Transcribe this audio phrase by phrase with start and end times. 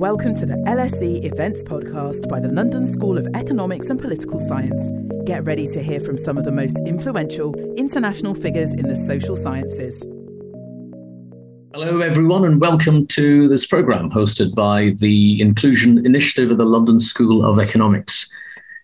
[0.00, 4.90] Welcome to the LSE Events Podcast by the London School of Economics and Political Science.
[5.26, 9.36] Get ready to hear from some of the most influential international figures in the social
[9.36, 10.00] sciences.
[11.74, 16.98] Hello, everyone, and welcome to this program hosted by the Inclusion Initiative of the London
[16.98, 18.26] School of Economics.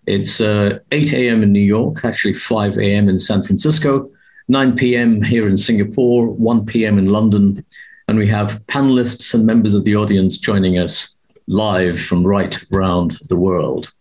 [0.05, 1.41] It's uh, 8 a.m.
[1.41, 3.09] in New York, actually 5 a.m.
[3.09, 4.07] in San Francisco,
[4.49, 5.23] 9 p.m.
[5.23, 6.99] here in Singapore, 1 p.m.
[6.99, 7.65] in London,
[8.07, 11.17] and we have panelists and members of the audience joining us
[11.47, 13.91] live from right around the world.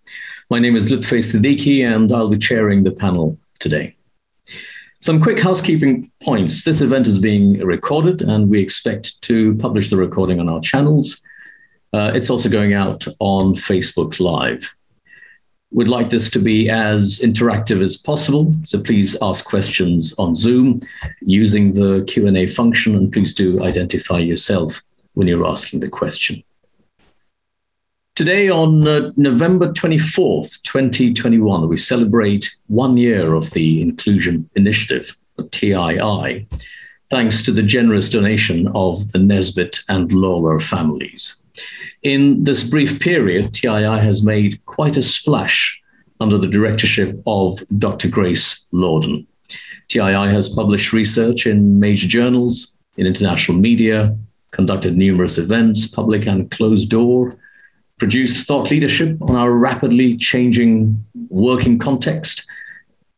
[0.49, 3.97] My name is Lutfi Siddiqui, and I'll be chairing the panel today.
[5.01, 6.63] Some quick housekeeping points.
[6.65, 11.21] This event is being recorded, and we expect to publish the recording on our channels.
[11.93, 14.73] Uh, it's also going out on Facebook Live.
[15.77, 20.81] We'd like this to be as interactive as possible, so please ask questions on Zoom
[21.21, 26.43] using the Q&A function, and please do identify yourself when you're asking the question.
[28.15, 35.15] Today, on uh, November 24th, 2021, we celebrate one year of the Inclusion Initiative,
[35.51, 36.49] TII,
[37.11, 41.37] thanks to the generous donation of the Nesbitt and Lawler families.
[42.03, 45.81] In this brief period, TII has made quite a splash
[46.21, 48.09] under the directorship of Dr.
[48.09, 49.27] Grace Lordan.
[49.89, 54.17] TII has published research in major journals, in international media,
[54.51, 57.37] conducted numerous events, public and closed door,
[57.99, 62.47] produced thought leadership on our rapidly changing working context,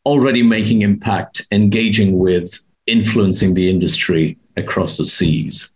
[0.04, 5.72] already making impact, engaging with, influencing the industry across the seas.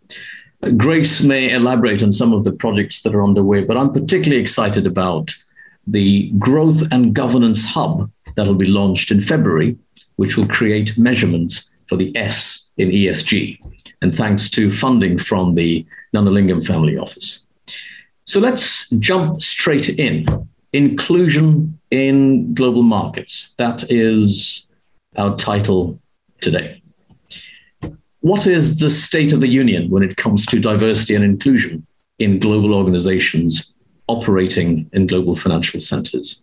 [0.71, 4.87] Grace may elaborate on some of the projects that are underway, but I'm particularly excited
[4.87, 5.33] about
[5.87, 9.77] the Growth and Governance Hub that'll be launched in February,
[10.15, 13.59] which will create measurements for the S in ESG,
[14.01, 17.47] and thanks to funding from the Gnanalingam Family Office.
[18.25, 20.25] So let's jump straight in.
[20.71, 23.53] Inclusion in global markets.
[23.57, 24.67] That is
[25.17, 25.99] our title
[26.41, 26.82] today.
[28.23, 31.85] What is the state of the union when it comes to diversity and inclusion
[32.19, 33.73] in global organizations
[34.07, 36.41] operating in global financial centers?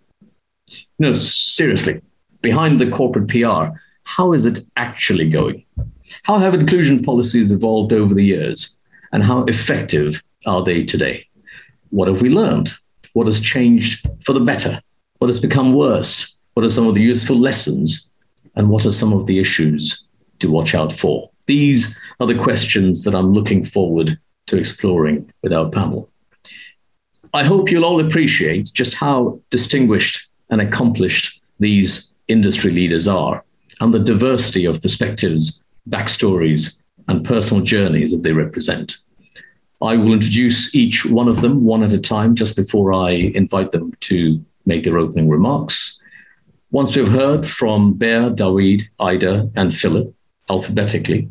[0.99, 2.03] No, seriously,
[2.43, 5.65] behind the corporate PR, how is it actually going?
[6.25, 8.79] How have inclusion policies evolved over the years?
[9.13, 11.27] And how effective are they today?
[11.89, 12.75] What have we learned?
[13.15, 14.83] What has changed for the better?
[15.17, 16.37] What has become worse?
[16.53, 18.07] What are some of the useful lessons?
[18.55, 20.07] And what are some of the issues
[20.41, 21.30] to watch out for?
[21.51, 26.09] These are the questions that I'm looking forward to exploring with our panel.
[27.35, 33.45] I hope you'll all appreciate just how distinguished and accomplished these industry leaders are
[33.81, 38.99] and the diversity of perspectives, backstories, and personal journeys that they represent.
[39.83, 43.73] I will introduce each one of them one at a time just before I invite
[43.73, 46.01] them to make their opening remarks.
[46.71, 50.15] Once we've heard from Bear, David, Ida, and Philip
[50.49, 51.29] alphabetically,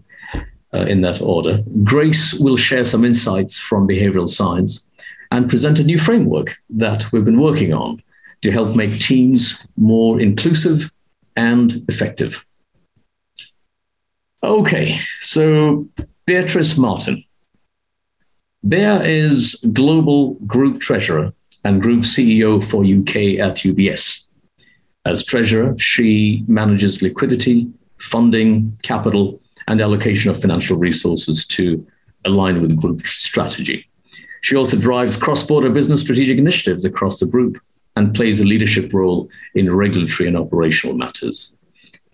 [0.74, 1.64] uh, in that order.
[1.84, 4.88] Grace will share some insights from behavioral science
[5.32, 8.02] and present a new framework that we've been working on
[8.42, 10.92] to help make teams more inclusive
[11.36, 12.46] and effective.
[14.44, 15.88] Okay, so
[16.26, 17.24] Beatrice Martin.
[18.64, 24.28] Bear is Global Group Treasurer and Group CEO for UK at UBS.
[25.06, 31.86] As Treasurer, she manages liquidity, funding, capital, and allocation of financial resources to
[32.26, 33.88] align with group strategy.
[34.42, 37.62] She also drives cross border business strategic initiatives across the group
[37.96, 41.56] and plays a leadership role in regulatory and operational matters.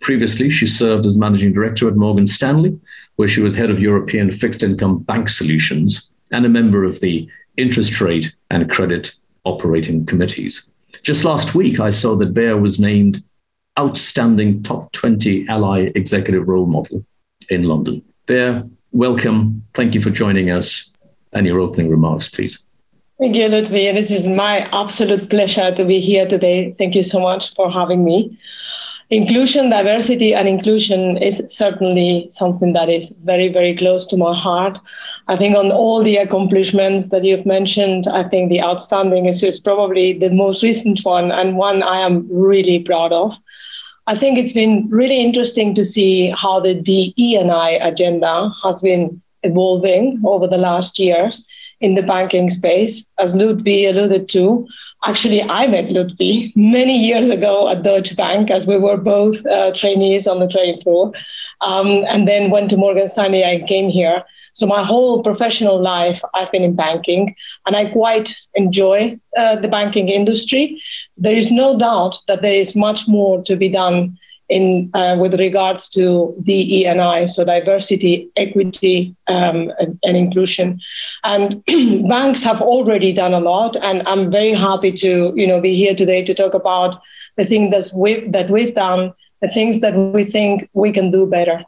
[0.02, 2.78] Previously, she served as managing director at Morgan Stanley,
[3.16, 7.28] where she was head of European fixed income bank solutions and a member of the
[7.56, 9.14] interest rate and credit
[9.46, 10.70] operating committees.
[11.04, 13.24] Just last week, I saw that Bear was named
[13.80, 17.06] Outstanding Top 20 Ally Executive Role Model
[17.50, 18.02] in London.
[18.26, 19.64] Bear, welcome.
[19.74, 20.92] Thank you for joining us.
[21.34, 22.66] And your opening remarks, please.
[23.20, 23.94] Thank you, Lutfi.
[23.94, 26.72] It is my absolute pleasure to be here today.
[26.72, 28.38] Thank you so much for having me.
[29.10, 34.80] Inclusion, diversity, and inclusion is certainly something that is very, very close to my heart.
[35.28, 39.60] I think on all the accomplishments that you've mentioned, I think the outstanding is, is
[39.60, 43.38] probably the most recent one and one I am really proud of.
[44.08, 50.22] I think it's been really interesting to see how the DE&I agenda has been evolving
[50.24, 51.48] over the last years,
[51.82, 53.14] in the banking space.
[53.20, 54.68] As Lutfi alluded to,
[55.06, 59.72] actually, I met Lutfi many years ago at Deutsche Bank as we were both uh,
[59.74, 61.12] trainees on the trading floor,
[61.62, 63.44] um, and then went to Morgan Stanley.
[63.44, 64.24] I came here.
[64.54, 67.36] So my whole professional life, I've been in banking,
[67.66, 70.82] and I quite enjoy uh, the banking industry.
[71.18, 74.18] There is no doubt that there is much more to be done
[74.48, 80.80] in uh, with regards to DE&I, so diversity, equity, um, and, and, inclusion.
[81.24, 81.64] And
[82.08, 85.96] banks have already done a lot, and I'm very happy to you know be here
[85.96, 86.96] today to talk about
[87.38, 91.26] the things that we've, that we've done, the things that we think we can do
[91.26, 91.64] better.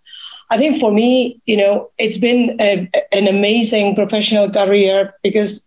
[0.49, 5.65] I think for me, you know, it's been a, an amazing professional career because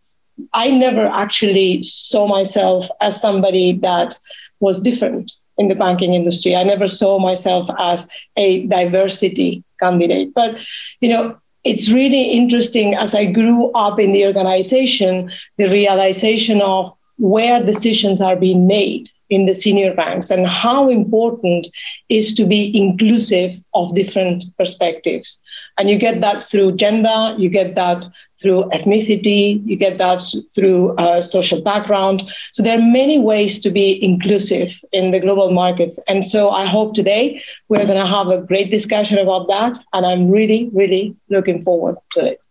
[0.55, 4.19] I never actually saw myself as somebody that
[4.61, 6.57] was different in the banking industry.
[6.57, 10.33] I never saw myself as a diversity candidate.
[10.35, 10.57] But,
[11.01, 16.91] you know, it's really interesting as I grew up in the organization, the realization of
[17.21, 21.69] where decisions are being made in the senior ranks and how important
[22.09, 25.41] is to be inclusive of different perspectives.
[25.79, 28.05] And you get that through gender you get that
[28.41, 30.21] through ethnicity you get that
[30.55, 32.23] through uh, social background.
[32.53, 36.01] So there are many ways to be inclusive in the global markets.
[36.09, 40.07] And so i hope today we're going to have a great discussion about that and
[40.07, 42.45] i'm really really looking forward to it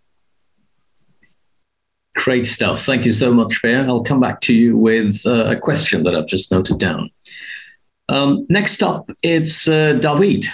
[2.15, 2.83] Great stuff.
[2.83, 3.75] Thank you so much, Bea.
[3.75, 7.09] I'll come back to you with uh, a question that I've just noted down.
[8.09, 10.47] Um, next up, it's uh, David.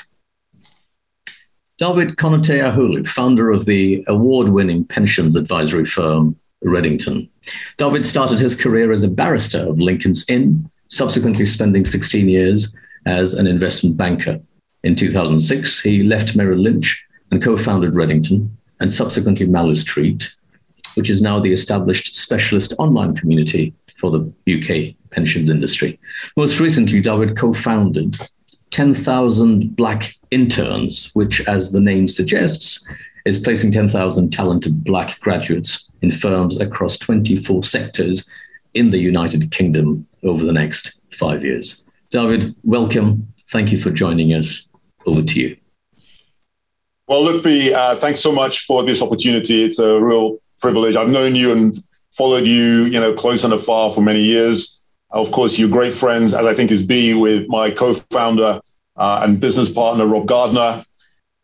[1.78, 7.30] David Konaté founder of the award winning pensions advisory firm Redington.
[7.78, 12.75] David started his career as a barrister of Lincoln's Inn, subsequently spending 16 years
[13.06, 14.40] as an investment banker.
[14.84, 18.50] In 2006, he left Merrill Lynch and co founded Redington
[18.80, 20.36] and subsequently Mallow Street,
[20.95, 26.00] which is now the established specialist online community for the UK pensions industry.
[26.36, 28.18] Most recently, David co founded
[28.71, 32.86] 10,000 Black Interns, which, as the name suggests,
[33.25, 38.30] is placing 10,000 talented Black graduates in firms across 24 sectors
[38.74, 41.86] in the United Kingdom over the next five years.
[42.09, 43.33] David, welcome.
[43.50, 44.69] Thank you for joining us.
[45.07, 45.57] Over to you.
[47.07, 49.63] Well, Lutfi, uh, thanks so much for this opportunity.
[49.63, 50.95] It's a real privilege.
[50.95, 51.77] I've known you and
[52.12, 54.81] followed you, you know, close and afar for many years.
[55.12, 58.62] Of course, you're great friends, as I think is B, with my co-founder
[58.97, 60.83] uh, and business partner Rob Gardner,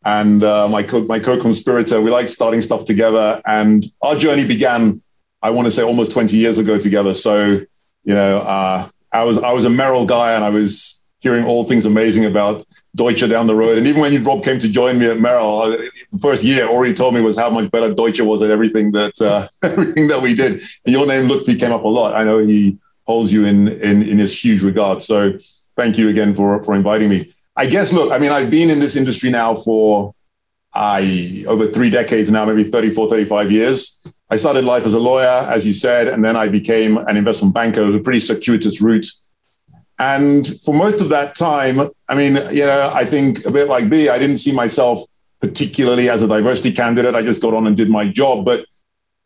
[0.04, 2.02] and uh, my co- my co-conspirator.
[2.02, 5.04] We like starting stuff together, and our journey began,
[5.44, 7.14] I want to say, almost 20 years ago together.
[7.14, 7.62] So,
[8.04, 11.64] you know, uh, I was I was a Merrill guy, and I was hearing all
[11.64, 12.66] things amazing about
[12.96, 13.78] Deutsche down the road.
[13.78, 15.78] And even when Rob came to join me at Merrill, uh,
[16.12, 19.22] the first year, he told me was how much better Deutsche was at everything that
[19.22, 20.54] uh, everything that we did.
[20.86, 22.16] And your name, Lutfi, came up a lot.
[22.16, 22.78] I know he
[23.08, 25.02] holds you in, in in his huge regard.
[25.02, 25.38] So
[25.76, 27.34] thank you again for for inviting me.
[27.56, 30.16] I guess, look, I mean, I've been in this industry now for
[30.74, 34.00] I over three decades now, maybe 34, 35 years.
[34.30, 37.54] I started life as a lawyer, as you said, and then I became an investment
[37.54, 37.82] banker.
[37.82, 39.06] It was a pretty circuitous route
[40.02, 43.88] and for most of that time, I mean, you know, I think a bit like
[43.88, 45.04] B, I didn't see myself
[45.40, 47.14] particularly as a diversity candidate.
[47.14, 48.44] I just got on and did my job.
[48.44, 48.66] But,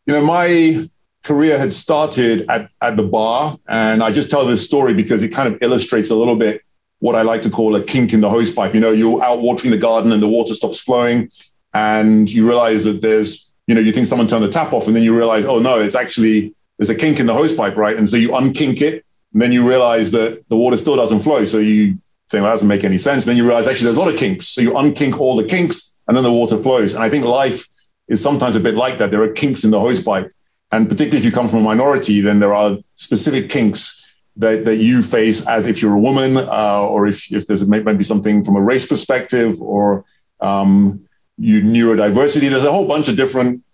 [0.06, 0.86] you know, my
[1.24, 3.58] career had started at, at the bar.
[3.70, 6.62] And I just tell this story because it kind of illustrates a little bit
[7.00, 8.74] what I like to call a kink in the hose pipe.
[8.74, 11.30] You know, you're out watering the garden and the water stops flowing
[11.74, 14.96] and you realize that there's, you know, you think someone turned the tap off and
[14.96, 17.96] then you realize, oh no, it's actually, there's a kink in the hose pipe, right?
[17.96, 19.06] And so you unkink it
[19.36, 21.44] and then you realize that the water still doesn't flow.
[21.44, 22.00] So you
[22.30, 23.26] think, well, that doesn't make any sense.
[23.26, 24.48] And then you realize actually there's a lot of kinks.
[24.48, 26.94] So you unkink all the kinks and then the water flows.
[26.96, 27.68] And I think life
[28.08, 29.12] is sometimes a bit like that.
[29.12, 30.32] There are kinks in the hose pipe.
[30.72, 34.78] And particularly if you come from a minority, then there are specific kinks that, that
[34.78, 38.56] you face as if you're a woman, uh, or if, if there's maybe something from
[38.56, 40.06] a race perspective or
[40.40, 41.06] um,
[41.38, 42.50] you neurodiversity.
[42.50, 43.66] There's a whole bunch of different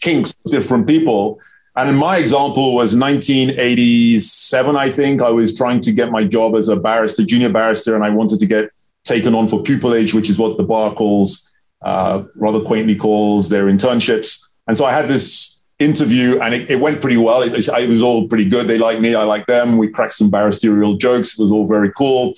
[0.00, 1.38] kinks, different people.
[1.80, 5.22] And in my example was 1987, I think.
[5.22, 8.38] I was trying to get my job as a barrister, junior barrister, and I wanted
[8.40, 8.68] to get
[9.04, 13.64] taken on for pupillage, which is what the bar calls, uh, rather quaintly calls their
[13.64, 14.46] internships.
[14.66, 17.40] And so I had this interview and it, it went pretty well.
[17.40, 18.66] It, it, was all pretty good.
[18.66, 19.14] They liked me.
[19.14, 19.78] I liked them.
[19.78, 21.38] We cracked some barristerial jokes.
[21.38, 22.34] It was all very cool.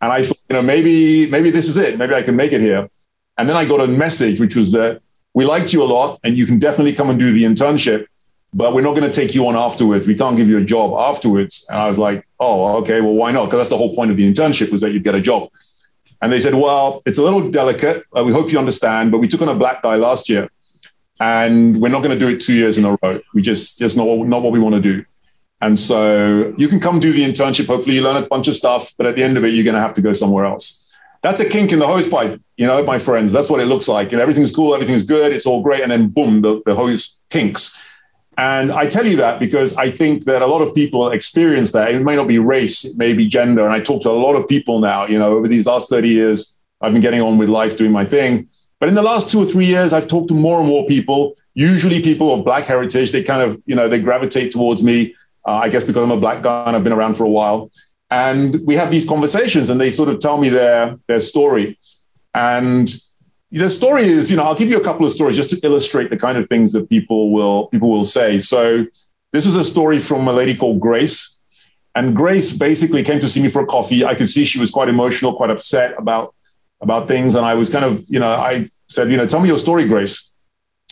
[0.00, 1.98] And I thought, you know, maybe, maybe this is it.
[1.98, 2.88] Maybe I can make it here.
[3.36, 5.02] And then I got a message, which was that
[5.34, 8.06] we liked you a lot and you can definitely come and do the internship
[8.56, 10.06] but we're not going to take you on afterwards.
[10.06, 11.66] We can't give you a job afterwards.
[11.70, 13.44] And I was like, oh, okay, well, why not?
[13.46, 15.42] Because that's the whole point of the internship was that you'd get a job.
[16.22, 17.98] And they said, well, it's a little delicate.
[18.16, 20.48] Uh, we hope you understand, but we took on a black guy last year.
[21.20, 23.20] and we're not going to do it two years in a row.
[23.34, 25.04] We just just not not what we want to do.
[25.60, 27.66] And so you can come do the internship.
[27.66, 29.74] Hopefully, you learn a bunch of stuff, but at the end of it, you're going
[29.74, 30.82] to have to go somewhere else.
[31.22, 33.32] That's a kink in the hose pipe, you know, my friends.
[33.32, 34.12] That's what it looks like.
[34.12, 37.75] And everything's cool, everything's good, it's all great, and then boom, the, the hose kinks.
[38.38, 41.90] And I tell you that because I think that a lot of people experience that.
[41.90, 43.64] It may not be race, it may be gender.
[43.64, 46.08] And I talk to a lot of people now, you know, over these last 30
[46.08, 48.48] years, I've been getting on with life, doing my thing.
[48.78, 51.32] But in the last two or three years, I've talked to more and more people,
[51.54, 53.10] usually people of Black heritage.
[53.10, 55.14] They kind of, you know, they gravitate towards me,
[55.46, 57.70] uh, I guess because I'm a Black guy and I've been around for a while.
[58.10, 61.78] And we have these conversations and they sort of tell me their, their story.
[62.34, 62.94] And
[63.50, 66.10] the story is, you know, I'll give you a couple of stories just to illustrate
[66.10, 68.38] the kind of things that people will people will say.
[68.38, 68.86] So
[69.32, 71.40] this was a story from a lady called Grace.
[71.94, 74.04] And Grace basically came to see me for a coffee.
[74.04, 76.34] I could see she was quite emotional, quite upset about
[76.80, 77.34] about things.
[77.34, 79.86] And I was kind of, you know, I said, you know, tell me your story,
[79.86, 80.32] Grace.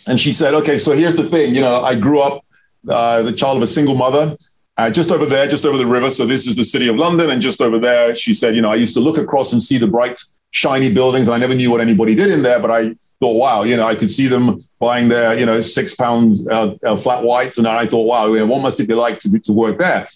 [0.06, 1.54] And she said, okay, so here's the thing.
[1.54, 2.44] You know, I grew up
[2.88, 4.36] uh, the child of a single mother.
[4.76, 6.10] Uh, just over there, just over the river.
[6.10, 7.30] So this is the city of London.
[7.30, 9.78] And just over there, she said, you know, I used to look across and see
[9.78, 10.20] the bright,
[10.54, 11.26] shiny buildings.
[11.26, 13.86] And I never knew what anybody did in there, but I thought, wow, you know,
[13.86, 17.58] I could see them buying their, you know, six pound uh, uh, flat whites.
[17.58, 20.06] And I thought, wow, you know, what must it be like to, to work there?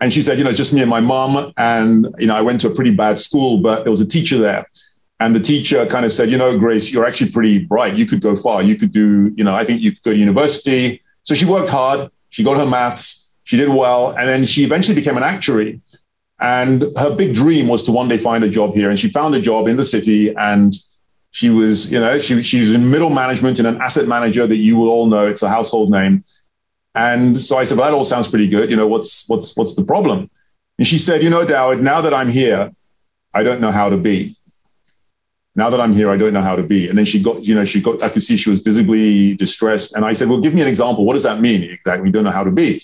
[0.00, 1.52] And she said, you know, it's just me and my mom.
[1.58, 4.38] And, you know, I went to a pretty bad school, but there was a teacher
[4.38, 4.66] there.
[5.20, 7.94] And the teacher kind of said, you know, Grace, you're actually pretty bright.
[7.94, 8.62] You could go far.
[8.62, 11.02] You could do, you know, I think you could go to university.
[11.22, 12.10] So she worked hard.
[12.30, 13.32] She got her maths.
[13.44, 14.16] She did well.
[14.18, 15.80] And then she eventually became an actuary.
[16.42, 18.90] And her big dream was to one day find a job here.
[18.90, 20.34] And she found a job in the city.
[20.34, 20.74] And
[21.30, 24.56] she was, you know, she, she was in middle management in an asset manager that
[24.56, 25.26] you will all know.
[25.26, 26.24] It's a household name.
[26.94, 28.68] And so I said, well, that all sounds pretty good.
[28.68, 30.28] You know, what's, what's, what's the problem?
[30.78, 32.72] And she said, you know, Dawid, now that I'm here,
[33.32, 34.36] I don't know how to be
[35.54, 36.88] now that I'm here, I don't know how to be.
[36.88, 39.94] And then she got, you know, she got, I could see she was visibly distressed.
[39.94, 41.04] And I said, well, give me an example.
[41.04, 42.04] What does that mean exactly?
[42.04, 42.80] We don't know how to be.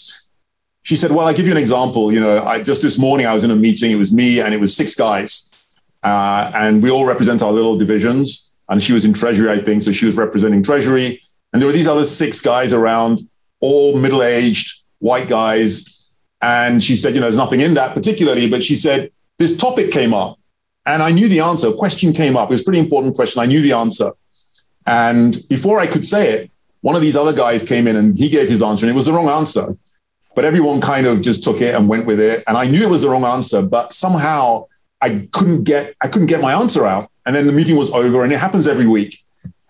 [0.88, 2.11] She said, well, I'll give you an example.
[2.11, 3.90] You know, I just this morning I was in a meeting.
[3.90, 5.76] It was me and it was six guys.
[6.02, 8.50] Uh, and we all represent our little divisions.
[8.71, 9.83] And she was in treasury, I think.
[9.83, 11.23] So she was representing treasury.
[11.52, 13.21] And there were these other six guys around,
[13.61, 16.09] all middle aged white guys.
[16.40, 19.90] And she said, you know, there's nothing in that particularly, but she said, this topic
[19.90, 20.38] came up
[20.87, 21.68] and I knew the answer.
[21.68, 22.49] A question came up.
[22.49, 23.42] It was a pretty important question.
[23.42, 24.12] I knew the answer.
[24.87, 28.30] And before I could say it, one of these other guys came in and he
[28.30, 29.76] gave his answer, and it was the wrong answer.
[30.35, 32.45] But everyone kind of just took it and went with it.
[32.47, 34.67] And I knew it was the wrong answer, but somehow
[35.01, 37.11] I couldn't get I couldn't get my answer out.
[37.27, 39.17] And then the meeting was over, and it happens every week.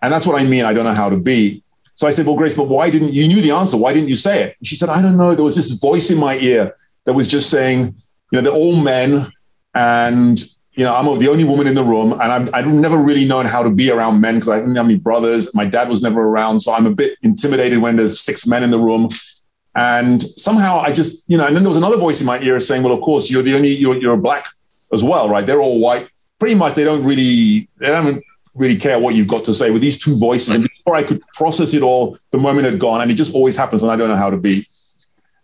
[0.01, 0.65] And that's what I mean.
[0.65, 1.63] I don't know how to be.
[1.95, 3.77] So I said, Well, Grace, but why didn't you knew the answer?
[3.77, 4.55] Why didn't you say it?
[4.59, 5.35] And she said, I don't know.
[5.35, 6.75] There was this voice in my ear
[7.05, 7.95] that was just saying,
[8.31, 9.27] you know, they're all men
[9.73, 10.41] and
[10.79, 13.45] you know, I'm the only woman in the room, and I'm, I've never really known
[13.45, 15.53] how to be around men because I didn't have any brothers.
[15.53, 18.71] My dad was never around, so I'm a bit intimidated when there's six men in
[18.71, 19.09] the room.
[19.79, 22.59] And somehow I just, you know, and then there was another voice in my ear
[22.59, 24.45] saying, "Well, of course, you're the only you're, you're black
[24.91, 25.45] as well, right?
[25.45, 26.09] They're all white.
[26.37, 28.21] Pretty much, they don't really they don't
[28.53, 31.21] really care what you've got to say with these two voices." And before I could
[31.33, 34.09] process it all, the moment had gone, and it just always happens, and I don't
[34.09, 34.65] know how to be.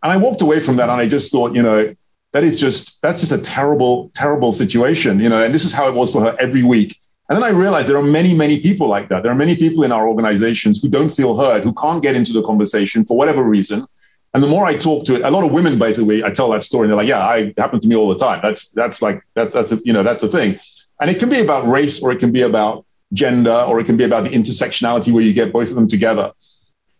[0.03, 1.93] And I walked away from that, and I just thought, you know,
[2.33, 5.87] that is just that's just a terrible terrible situation you know and this is how
[5.87, 6.91] it was for her every week
[7.29, 9.85] and then i realized there are many many people like that there are many people
[9.85, 13.41] in our organizations who don't feel heard who can't get into the conversation for whatever
[13.41, 13.87] reason
[14.35, 16.61] and the more i talk to it a lot of women basically i tell that
[16.61, 19.23] story and they're like yeah i happen to me all the time that's that's like
[19.33, 20.59] that's that's a, you know that's the thing
[21.01, 23.97] and it can be about race or it can be about gender or it can
[23.97, 26.31] be about the intersectionality where you get both of them together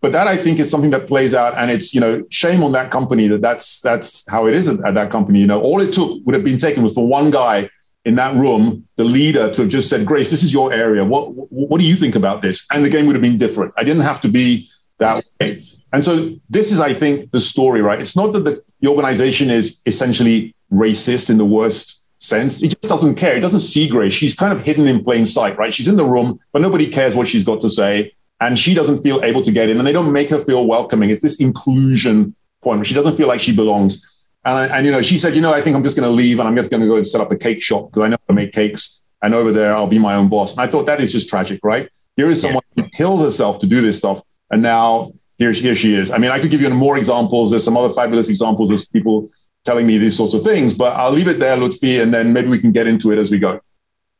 [0.06, 2.74] but that I think is something that plays out, and it's you know shame on
[2.74, 5.40] that company that that's that's how it is at, at that company.
[5.40, 7.72] You know, all it took would have been taken was for one guy
[8.04, 11.04] in that room, the leader, to have just said, "Grace, this is your area.
[11.04, 13.74] What what do you think about this?" And the game would have been different.
[13.78, 15.64] I didn't have to be that way.
[15.96, 18.02] And so this is, I think, the story, right?
[18.02, 22.62] It's not that the, the organization is essentially racist in the worst sense.
[22.62, 23.38] It just doesn't care.
[23.38, 24.12] It doesn't see Grace.
[24.12, 25.74] She's kind of hidden in plain sight, right?
[25.74, 28.12] She's in the room, but nobody cares what she's got to say
[28.42, 31.12] and she doesn't feel able to get in and they don't make her feel welcoming.
[31.12, 34.30] It's this inclusion point where she doesn't feel like she belongs.
[34.44, 36.40] And, and you know, she said, you know, I think I'm just going to leave
[36.40, 38.18] and I'm just going to go and set up a cake shop because I know
[38.20, 39.06] how to make cakes.
[39.22, 40.58] And over there, I'll be my own boss.
[40.58, 41.88] And I thought that is just tragic, right?
[42.18, 42.84] Here is someone yeah.
[42.84, 44.22] who kills herself to do this stuff.
[44.52, 46.12] And now here, here she is.
[46.12, 47.52] I mean, I could give you more examples.
[47.52, 49.30] There's some other fabulous examples of people
[49.64, 52.48] telling me these sorts of things, but I'll leave it there, Lutfi, and then maybe
[52.48, 53.60] we can get into it as we go.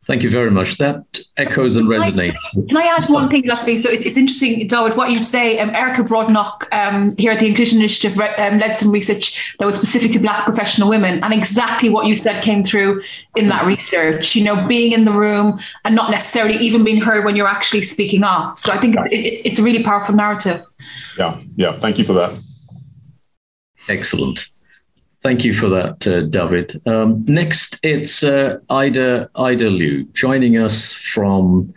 [0.06, 0.78] Thank you very much.
[0.78, 2.40] That echoes and resonates.
[2.54, 3.80] Can I add one thing, Lutfi?
[3.80, 5.58] So it's, it's interesting, David, what you say.
[5.58, 9.76] Um, Erica Brodnock um, here at the Inclusion Initiative um, led some research that was
[9.76, 13.02] specific to Black professional women, and exactly what you said came through
[13.36, 14.36] in that research.
[14.36, 17.82] You know, being in the room and not necessarily even being heard when you're actually
[17.82, 18.60] speaking up.
[18.60, 20.64] So I think it, it, it's a really powerful narrative.
[21.18, 21.74] Yeah, yeah.
[21.74, 22.40] Thank you for that.
[23.88, 24.50] Excellent.
[25.26, 26.80] Thank you for that, uh, David.
[26.86, 31.74] Um, next, it's uh, Ida Ida Liu joining us from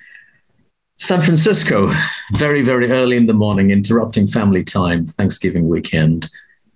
[0.99, 1.91] San Francisco,
[2.35, 6.29] very very early in the morning, interrupting family time, Thanksgiving weekend.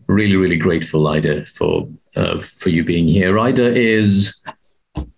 [0.07, 1.87] Really, really grateful, Ida, for
[2.17, 3.39] uh, for you being here.
[3.39, 4.43] Ida is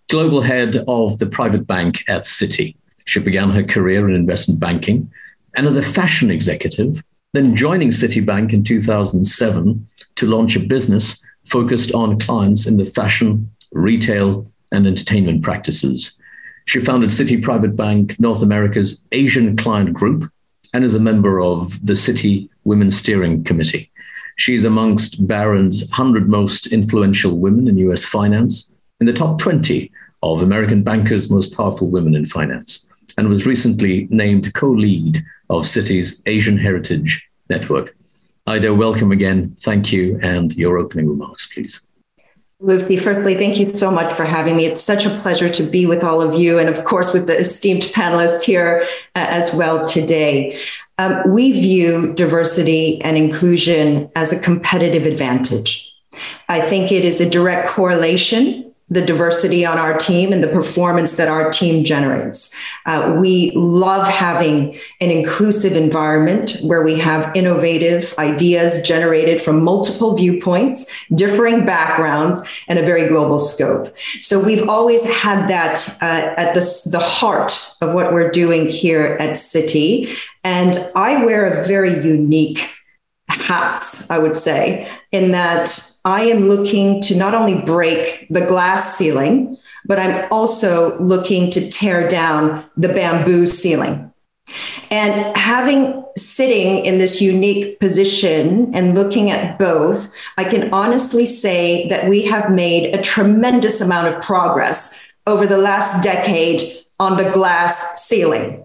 [0.09, 2.75] global head of the private bank at Citi.
[3.05, 5.09] She began her career in investment banking,
[5.55, 11.93] and as a fashion executive, then joining Citibank in 2007 to launch a business focused
[11.93, 16.19] on clients in the fashion, retail, and entertainment practices.
[16.65, 20.31] She founded Citi Private Bank, North America's Asian Client Group,
[20.73, 23.91] and is a member of the Citi Women's Steering Committee.
[24.37, 29.91] She's amongst Barron's 100 most influential women in US finance, in the top 20
[30.23, 32.87] of American bankers' most powerful women in finance,
[33.17, 37.95] and was recently named co lead of Citi's Asian Heritage Network.
[38.47, 39.55] Ida, welcome again.
[39.59, 40.19] Thank you.
[40.21, 41.85] And your opening remarks, please.
[42.61, 44.65] Lutfi, firstly, thank you so much for having me.
[44.65, 47.37] It's such a pleasure to be with all of you and, of course, with the
[47.37, 50.59] esteemed panelists here uh, as well today.
[50.97, 55.93] Um, we view diversity and inclusion as a competitive advantage.
[56.47, 61.13] I think it is a direct correlation the diversity on our team and the performance
[61.13, 62.55] that our team generates.
[62.85, 70.15] Uh, we love having an inclusive environment where we have innovative ideas generated from multiple
[70.15, 73.91] viewpoints, differing backgrounds, and a very global scope.
[74.21, 79.17] So we've always had that uh, at the, the heart of what we're doing here
[79.19, 80.15] at Citi.
[80.43, 82.69] And I wear a very unique
[83.27, 88.95] hats, I would say, in that I am looking to not only break the glass
[88.95, 94.11] ceiling, but I'm also looking to tear down the bamboo ceiling.
[94.91, 101.87] And having sitting in this unique position and looking at both, I can honestly say
[101.89, 104.97] that we have made a tremendous amount of progress
[105.27, 106.61] over the last decade
[106.99, 108.64] on the glass ceiling.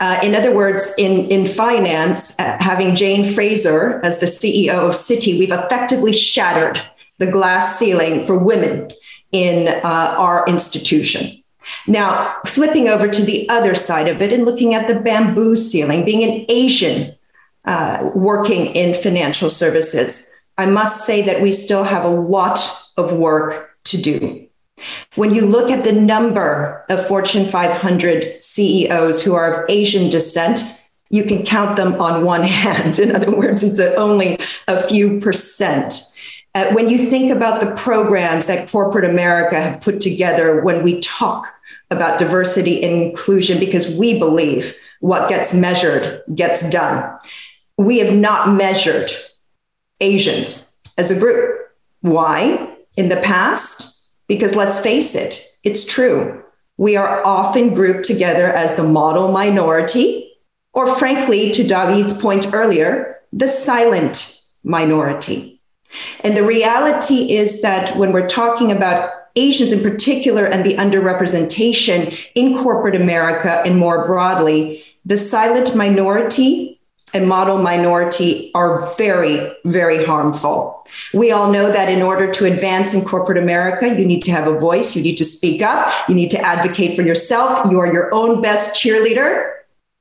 [0.00, 4.94] Uh, in other words, in, in finance, uh, having Jane Fraser as the CEO of
[4.94, 6.82] Citi, we've effectively shattered
[7.18, 8.88] the glass ceiling for women
[9.30, 11.42] in uh, our institution.
[11.86, 16.04] Now, flipping over to the other side of it and looking at the bamboo ceiling,
[16.04, 17.14] being an Asian
[17.64, 22.60] uh, working in financial services, I must say that we still have a lot
[22.96, 24.46] of work to do.
[25.14, 30.60] When you look at the number of Fortune 500 CEOs who are of Asian descent,
[31.10, 32.98] you can count them on one hand.
[32.98, 36.00] In other words, it's only a few percent.
[36.54, 41.00] Uh, when you think about the programs that corporate America have put together when we
[41.00, 41.46] talk
[41.90, 47.18] about diversity and inclusion, because we believe what gets measured gets done,
[47.78, 49.10] we have not measured
[50.00, 51.58] Asians as a group.
[52.00, 52.76] Why?
[52.96, 53.91] In the past,
[54.28, 56.42] because let's face it, it's true.
[56.76, 60.32] We are often grouped together as the model minority,
[60.72, 65.60] or frankly, to David's point earlier, the silent minority.
[66.20, 72.16] And the reality is that when we're talking about Asians in particular and the underrepresentation
[72.34, 76.80] in corporate America and more broadly, the silent minority
[77.14, 80.86] and model minority are very, very harmful.
[81.12, 84.46] We all know that in order to advance in corporate America, you need to have
[84.46, 87.70] a voice, you need to speak up, you need to advocate for yourself.
[87.70, 89.52] You are your own best cheerleader.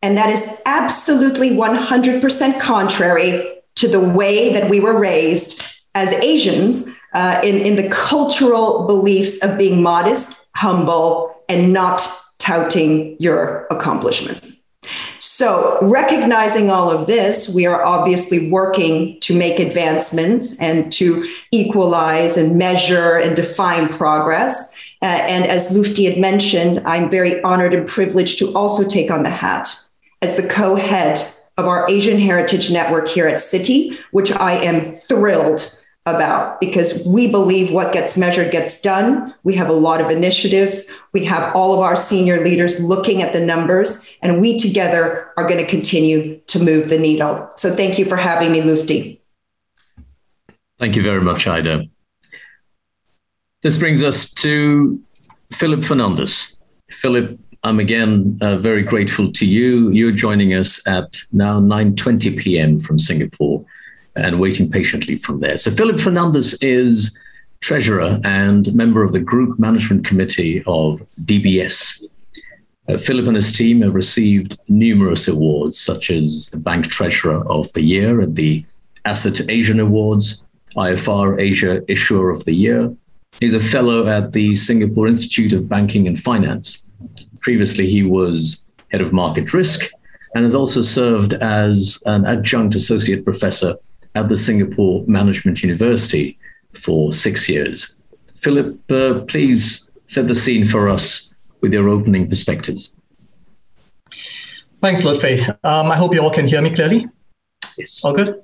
[0.02, 6.88] And that is absolutely 100% contrary to the way that we were raised as Asians
[7.14, 12.02] uh, in, in the cultural beliefs of being modest, humble, and not
[12.40, 14.61] touting your accomplishments.
[15.24, 22.38] So, recognizing all of this, we are obviously working to make advancements and to equalize
[22.38, 24.76] and measure and define progress.
[25.04, 29.22] Uh, and as Lutfi had mentioned, I'm very honored and privileged to also take on
[29.22, 29.70] the hat
[30.24, 31.24] as the co head
[31.56, 37.28] of our Asian Heritage Network here at Citi, which I am thrilled about because we
[37.28, 39.34] believe what gets measured gets done.
[39.44, 40.92] We have a lot of initiatives.
[41.14, 45.48] We have all of our senior leaders looking at the numbers, and we together are
[45.48, 47.50] going to continue to move the needle.
[47.56, 49.20] So thank you for having me, Lutfi.
[50.80, 51.86] Thank you very much, Ida.
[53.62, 55.00] This brings us to
[55.52, 56.58] Philip Fernandez,
[56.90, 59.92] Philip, I'm again uh, very grateful to you.
[59.92, 62.80] You're joining us at now 9:20 p.m.
[62.80, 63.64] from Singapore
[64.16, 65.58] and waiting patiently from there.
[65.58, 67.18] So Philip Fernandez is
[67.62, 72.04] treasurer and member of the group management committee of DBS.
[72.90, 77.72] Uh, Philip and his team have received numerous awards, such as the Bank Treasurer of
[77.74, 78.66] the Year at the
[79.06, 80.44] Asset Asian Awards,
[80.76, 82.94] IFR Asia Issuer of the Year.
[83.40, 86.84] He's a fellow at the Singapore Institute of Banking and Finance.
[87.42, 89.90] Previously, he was head of market risk
[90.34, 93.76] and has also served as an adjunct associate professor
[94.16, 96.38] at the Singapore Management University
[96.74, 97.96] for six years.
[98.36, 102.94] Philip, uh, please set the scene for us with your opening perspectives.
[104.82, 105.48] Thanks, Lutfi.
[105.64, 107.08] Um, I hope you all can hear me clearly.
[107.78, 108.04] Yes.
[108.04, 108.42] All good?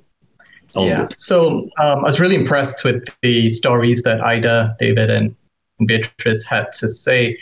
[0.75, 1.01] All yeah.
[1.07, 1.19] good.
[1.19, 5.35] So um, I was really impressed with the stories that Ida, David, and
[5.85, 7.37] Beatrice had to say.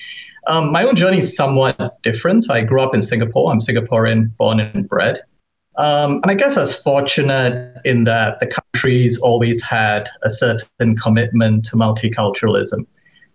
[0.48, 2.50] Um, my own journey is somewhat different.
[2.50, 3.52] I grew up in Singapore.
[3.52, 5.22] I'm Singaporean, born and bred.
[5.78, 10.96] Um, and I guess I was fortunate in that the country's always had a certain
[10.96, 12.86] commitment to multiculturalism.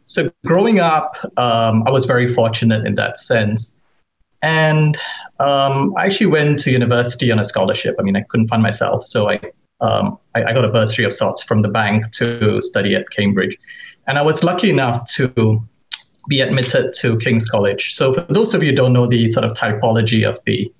[0.06, 3.76] So growing up, um, I was very fortunate in that sense.
[4.42, 4.96] And
[5.38, 7.94] um, I actually went to university on a scholarship.
[7.98, 9.38] I mean, I couldn't fund myself, so I,
[9.82, 13.56] um, I, I got a bursary of sorts from the bank to study at Cambridge.
[14.06, 15.62] And I was lucky enough to
[16.28, 17.94] be admitted to King's College.
[17.94, 20.72] So for those of you who don't know the sort of typology of the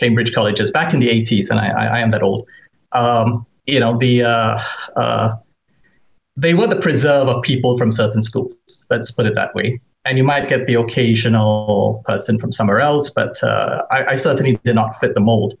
[0.00, 2.48] Cambridge colleges back in the 80s, and I, I, am that old.
[2.92, 4.58] Um, you know, the uh,
[4.96, 5.36] uh,
[6.36, 8.56] they were the preserve of people from certain schools.
[8.88, 9.80] Let's put it that way.
[10.06, 14.58] And you might get the occasional person from somewhere else, but uh, I, I certainly
[14.64, 15.58] did not fit the mold.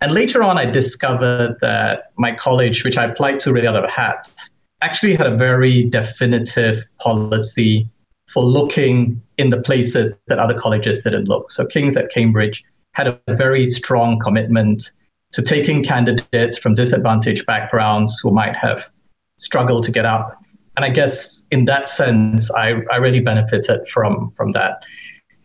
[0.00, 3.84] And later on, I discovered that my college, which I applied to really out of
[3.84, 4.32] a hat,
[4.80, 7.88] actually had a very definitive policy
[8.26, 11.52] for looking in the places that other colleges didn't look.
[11.52, 12.64] So King's at Cambridge
[12.98, 14.90] had a very strong commitment
[15.30, 18.90] to taking candidates from disadvantaged backgrounds who might have
[19.36, 20.36] struggled to get up.
[20.76, 24.82] And I guess in that sense, I, I really benefited from, from that.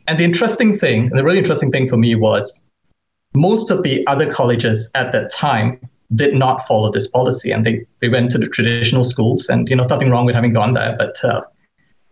[0.08, 2.64] And the interesting thing, and the really interesting thing for me was
[3.36, 5.80] most of the other colleges at that time
[6.16, 9.76] did not follow this policy and they, they went to the traditional schools and you
[9.76, 11.42] know nothing wrong with having gone there but uh,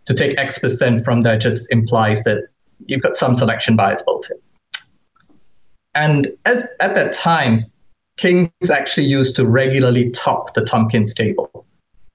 [0.06, 2.48] to take x percent from there just implies that
[2.86, 4.36] you've got some selection bias built in
[5.94, 7.66] and as at that time,
[8.16, 11.66] Kings actually used to regularly top the Tompkins table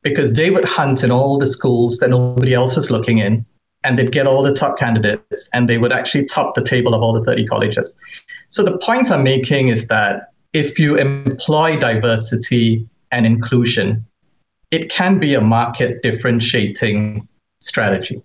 [0.03, 3.45] because they would hunt in all the schools that nobody else was looking in,
[3.83, 7.01] and they'd get all the top candidates, and they would actually top the table of
[7.01, 7.97] all the 30 colleges.
[8.49, 14.05] So the point I'm making is that if you employ diversity and inclusion,
[14.71, 17.27] it can be a market differentiating
[17.59, 18.21] strategy.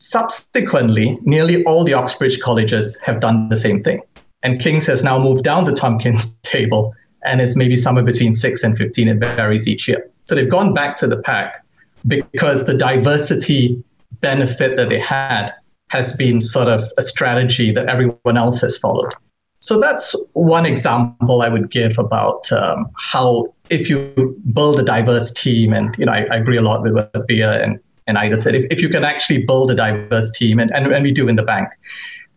[0.00, 4.00] Subsequently, nearly all the Oxbridge colleges have done the same thing.
[4.42, 8.62] And King's has now moved down the Tompkins table and is maybe somewhere between 6
[8.62, 9.08] and 15.
[9.08, 10.08] It varies each year.
[10.26, 11.64] So they've gone back to the pack
[12.06, 13.82] because the diversity
[14.20, 15.52] benefit that they had
[15.90, 19.12] has been sort of a strategy that everyone else has followed.
[19.60, 25.32] So that's one example I would give about um, how if you build a diverse
[25.32, 28.38] team, and you know I, I agree a lot with what Bea and and Ida
[28.38, 31.28] said, if, if you can actually build a diverse team, and, and, and we do
[31.28, 31.68] in the bank,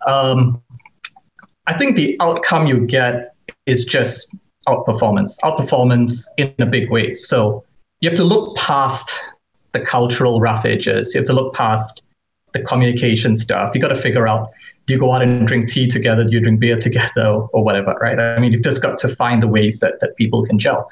[0.05, 0.61] um,
[1.67, 4.35] I think the outcome you get is just
[4.67, 7.13] outperformance, outperformance in a big way.
[7.13, 7.63] So
[7.99, 9.11] you have to look past
[9.71, 11.13] the cultural rough edges.
[11.13, 12.03] You have to look past
[12.53, 13.73] the communication stuff.
[13.73, 14.49] You got to figure out
[14.87, 16.23] do you go out and drink tea together?
[16.23, 18.19] Do you drink beer together or, whatever, right?
[18.19, 20.89] I mean, you've just got to find the ways that, that people can gel.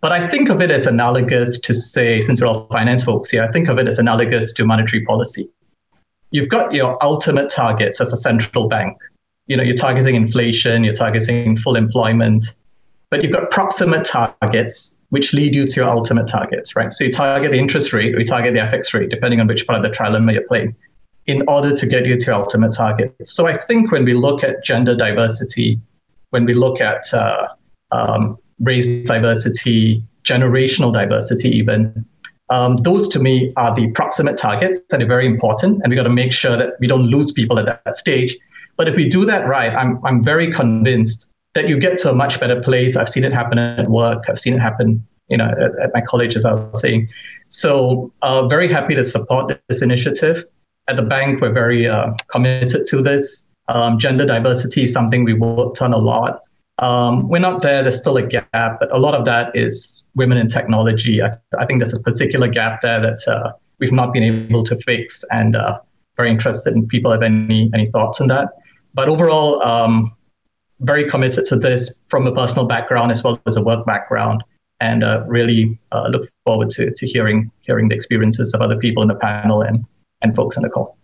[0.00, 3.42] But I think of it as analogous to say, since we're all finance folks here,
[3.42, 5.48] I think of it as analogous to monetary policy.
[6.30, 8.96] You've got your ultimate targets as a central bank.
[9.46, 12.54] You know, you're targeting inflation, you're targeting full employment,
[13.10, 16.92] but you've got proximate targets which lead you to your ultimate targets, right?
[16.92, 19.66] So you target the interest rate or you target the FX rate, depending on which
[19.66, 20.74] part of the trilemma you're playing,
[21.26, 23.14] in order to get you to your ultimate target.
[23.24, 25.80] So I think when we look at gender diversity,
[26.30, 27.48] when we look at uh,
[27.92, 32.04] um, race diversity, generational diversity, even.
[32.50, 35.80] Um, those to me are the proximate targets and they're very important.
[35.82, 38.36] And we've got to make sure that we don't lose people at that, that stage.
[38.76, 42.14] But if we do that right, I'm, I'm very convinced that you get to a
[42.14, 42.96] much better place.
[42.96, 44.24] I've seen it happen at work.
[44.28, 47.08] I've seen it happen, you know, at, at my college, as I was saying.
[47.48, 50.44] So uh, very happy to support this initiative.
[50.88, 53.50] At the bank, we're very uh, committed to this.
[53.68, 56.42] Um, gender diversity is something we worked on a lot.
[56.78, 57.82] Um, we're not there.
[57.82, 61.22] There's still a gap, but a lot of that is women in technology.
[61.22, 64.76] I, I think there's a particular gap there that uh, we've not been able to
[64.76, 65.80] fix, and uh,
[66.16, 68.50] very interested in people have any any thoughts on that.
[68.96, 70.16] But overall, um,
[70.80, 74.42] very committed to this from a personal background as well as a work background,
[74.80, 79.02] and uh, really uh, look forward to, to hearing hearing the experiences of other people
[79.02, 79.84] in the panel and
[80.22, 80.96] and folks on the call.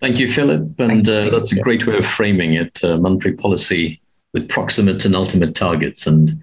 [0.00, 0.80] Thank you, Philip.
[0.80, 4.00] And uh, that's a great way of framing it uh, monetary policy
[4.32, 6.06] with proximate and ultimate targets.
[6.06, 6.40] And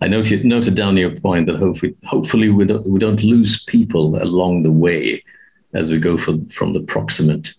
[0.00, 4.20] I noted, noted down your point that hopefully, hopefully we, don't, we don't lose people
[4.20, 5.22] along the way
[5.72, 7.54] as we go for, from the proximate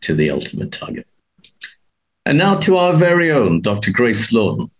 [0.00, 1.06] to the ultimate target.
[2.28, 3.90] And now to our very own Dr.
[3.90, 4.70] Grace Lordan.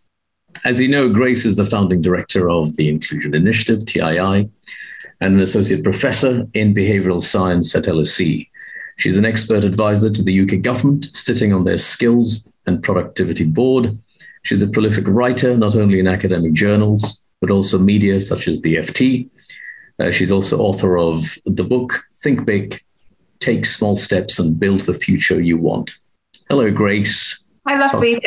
[0.66, 4.50] As you know, Grace is the founding director of the Inclusion Initiative, TII,
[5.22, 8.46] and an associate professor in behavioral science at LSE.
[8.98, 13.96] She's an expert advisor to the UK government, sitting on their skills and productivity board.
[14.42, 18.74] She's a prolific writer, not only in academic journals, but also media such as the
[18.74, 19.26] FT.
[19.98, 22.84] Uh, she's also author of the book Think Big,
[23.38, 25.98] Take Small Steps, and Build the Future You Want.
[26.48, 27.44] Hello, Grace.
[27.66, 28.18] Hi, lovely.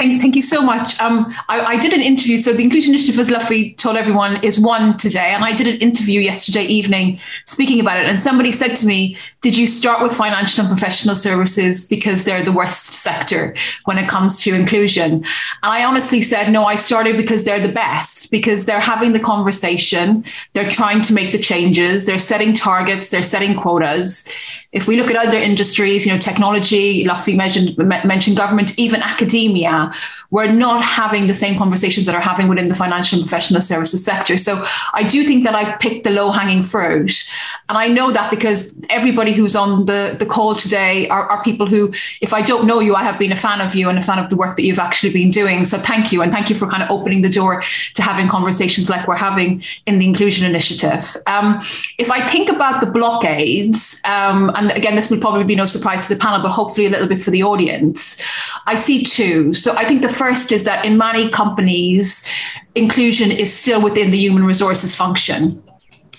[0.00, 0.98] Thank, thank you so much.
[0.98, 2.38] Um, I, I, did an interview.
[2.38, 5.32] So the Inclusion Initiative, as Lutfi told everyone, is one today.
[5.34, 8.06] And I did an interview yesterday evening speaking about it.
[8.06, 12.42] And somebody said to me, did you start with financial and professional services because they're
[12.42, 15.12] the worst sector when it comes to inclusion?
[15.12, 15.24] And
[15.62, 20.24] I honestly said, no, I started because they're the best, because they're having the conversation.
[20.54, 22.06] They're trying to make the changes.
[22.06, 23.10] They're setting targets.
[23.10, 24.26] They're setting quotas
[24.72, 29.89] if we look at other industries, you know, technology, Lutfi mentioned, mentioned government, even academia,
[30.30, 34.04] we're not having the same conversations that are having within the financial and professional services
[34.04, 34.36] sector.
[34.36, 37.28] So I do think that I picked the low hanging fruit.
[37.68, 41.66] And I know that because everybody who's on the, the call today are, are people
[41.66, 44.02] who, if I don't know you, I have been a fan of you and a
[44.02, 45.64] fan of the work that you've actually been doing.
[45.64, 46.22] So thank you.
[46.22, 47.62] And thank you for kind of opening the door
[47.94, 51.04] to having conversations like we're having in the Inclusion Initiative.
[51.26, 51.60] Um,
[51.98, 56.08] if I think about the blockades, um, and again, this will probably be no surprise
[56.08, 58.20] to the panel, but hopefully a little bit for the audience.
[58.66, 59.52] I see two.
[59.54, 62.28] So I think the first is that in many companies,
[62.74, 65.62] inclusion is still within the human resources function.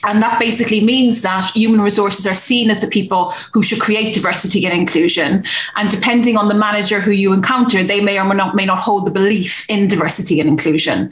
[0.03, 4.13] And that basically means that human resources are seen as the people who should create
[4.13, 5.45] diversity and inclusion.
[5.75, 8.79] And depending on the manager who you encounter, they may or may not, may not
[8.79, 11.11] hold the belief in diversity and inclusion.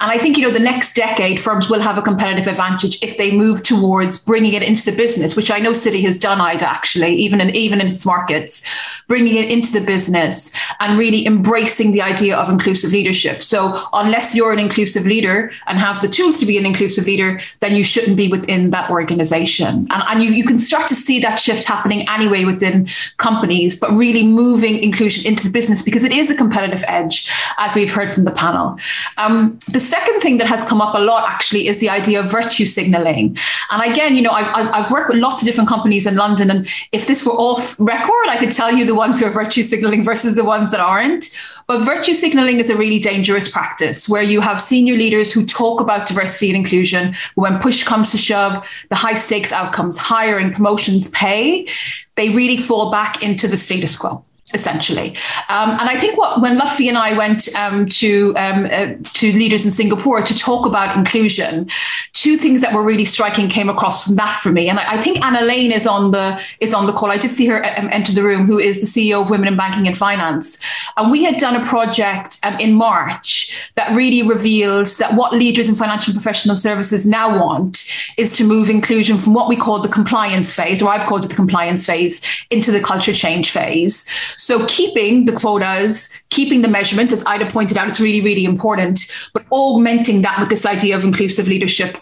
[0.00, 3.16] And I think, you know, the next decade, firms will have a competitive advantage if
[3.16, 6.68] they move towards bringing it into the business, which I know Citi has done, Ida,
[6.68, 8.62] actually, even in, even in its markets,
[9.08, 13.42] bringing it into the business and really embracing the idea of inclusive leadership.
[13.42, 17.40] So unless you're an inclusive leader and have the tools to be an inclusive leader,
[17.60, 19.86] then you shouldn't be within that organization.
[19.90, 23.90] And, and you, you can start to see that shift happening anyway within companies, but
[23.92, 28.10] really moving inclusion into the business because it is a competitive edge, as we've heard
[28.10, 28.78] from the panel.
[29.16, 32.30] Um, the second thing that has come up a lot actually is the idea of
[32.30, 33.36] virtue signaling.
[33.70, 36.68] And again, you know, I've, I've worked with lots of different companies in London, and
[36.92, 40.04] if this were off record, I could tell you the ones who are virtue signaling
[40.04, 41.36] versus the ones that aren't.
[41.66, 45.80] But virtue signaling is a really dangerous practice where you have senior leaders who talk
[45.80, 47.14] about diversity and inclusion.
[47.34, 51.68] But when push comes to shove, the high stakes outcomes, hiring, promotions, pay,
[52.14, 55.08] they really fall back into the status quo essentially.
[55.48, 59.32] Um, and I think what when Lutfi and I went um, to um, uh, to
[59.32, 61.68] leaders in Singapore to talk about inclusion,
[62.12, 64.68] two things that were really striking came across from that for me.
[64.68, 67.10] And I, I think Anna Lane is on the is on the call.
[67.10, 69.56] I did see her um, enter the room, who is the CEO of Women in
[69.56, 70.60] Banking and Finance.
[70.96, 75.68] And we had done a project um, in March that really reveals that what leaders
[75.68, 79.88] in financial professional services now want is to move inclusion from what we call the
[79.88, 84.08] compliance phase, or I've called it the compliance phase, into the culture change phase.
[84.36, 89.10] So keeping the quotas, keeping the measurement, as Ida pointed out, it's really, really important,
[89.32, 91.98] but augmenting that with this idea of inclusive leadership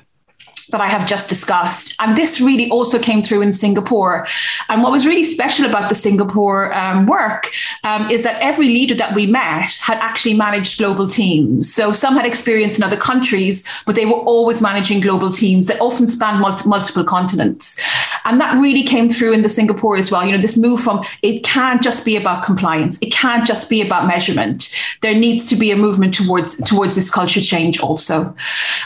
[0.71, 1.95] that I have just discussed.
[1.99, 4.27] And this really also came through in Singapore.
[4.69, 7.51] And what was really special about the Singapore um, work
[7.83, 11.73] um, is that every leader that we met had actually managed global teams.
[11.73, 15.81] So some had experience in other countries, but they were always managing global teams that
[15.81, 17.81] often spanned multi- multiple continents.
[18.25, 20.25] And that really came through in the Singapore as well.
[20.25, 23.83] You know, this move from it can't just be about compliance, it can't just be
[23.83, 24.75] about measurement.
[25.03, 28.35] There needs to be a movement towards towards this culture change also.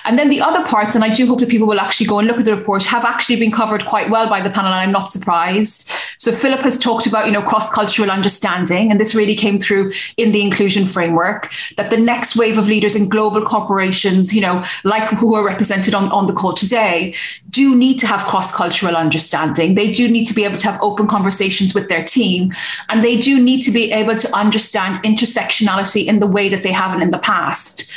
[0.05, 2.27] And then the other parts, and I do hope that people will actually go and
[2.27, 4.93] look at the report have actually been covered quite well by the panel, and I'm
[4.93, 5.91] not surprised.
[6.19, 10.33] So Philip has talked about, you know, cross-cultural understanding, and this really came through in
[10.33, 15.05] the inclusion framework, that the next wave of leaders in global corporations, you know, like
[15.11, 17.15] who are represented on, on the call today,
[17.51, 19.75] do need to have cross-cultural understanding.
[19.75, 22.53] They do need to be able to have open conversations with their team,
[22.89, 26.73] and they do need to be able to understand intersectionality in the way that they
[26.73, 27.91] haven't in the past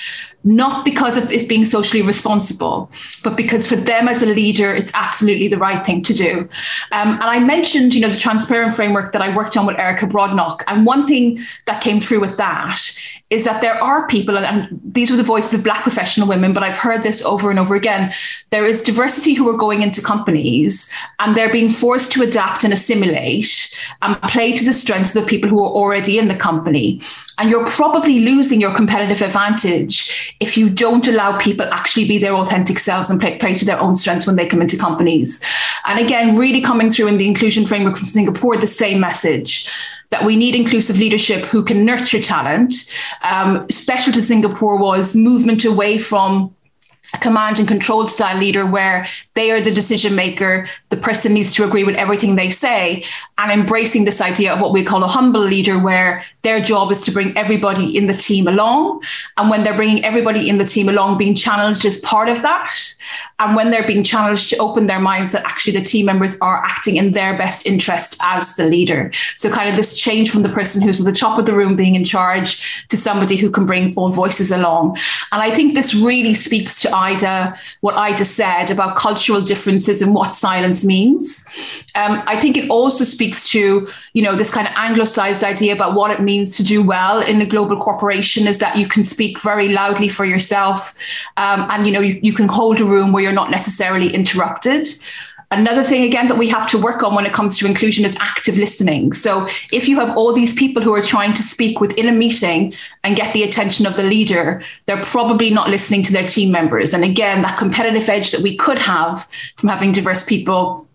[0.44, 2.92] not because of it being socially responsible,
[3.24, 6.50] but because for them as a leader, it's absolutely the right thing to do.
[6.92, 10.08] Um, and I mentioned, you know, the transparent framework that I worked on with Erica
[10.08, 10.64] Brodnock.
[10.68, 12.80] And one thing that came through with that
[13.32, 16.64] is that there are people, and these were the voices of Black professional women, but
[16.64, 18.14] I've heard this over and over again.
[18.50, 22.74] There is diversity who are going into companies and they're being forced to adapt and
[22.74, 27.02] assimilate and play to the strengths of the people who are already in the company.
[27.38, 32.36] And you're probably losing your competitive advantage if you don't allow people actually be their
[32.36, 35.42] authentic selves and play, play to their own strengths when they come into companies.
[35.86, 39.72] And again, really coming through in the inclusion framework from Singapore, the same message
[40.12, 42.76] that we need inclusive leadership who can nurture talent.
[43.22, 46.54] Um, special to Singapore was movement away from
[47.14, 51.54] a command and control style leader where they are the decision maker, the person needs
[51.56, 53.04] to agree with everything they say,
[53.42, 57.02] and embracing this idea of what we call a humble leader, where their job is
[57.02, 59.02] to bring everybody in the team along.
[59.38, 62.72] And when they're bringing everybody in the team along, being challenged is part of that.
[63.40, 66.64] And when they're being challenged to open their minds that actually the team members are
[66.64, 69.12] acting in their best interest as the leader.
[69.36, 71.76] So, kind of this change from the person who's at the top of the room
[71.76, 74.98] being in charge to somebody who can bring all voices along.
[75.32, 80.14] And I think this really speaks to Ida, what Ida said about cultural differences and
[80.14, 81.46] what silence means.
[81.96, 85.94] Um, I think it also speaks to, you know, this kind of anglicized idea about
[85.94, 89.42] what it means to do well in a global corporation is that you can speak
[89.42, 90.96] very loudly for yourself.
[91.38, 94.88] Um, and, you know, you, you can hold a room where you're not necessarily interrupted.
[95.52, 98.16] Another thing, again, that we have to work on when it comes to inclusion is
[98.22, 99.12] active listening.
[99.12, 102.74] So, if you have all these people who are trying to speak within a meeting
[103.04, 106.94] and get the attention of the leader, they're probably not listening to their team members.
[106.94, 110.88] And again, that competitive edge that we could have from having diverse people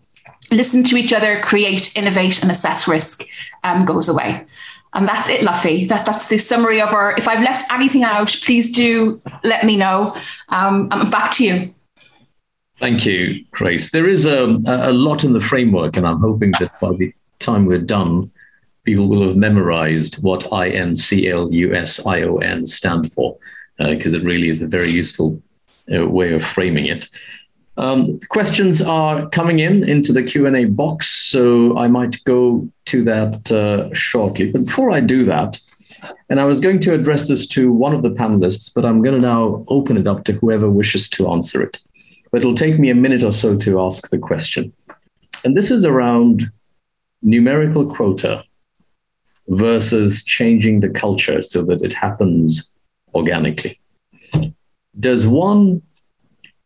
[0.51, 3.25] listen to each other, create, innovate, and assess risk
[3.63, 4.45] um, goes away.
[4.93, 5.87] And that's it, Lutfi.
[5.87, 7.15] That, that's the summary of our.
[7.17, 10.15] If I've left anything out, please do let me know.
[10.49, 11.73] Um, I'm back to you.
[12.79, 13.91] Thank you, Grace.
[13.91, 17.65] There is a, a lot in the framework, and I'm hoping that by the time
[17.65, 18.31] we're done,
[18.83, 23.37] people will have memorized what INCLUSION stand for,
[23.77, 25.41] because uh, it really is a very useful
[25.93, 27.09] uh, way of framing it.
[27.77, 33.51] Um, questions are coming in into the Q&A box, so I might go to that
[33.51, 34.51] uh, shortly.
[34.51, 35.59] But before I do that,
[36.29, 39.19] and I was going to address this to one of the panelists, but I'm going
[39.19, 41.77] to now open it up to whoever wishes to answer it.
[42.31, 44.73] But it'll take me a minute or so to ask the question.
[45.43, 46.45] And this is around
[47.21, 48.43] numerical quota
[49.47, 52.69] versus changing the culture so that it happens
[53.13, 53.79] organically.
[54.99, 55.83] Does one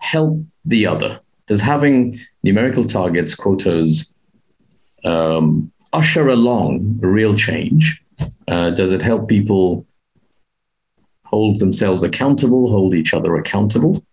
[0.01, 1.19] help the other?
[1.47, 4.15] Does having numerical targets, quotas,
[5.05, 8.03] um, usher along real change?
[8.47, 9.85] Uh, does it help people
[11.25, 14.03] hold themselves accountable, hold each other accountable?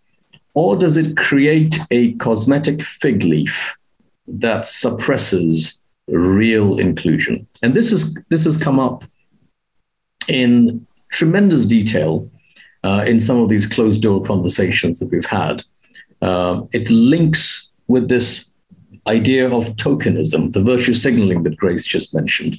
[0.53, 3.77] Or does it create a cosmetic fig leaf
[4.27, 7.47] that suppresses real inclusion?
[7.61, 9.03] And this is this has come up
[10.27, 12.29] in tremendous detail
[12.83, 15.63] uh, in some of these closed door conversations that we've had
[16.21, 18.51] uh, it links with this
[19.07, 22.55] idea of tokenism, the virtue signaling that Grace just mentioned.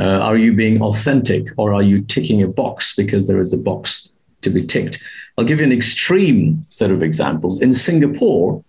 [0.00, 3.58] Uh, are you being authentic or are you ticking a box because there is a
[3.58, 5.02] box to be ticked?
[5.38, 7.60] I'll give you an extreme set of examples.
[7.60, 8.64] In Singapore,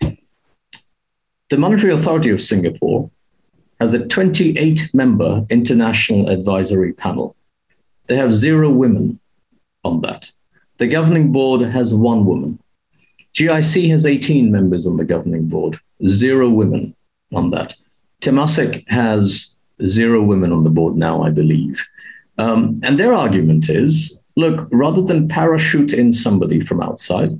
[1.49, 3.09] the Monetary Authority of Singapore
[3.79, 7.35] has a 28 member international advisory panel.
[8.07, 9.19] They have zero women
[9.83, 10.31] on that.
[10.77, 12.59] The governing board has one woman.
[13.35, 16.95] GIC has 18 members on the governing board, zero women
[17.33, 17.75] on that.
[18.21, 21.85] Temasek has zero women on the board now, I believe.
[22.37, 27.39] Um, and their argument is look, rather than parachute in somebody from outside,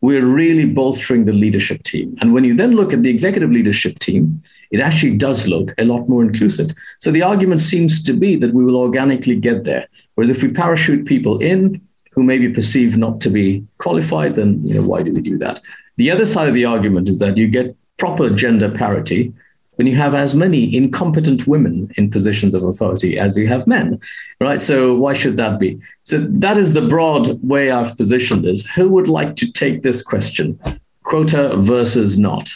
[0.00, 2.16] we're really bolstering the leadership team.
[2.20, 5.84] And when you then look at the executive leadership team, it actually does look a
[5.84, 6.70] lot more inclusive.
[6.98, 9.86] So the argument seems to be that we will organically get there.
[10.14, 11.80] Whereas if we parachute people in,
[12.16, 15.38] who may be perceived not to be qualified, then you know, why do we do
[15.38, 15.60] that?
[15.96, 19.32] The other side of the argument is that you get proper gender parity
[19.76, 24.00] when you have as many incompetent women in positions of authority as you have men,
[24.40, 24.62] right?
[24.62, 25.78] So why should that be?
[26.04, 28.66] So that is the broad way I've positioned this.
[28.70, 30.58] Who would like to take this question?
[31.02, 32.50] Quota versus not.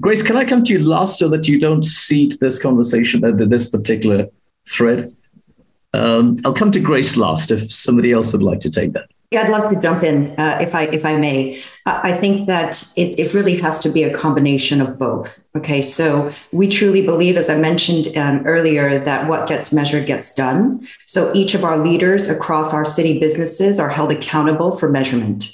[0.00, 3.30] Grace, can I come to you last so that you don't cede this conversation, uh,
[3.32, 4.26] this particular
[4.68, 5.14] thread?
[5.92, 9.10] Um, I'll come to Grace last if somebody else would like to take that.
[9.32, 11.62] Yeah, I'd love to jump in uh, if I if I may.
[11.86, 15.40] I think that it, it really has to be a combination of both.
[15.56, 20.34] Okay, so we truly believe, as I mentioned um, earlier, that what gets measured gets
[20.34, 20.86] done.
[21.06, 25.52] So each of our leaders across our Citi businesses are held accountable for measurement.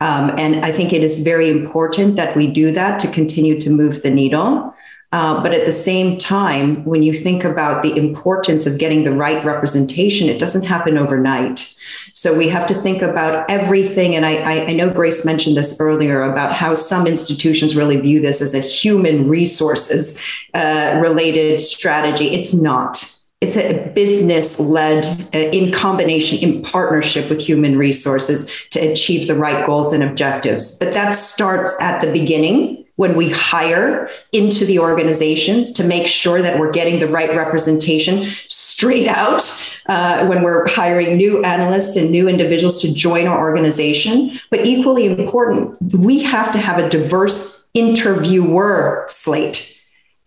[0.00, 3.68] Um, and I think it is very important that we do that to continue to
[3.68, 4.74] move the needle.
[5.10, 9.12] Uh, but at the same time, when you think about the importance of getting the
[9.12, 11.74] right representation, it doesn't happen overnight.
[12.12, 14.16] So we have to think about everything.
[14.16, 18.42] And I, I know Grace mentioned this earlier about how some institutions really view this
[18.42, 22.34] as a human resources uh, related strategy.
[22.34, 23.14] It's not.
[23.40, 29.36] It's a business led uh, in combination, in partnership with human resources to achieve the
[29.36, 30.76] right goals and objectives.
[30.76, 36.42] But that starts at the beginning when we hire into the organizations to make sure
[36.42, 39.40] that we're getting the right representation straight out
[39.86, 44.38] uh, when we're hiring new analysts and new individuals to join our organization.
[44.50, 49.77] But equally important, we have to have a diverse interviewer slate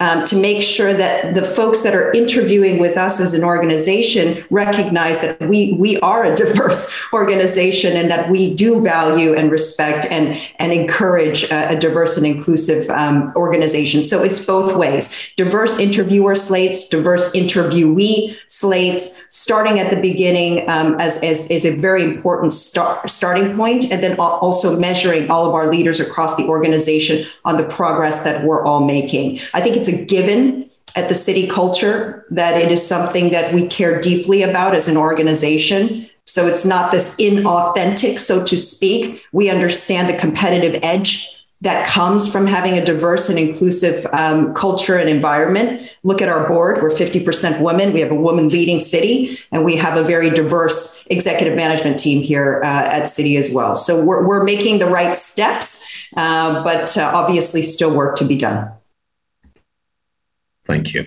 [0.01, 4.43] um, to make sure that the folks that are interviewing with us as an organization
[4.49, 10.07] recognize that we we are a diverse organization and that we do value and respect
[10.09, 14.01] and and encourage a, a diverse and inclusive um, organization.
[14.01, 20.99] So it's both ways: diverse interviewer slates, diverse interviewee slates, starting at the beginning um,
[20.99, 25.53] as, as is a very important start, starting point, and then also measuring all of
[25.53, 29.39] our leaders across the organization on the progress that we're all making.
[29.53, 33.67] I think it's a given at the Citi culture that it is something that we
[33.67, 36.09] care deeply about as an organization.
[36.25, 39.21] So it's not this inauthentic, so to speak.
[39.31, 44.97] We understand the competitive edge that comes from having a diverse and inclusive um, culture
[44.97, 45.89] and environment.
[46.03, 46.81] Look at our board.
[46.81, 47.93] We're 50% women.
[47.93, 52.23] We have a woman leading Citi, and we have a very diverse executive management team
[52.23, 53.75] here uh, at Citi as well.
[53.75, 55.87] So we're, we're making the right steps,
[56.17, 58.71] uh, but uh, obviously still work to be done.
[60.71, 61.05] Thank you.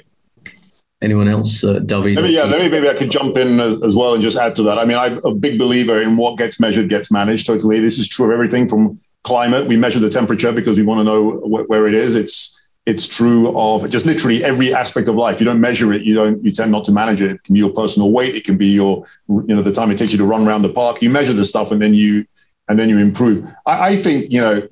[1.03, 2.15] Anyone else, uh, David?
[2.15, 4.79] Maybe, yeah, maybe, maybe I could jump in as well and just add to that.
[4.79, 7.47] I mean, I'm a big believer in what gets measured gets managed.
[7.47, 9.67] Totally, this is true of everything from climate.
[9.67, 12.15] We measure the temperature because we want to know wh- where it is.
[12.15, 15.41] It's it's true of just literally every aspect of life.
[15.41, 16.03] You don't measure it.
[16.03, 16.43] You don't.
[16.43, 17.33] You tend not to manage it.
[17.33, 18.35] It can be your personal weight.
[18.35, 20.73] It can be your you know the time it takes you to run around the
[20.73, 21.03] park.
[21.03, 22.25] You measure the stuff and then you
[22.69, 23.47] and then you improve.
[23.67, 24.69] I, I think you know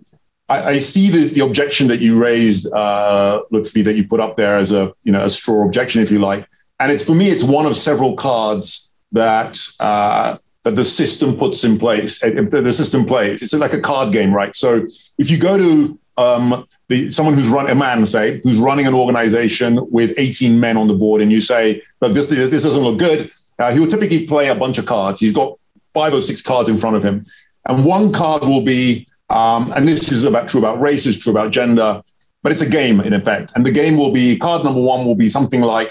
[0.53, 4.37] I, I see the, the, objection that you raised, uh, Lutfi, that you put up
[4.37, 6.47] there as a you know a straw objection, if you like.
[6.79, 11.65] And it's for me, it's one of several cards that uh, that the system puts
[11.65, 12.23] in place.
[12.23, 13.41] Uh, the system plays.
[13.41, 14.55] It's like a card game, right?
[14.55, 14.87] So
[15.17, 18.95] if you go to um, the, someone who's run a man, say, who's running an
[18.95, 22.83] organization with 18 men on the board, and you say, "Look, this this, this doesn't
[22.83, 25.21] look good," uh, he will typically play a bunch of cards.
[25.21, 25.59] He's got
[25.95, 27.23] five or six cards in front of him,
[27.67, 31.33] and one card will be um, and this is about true about race, is true
[31.33, 32.03] about gender,
[32.43, 33.53] but it's a game in effect.
[33.55, 35.91] And the game will be card number one will be something like,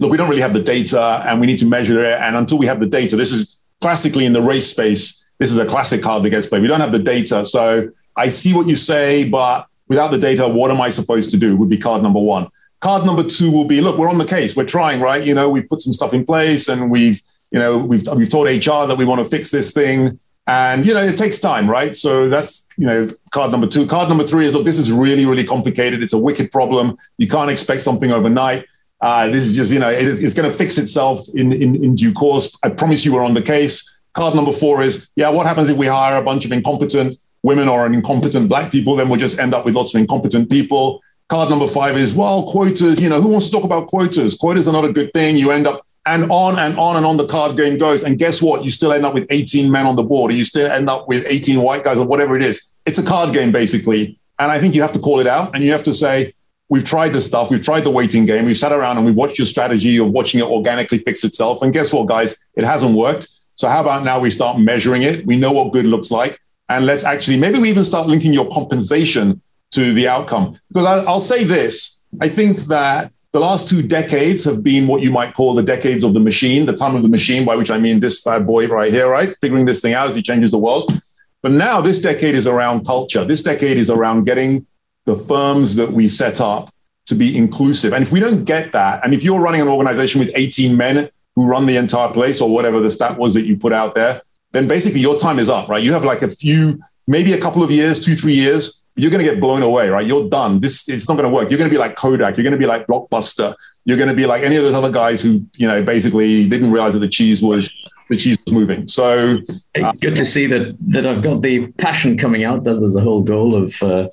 [0.00, 2.20] look, we don't really have the data and we need to measure it.
[2.20, 5.24] And until we have the data, this is classically in the race space.
[5.38, 6.62] This is a classic card that gets played.
[6.62, 7.44] We don't have the data.
[7.46, 11.38] So I see what you say, but without the data, what am I supposed to
[11.38, 11.56] do?
[11.56, 12.48] Would be card number one.
[12.80, 14.56] Card number two will be, look, we're on the case.
[14.56, 15.24] We're trying, right?
[15.24, 18.46] You know, we've put some stuff in place and we've, you know, we've, we've told
[18.46, 20.18] HR that we want to fix this thing.
[20.46, 21.96] And, you know, it takes time, right?
[21.96, 23.86] So that's, you know, card number two.
[23.86, 26.02] Card number three is look, this is really, really complicated.
[26.02, 26.98] It's a wicked problem.
[27.16, 28.66] You can't expect something overnight.
[29.00, 31.94] Uh, this is just, you know, it, it's going to fix itself in, in, in
[31.94, 32.56] due course.
[32.64, 34.00] I promise you we're on the case.
[34.14, 37.68] Card number four is, yeah, what happens if we hire a bunch of incompetent women
[37.68, 38.96] or an incompetent black people?
[38.96, 41.02] Then we'll just end up with lots of incompetent people.
[41.28, 44.36] Card number five is, well, quotas, you know, who wants to talk about quotas?
[44.36, 45.36] Quotas are not a good thing.
[45.36, 48.02] You end up and on and on and on the card game goes.
[48.02, 48.64] And guess what?
[48.64, 51.08] You still end up with 18 men on the board, or you still end up
[51.08, 52.74] with 18 white guys, or whatever it is.
[52.84, 54.18] It's a card game, basically.
[54.38, 56.34] And I think you have to call it out and you have to say,
[56.68, 59.38] we've tried this stuff, we've tried the waiting game, we've sat around and we've watched
[59.38, 61.62] your strategy of watching it organically fix itself.
[61.62, 62.46] And guess what, guys?
[62.56, 63.28] It hasn't worked.
[63.54, 65.24] So how about now we start measuring it?
[65.26, 66.40] We know what good looks like.
[66.68, 69.42] And let's actually, maybe we even start linking your compensation
[69.72, 70.58] to the outcome.
[70.68, 75.02] Because I, I'll say this I think that the last two decades have been what
[75.02, 77.70] you might call the decades of the machine, the time of the machine, by which
[77.70, 79.34] I mean this bad boy right here, right?
[79.40, 80.92] Figuring this thing out as he changes the world.
[81.40, 83.24] But now this decade is around culture.
[83.24, 84.66] This decade is around getting
[85.06, 86.72] the firms that we set up
[87.06, 87.94] to be inclusive.
[87.94, 91.08] And if we don't get that, and if you're running an organization with 18 men
[91.34, 94.22] who run the entire place or whatever the stat was that you put out there,
[94.52, 95.82] then basically your time is up, right?
[95.82, 99.24] You have like a few, maybe a couple of years, two, three years you're going
[99.24, 100.06] to get blown away, right?
[100.06, 100.60] You're done.
[100.60, 101.50] This it's not going to work.
[101.50, 102.36] You're going to be like Kodak.
[102.36, 103.54] You're going to be like Blockbuster.
[103.84, 106.70] You're going to be like any of those other guys who, you know, basically didn't
[106.70, 107.70] realize that the cheese was
[108.08, 108.86] the cheese was moving.
[108.88, 109.38] So
[109.82, 112.64] uh, good to see that that I've got the passion coming out.
[112.64, 114.08] That was the whole goal of uh,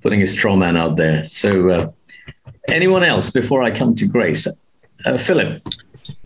[0.00, 1.24] putting a straw man out there.
[1.24, 1.92] So uh,
[2.68, 4.46] anyone else before I come to Grace?
[5.04, 5.62] Uh, Philip.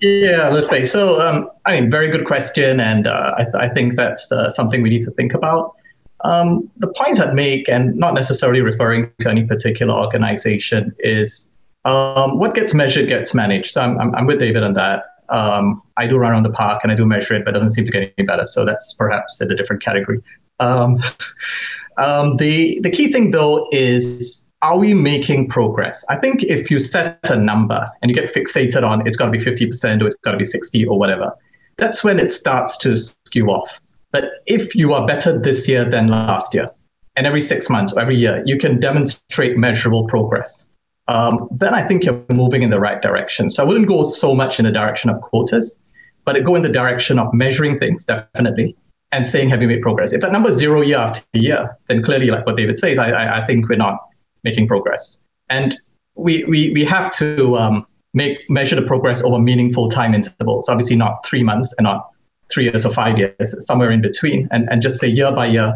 [0.00, 0.86] Yeah, Lutfi.
[0.86, 4.48] So, um, I mean, very good question, and uh, I, th- I, think that's uh,
[4.50, 5.76] something we need to think about.
[6.24, 11.52] Um, the point I'd make, and not necessarily referring to any particular organization, is
[11.84, 13.72] um, what gets measured gets managed.
[13.72, 15.04] So I'm, I'm, I'm with David on that.
[15.28, 17.70] Um, I do run around the park and I do measure it, but it doesn't
[17.70, 18.44] seem to get any better.
[18.44, 20.18] So that's perhaps in a different category.
[20.60, 21.00] Um,
[21.98, 26.04] um, the the key thing though is are we making progress?
[26.08, 29.30] I think if you set a number and you get fixated on it's got to
[29.30, 31.32] be 50% or it's got to be 60 or whatever,
[31.76, 33.78] that's when it starts to skew off.
[34.14, 36.70] But if you are better this year than last year,
[37.16, 40.68] and every six months or every year, you can demonstrate measurable progress,
[41.08, 43.50] um, then I think you're moving in the right direction.
[43.50, 45.82] So I wouldn't go so much in the direction of quotas,
[46.24, 48.76] but go in the direction of measuring things, definitely,
[49.10, 50.12] and saying, have you made progress?
[50.12, 53.10] If that number is zero year after year, then clearly, like what David says, I,
[53.10, 53.98] I, I think we're not
[54.44, 55.18] making progress.
[55.50, 55.76] And
[56.14, 60.94] we, we, we have to um, make measure the progress over meaningful time intervals, obviously
[60.94, 62.10] not three months and not
[62.52, 65.74] three years or five years, somewhere in between, and, and just say year by year,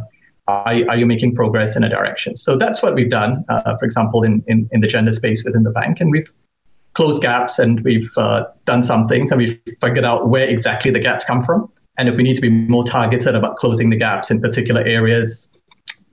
[0.48, 2.36] are, are you making progress in a direction?
[2.36, 5.62] So that's what we've done, uh, for example, in, in, in the gender space within
[5.62, 6.00] the bank.
[6.00, 6.32] And we've
[6.94, 11.00] closed gaps and we've uh, done some things and we've figured out where exactly the
[11.00, 11.70] gaps come from.
[11.98, 15.50] And if we need to be more targeted about closing the gaps in particular areas,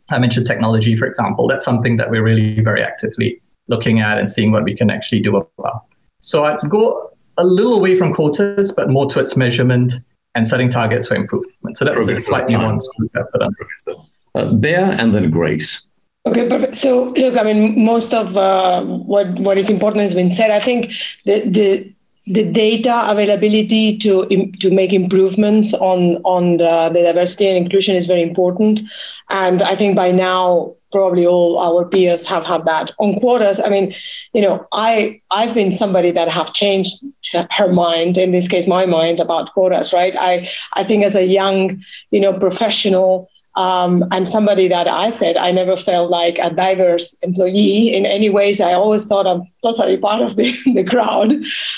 [0.10, 4.30] I mentioned technology, for example, that's something that we're really very actively looking at and
[4.30, 5.86] seeing what we can actually do about.
[6.20, 9.94] So I'd go a little away from quotas, but more towards measurement
[10.36, 11.78] and setting targets for improvement.
[11.78, 12.88] So that's the slightly nuanced
[14.36, 15.90] uh, Bea and then Grace.
[16.28, 16.76] Okay, perfect.
[16.76, 20.52] So, look, I mean, most of uh, what what is important has been said.
[20.52, 20.92] I think
[21.24, 21.96] the the
[22.28, 24.26] the data availability to
[24.60, 28.82] to make improvements on on the, the, diversity and inclusion is very important,
[29.30, 33.60] and I think by now probably all our peers have had that on quotas.
[33.60, 33.94] I mean,
[34.32, 37.04] you know, I I've been somebody that have changed
[37.52, 39.92] her mind in this case my mind about quotas.
[39.92, 40.16] Right?
[40.18, 45.36] I I think as a young you know professional um, and somebody that I said
[45.36, 48.62] I never felt like a diverse employee in any ways.
[48.62, 51.34] I always thought I'm totally part of the, the crowd.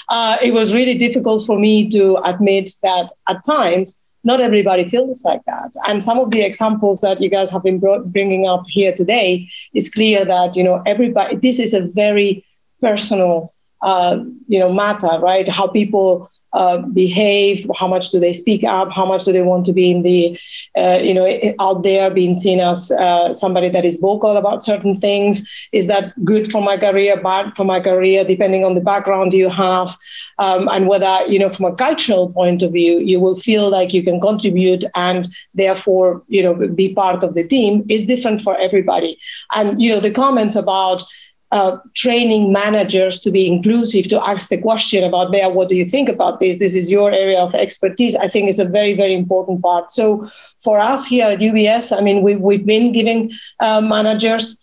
[0.10, 5.24] Uh, it was really difficult for me to admit that at times not everybody feels
[5.26, 5.74] like that.
[5.88, 9.50] And some of the examples that you guys have been brought, bringing up here today
[9.74, 11.38] is clear that you know everybody.
[11.38, 12.46] This is a very
[12.82, 14.18] personal uh,
[14.48, 15.48] you know matter, right?
[15.48, 19.66] How people uh, behave how much do they speak up how much do they want
[19.66, 20.40] to be in the
[20.78, 21.28] uh, you know
[21.60, 25.48] out there being seen as uh, somebody that is vocal about certain things.
[25.72, 28.24] Is that good for my career bad for my career?
[28.24, 29.96] Depending on the background you have
[30.40, 33.94] um, and whether you know from a cultural point of view you will feel like
[33.94, 38.58] you can contribute and therefore you know be part of the team is different for
[38.60, 39.18] everybody.
[39.54, 41.04] And you know the comments about
[41.52, 45.86] uh, training managers to be inclusive, to ask the question about, Bea, what do you
[45.86, 46.60] think about this?
[46.60, 48.16] This is your area of expertise.
[48.16, 49.92] I think is a very, very important part.
[49.92, 50.30] So
[50.62, 54.62] for us here at UBS, I mean, we, we've been giving uh, managers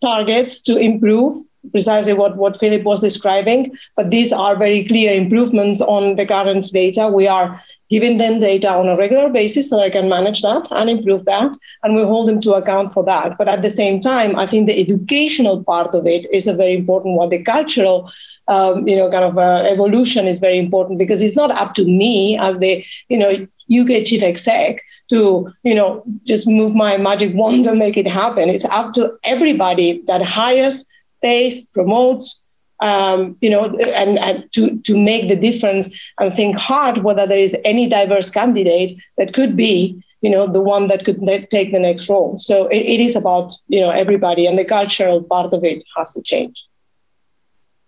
[0.00, 5.80] targets to improve precisely what, what Philip was describing, but these are very clear improvements
[5.80, 7.08] on the current data.
[7.08, 10.88] We are giving them data on a regular basis so they can manage that and
[10.88, 13.36] improve that, and we hold them to account for that.
[13.36, 16.74] But at the same time, I think the educational part of it is a very
[16.74, 17.28] important one.
[17.28, 18.10] The cultural,
[18.48, 21.84] um, you know, kind of uh, evolution is very important because it's not up to
[21.84, 27.34] me as the, you know, UK chief exec to, you know, just move my magic
[27.34, 28.48] wand and make it happen.
[28.48, 30.90] It's up to everybody that hires
[31.22, 32.44] pays, promotes,
[32.80, 37.38] um, you know, and, and, to, to make the difference and think hard whether there
[37.38, 41.78] is any diverse candidate that could be, you know, the one that could take the
[41.78, 42.38] next role.
[42.38, 46.14] So it, it is about, you know, everybody and the cultural part of it has
[46.14, 46.66] to change.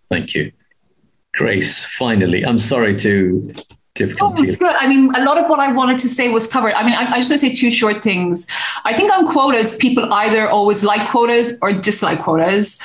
[0.09, 0.51] Thank you.
[1.33, 3.53] Grace, finally, I'm sorry to
[3.95, 4.55] difficulty.
[4.61, 6.73] Oh, I mean, a lot of what I wanted to say was covered.
[6.73, 8.45] I mean, I, I just want to say two short things.
[8.85, 12.79] I think on quotas, people either always like quotas or dislike quotas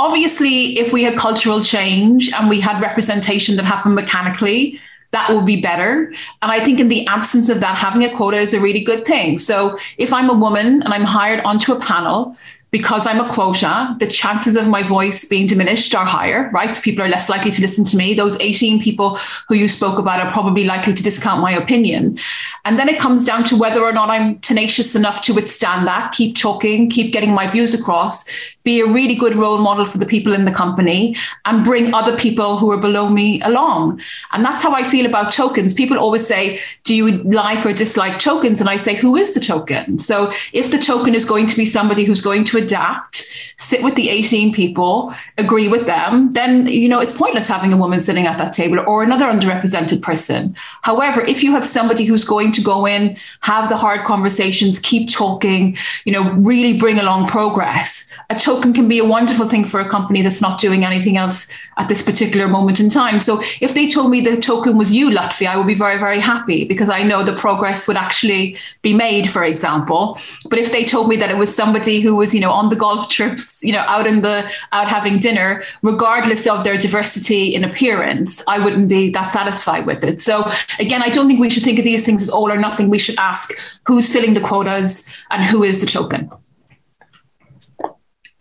[0.00, 4.80] obviously, if we had cultural change and we had representation that happened mechanically,
[5.10, 6.12] that would be better.
[6.40, 9.04] And I think in the absence of that, having a quota is a really good
[9.04, 9.38] thing.
[9.38, 12.36] So if I'm a woman and I'm hired onto a panel,
[12.70, 16.72] because I'm a quota, the chances of my voice being diminished are higher, right?
[16.72, 18.14] So people are less likely to listen to me.
[18.14, 19.18] Those 18 people
[19.48, 22.18] who you spoke about are probably likely to discount my opinion.
[22.64, 26.12] And then it comes down to whether or not I'm tenacious enough to withstand that,
[26.12, 28.24] keep talking, keep getting my views across,
[28.62, 31.16] be a really good role model for the people in the company,
[31.46, 34.00] and bring other people who are below me along.
[34.32, 35.72] And that's how I feel about tokens.
[35.72, 38.60] People always say, Do you like or dislike tokens?
[38.60, 39.98] And I say, Who is the token?
[39.98, 43.94] So if the token is going to be somebody who's going to adapt, sit with
[43.94, 48.26] the 18 people, agree with them, then you know it's pointless having a woman sitting
[48.26, 50.54] at that table or another underrepresented person.
[50.82, 55.10] However, if you have somebody who's going to go in, have the hard conversations, keep
[55.10, 59.80] talking, you know, really bring along progress, a token can be a wonderful thing for
[59.80, 61.48] a company that's not doing anything else
[61.78, 63.20] at this particular moment in time.
[63.20, 66.20] So if they told me the token was you, Lutfi, I would be very, very
[66.20, 70.18] happy because I know the progress would actually be made, for example.
[70.50, 72.76] But if they told me that it was somebody who was, you know, on the
[72.76, 77.64] golf trips, you know, out in the out having dinner, regardless of their diversity in
[77.64, 80.20] appearance, I wouldn't be that satisfied with it.
[80.20, 82.90] So again, I don't think we should think of these things as all or nothing.
[82.90, 83.50] We should ask
[83.86, 86.30] who's filling the quotas and who is the token.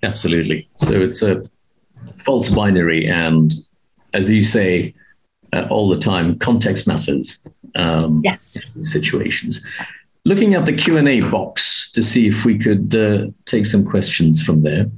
[0.01, 0.67] Absolutely.
[0.75, 1.43] So it's a
[2.23, 3.53] false binary, and
[4.13, 4.93] as you say
[5.53, 7.41] uh, all the time, context matters.
[7.75, 8.57] Um, yes.
[8.83, 9.63] Situations.
[10.25, 13.85] Looking at the Q and A box to see if we could uh, take some
[13.85, 14.89] questions from there.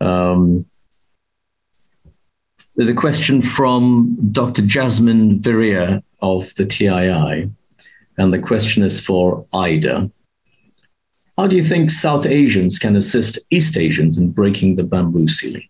[0.00, 0.64] Um,
[2.76, 4.62] there's a question from Dr.
[4.62, 7.50] Jasmine Viria of the TII,
[8.16, 10.10] and the question is for Ida.
[11.36, 15.68] How do you think South Asians can assist East Asians in breaking the bamboo ceiling?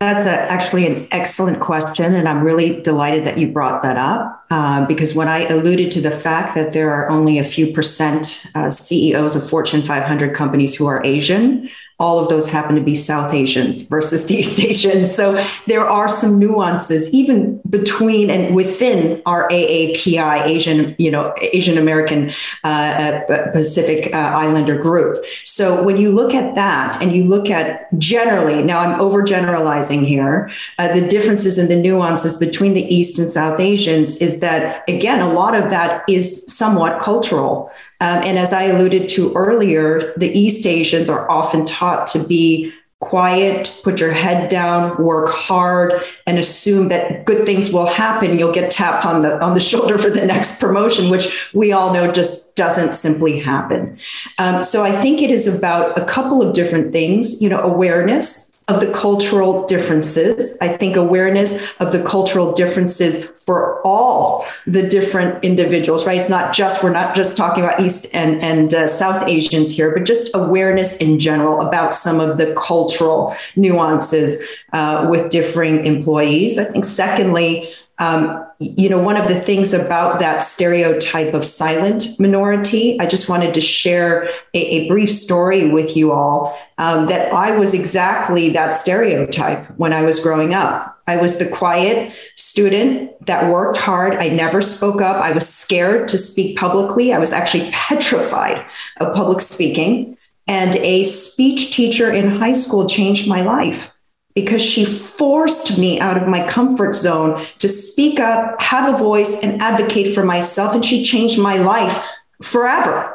[0.00, 4.43] That's a, actually an excellent question, and I'm really delighted that you brought that up
[4.54, 8.46] uh, because when I alluded to the fact that there are only a few percent
[8.54, 12.94] uh, CEOs of Fortune 500 companies who are Asian, all of those happen to be
[12.94, 15.14] South Asians versus East Asians.
[15.14, 21.78] So there are some nuances even between and within our AAPI, Asian, you know, Asian
[21.78, 22.30] American
[22.62, 25.24] uh, uh, Pacific uh, Islander group.
[25.44, 30.50] So when you look at that and you look at generally, now I'm overgeneralizing here,
[30.78, 35.20] uh, the differences and the nuances between the East and South Asians is that, again,
[35.20, 37.72] a lot of that is somewhat cultural.
[38.00, 42.72] Um, and as I alluded to earlier, the East Asians are often taught to be
[43.00, 45.92] quiet, put your head down, work hard,
[46.26, 48.38] and assume that good things will happen.
[48.38, 51.92] You'll get tapped on the on the shoulder for the next promotion, which we all
[51.92, 53.98] know just doesn't simply happen.
[54.38, 57.42] Um, so I think it is about a couple of different things.
[57.42, 60.56] You know, awareness of the cultural differences.
[60.60, 66.16] I think awareness of the cultural differences for all the different individuals, right?
[66.16, 69.90] It's not just, we're not just talking about East and, and uh, South Asians here,
[69.90, 74.42] but just awareness in general about some of the cultural nuances
[74.72, 76.58] uh, with differing employees.
[76.58, 82.18] I think, secondly, um, you know, one of the things about that stereotype of silent
[82.18, 87.32] minority, I just wanted to share a, a brief story with you all um, that
[87.32, 91.00] I was exactly that stereotype when I was growing up.
[91.06, 94.16] I was the quiet student that worked hard.
[94.16, 95.22] I never spoke up.
[95.22, 97.12] I was scared to speak publicly.
[97.12, 98.64] I was actually petrified
[99.00, 100.16] of public speaking.
[100.46, 103.93] And a speech teacher in high school changed my life
[104.34, 109.42] because she forced me out of my comfort zone to speak up, have a voice,
[109.42, 110.74] and advocate for myself.
[110.74, 112.02] And she changed my life
[112.42, 113.14] forever.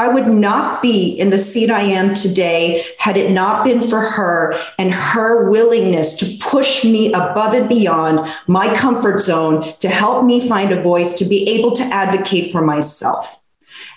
[0.00, 4.00] I would not be in the seat I am today had it not been for
[4.00, 10.24] her and her willingness to push me above and beyond my comfort zone to help
[10.24, 13.40] me find a voice to be able to advocate for myself.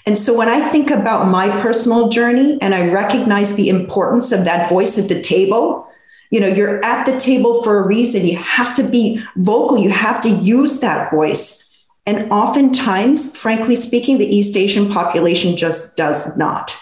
[0.08, 4.46] And so when I think about my personal journey and I recognize the importance of
[4.46, 5.88] that voice at the table,
[6.32, 8.26] you know you're at the table for a reason.
[8.26, 9.78] You have to be vocal.
[9.78, 11.60] You have to use that voice.
[12.08, 16.76] And oftentimes frankly speaking the east asian population just does not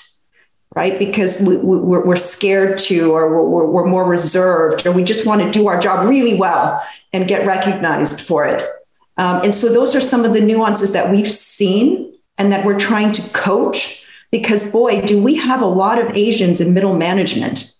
[0.75, 0.99] right?
[0.99, 5.41] Because we, are we, scared to or we're, we're more reserved or we just want
[5.41, 6.81] to do our job really well
[7.11, 8.69] and get recognized for it.
[9.17, 12.79] Um, and so those are some of the nuances that we've seen and that we're
[12.79, 17.73] trying to coach because boy do we have a lot of asians in middle management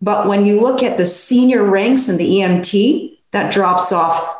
[0.00, 4.36] but when you look at the senior ranks in the EMT, that drops off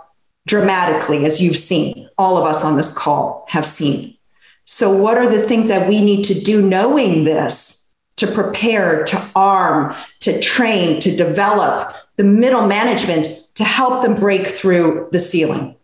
[0.46, 2.08] dramatically, as you've seen.
[2.18, 4.16] All of us on this call have seen.
[4.64, 9.30] So, what are the things that we need to do knowing this to prepare, to
[9.34, 15.76] arm, to train, to develop the middle management to help them break through the ceiling?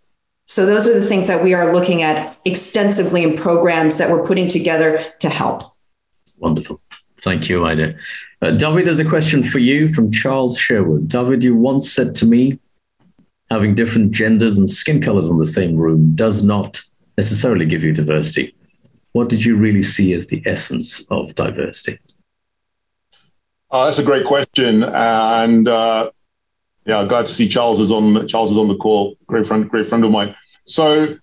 [0.47, 4.25] So, those are the things that we are looking at extensively in programs that we're
[4.25, 5.63] putting together to help.
[6.39, 6.81] Wonderful.
[7.21, 7.97] Thank you, Ida.
[8.43, 11.09] Uh, David, there's a question for you from Charles Sherwood.
[11.09, 12.59] David, you once said to me,
[13.51, 16.81] having different genders and skin colors in the same room does not
[17.17, 18.55] necessarily give you diversity.
[19.13, 21.99] What did you really see as the essence of diversity?
[23.71, 26.11] Uh, that's a great question, and uh,
[26.85, 28.29] yeah, glad to see Charles is on.
[28.29, 29.17] Charles is on the call.
[29.27, 30.37] Great friend, great friend of mine.
[30.65, 31.17] So,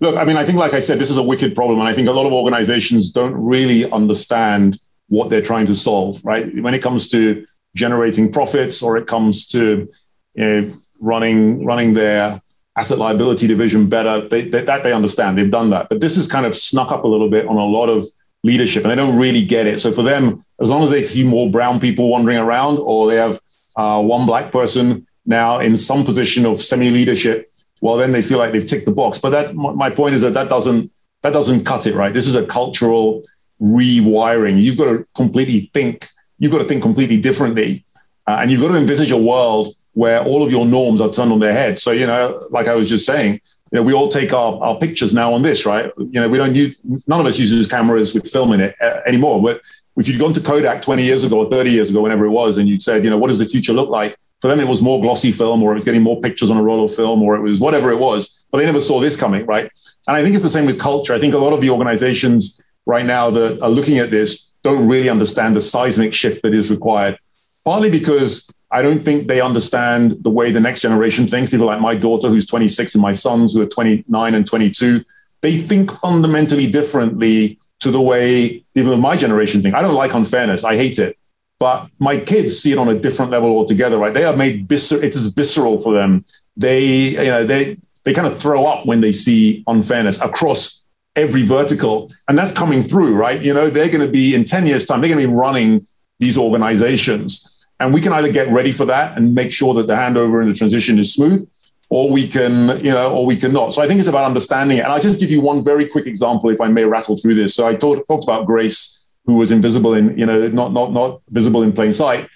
[0.00, 1.94] look, I mean, I think, like I said, this is a wicked problem, and I
[1.94, 4.78] think a lot of organizations don't really understand
[5.10, 6.46] what they're trying to solve, right?
[6.62, 9.86] When it comes to generating profits or it comes to
[10.34, 12.40] you know, running running their
[12.78, 15.36] asset liability division better, they, they, that they understand.
[15.36, 15.88] They've done that.
[15.88, 18.06] But this has kind of snuck up a little bit on a lot of
[18.42, 19.80] leadership, and they don't really get it.
[19.80, 23.16] So for them, as long as they see more brown people wandering around, or they
[23.16, 23.40] have
[23.76, 28.38] uh, one black person now in some position of semi leadership, well, then they feel
[28.38, 29.18] like they've ticked the box.
[29.18, 30.92] But that my point is that that doesn't
[31.22, 32.14] that doesn't cut it, right?
[32.14, 33.22] This is a cultural
[33.60, 34.60] rewiring.
[34.60, 36.04] You've got to completely think.
[36.38, 37.84] You've got to think completely differently,
[38.26, 41.32] uh, and you've got to envisage a world where all of your norms are turned
[41.32, 41.80] on their head.
[41.80, 43.40] So you know, like I was just saying,
[43.70, 45.92] you know, we all take our, our pictures now on this, right?
[45.96, 49.00] You know, we don't use none of us uses cameras with film in it uh,
[49.06, 49.40] anymore.
[49.40, 49.60] But
[49.96, 52.58] if you'd gone to Kodak 20 years ago or 30 years ago, whenever it was,
[52.58, 54.16] and you'd said, you know, what does the future look like?
[54.40, 56.62] For them, it was more glossy film, or it was getting more pictures on a
[56.62, 58.42] roll of film, or it was whatever it was.
[58.50, 59.70] But they never saw this coming, right?
[60.08, 61.14] And I think it's the same with culture.
[61.14, 62.58] I think a lot of the organizations
[62.90, 66.70] right now that are looking at this don't really understand the seismic shift that is
[66.70, 67.18] required.
[67.64, 71.50] Partly because I don't think they understand the way the next generation thinks.
[71.50, 75.04] People like my daughter, who's 26, and my sons, who are 29 and 22,
[75.40, 79.74] they think fundamentally differently to the way people of my generation think.
[79.74, 81.16] I don't like unfairness, I hate it.
[81.58, 84.14] But my kids see it on a different level altogether, right?
[84.14, 86.24] They are made visceral, it is visceral for them.
[86.56, 90.79] They, you know, they, they kind of throw up when they see unfairness across
[91.16, 92.12] every vertical.
[92.28, 93.40] And that's coming through, right?
[93.40, 95.86] You know, they're going to be in 10 years' time, they're going to be running
[96.18, 97.68] these organizations.
[97.78, 100.50] And we can either get ready for that and make sure that the handover and
[100.50, 101.48] the transition is smooth,
[101.88, 103.72] or we can, you know, or we cannot.
[103.72, 104.84] So I think it's about understanding it.
[104.84, 107.54] And I'll just give you one very quick example, if I may rattle through this.
[107.54, 111.22] So I talked, talked about Grace, who was invisible in, you know, not not not
[111.30, 112.28] visible in plain sight.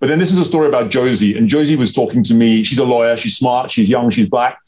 [0.00, 1.36] But then this is a story about Josie.
[1.36, 2.64] And Josie was talking to me.
[2.64, 3.18] She's a lawyer.
[3.18, 3.70] She's smart.
[3.70, 4.08] She's young.
[4.08, 4.58] She's black.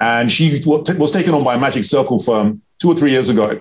[0.00, 3.60] And she was taken on by a magic circle firm two or three years ago.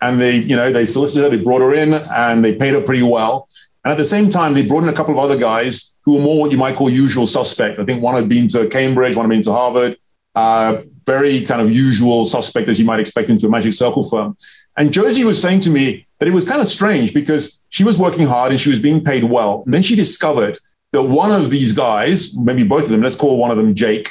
[0.00, 2.80] And they, you know, they solicited her, they brought her in and they paid her
[2.80, 3.48] pretty well.
[3.84, 6.20] And at the same time, they brought in a couple of other guys who were
[6.20, 7.78] more what you might call usual suspects.
[7.78, 9.96] I think one had been to Cambridge, one had been to Harvard,
[10.34, 14.36] uh, very kind of usual suspect as you might expect into a magic circle firm.
[14.76, 17.98] And Josie was saying to me that it was kind of strange because she was
[17.98, 19.62] working hard and she was being paid well.
[19.64, 20.58] And then she discovered
[20.92, 24.08] that one of these guys, maybe both of them, let's call one of them Jake,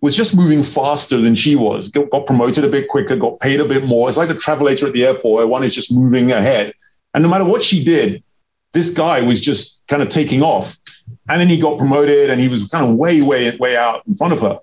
[0.00, 3.64] was just moving faster than she was, got promoted a bit quicker, got paid a
[3.64, 4.08] bit more.
[4.08, 5.48] It's like the travelator at the airport.
[5.48, 6.72] One is just moving ahead.
[7.14, 8.22] And no matter what she did,
[8.72, 10.76] this guy was just kind of taking off.
[11.28, 14.14] And then he got promoted and he was kind of way, way, way out in
[14.14, 14.60] front of her.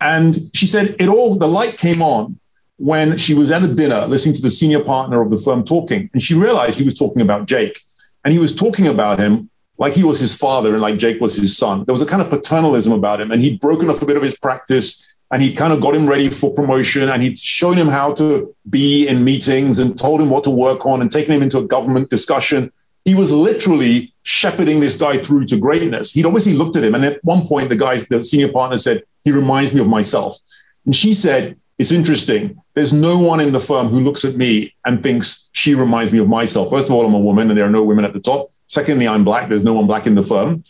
[0.00, 2.40] And she said it all, the light came on
[2.76, 6.10] when she was at a dinner listening to the senior partner of the firm talking.
[6.12, 7.78] And she realized he was talking about Jake.
[8.24, 9.50] And he was talking about him
[9.82, 11.84] like he was his father and like Jake was his son.
[11.84, 14.22] There was a kind of paternalism about him, and he'd broken off a bit of
[14.22, 17.88] his practice and he kind of got him ready for promotion and he'd shown him
[17.88, 21.42] how to be in meetings and told him what to work on and taken him
[21.42, 22.70] into a government discussion.
[23.04, 26.12] He was literally shepherding this guy through to greatness.
[26.12, 29.02] He'd obviously looked at him, and at one point, the guy, the senior partner, said,
[29.24, 30.38] He reminds me of myself.
[30.84, 32.62] And she said, It's interesting.
[32.74, 36.20] There's no one in the firm who looks at me and thinks she reminds me
[36.20, 36.70] of myself.
[36.70, 38.51] First of all, I'm a woman and there are no women at the top.
[38.72, 39.50] Secondly, I'm black.
[39.50, 40.64] There's no one black in the firm.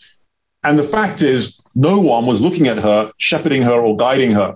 [0.61, 4.55] And the fact is, no one was looking at her, shepherding her, or guiding her.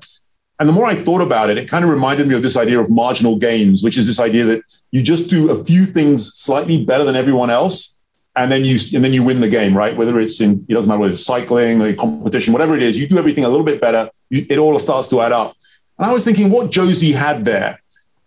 [0.59, 2.77] And the more I thought about it, it kind of reminded me of this idea
[2.77, 6.83] of marginal gains, which is this idea that you just do a few things slightly
[6.83, 7.97] better than everyone else,
[8.35, 9.95] and then you and then you win the game, right?
[9.95, 13.07] Whether it's in it doesn't matter whether it's cycling or competition, whatever it is, you
[13.07, 14.09] do everything a little bit better.
[14.29, 15.55] You, it all starts to add up.
[15.97, 17.81] And I was thinking, what Josie had there,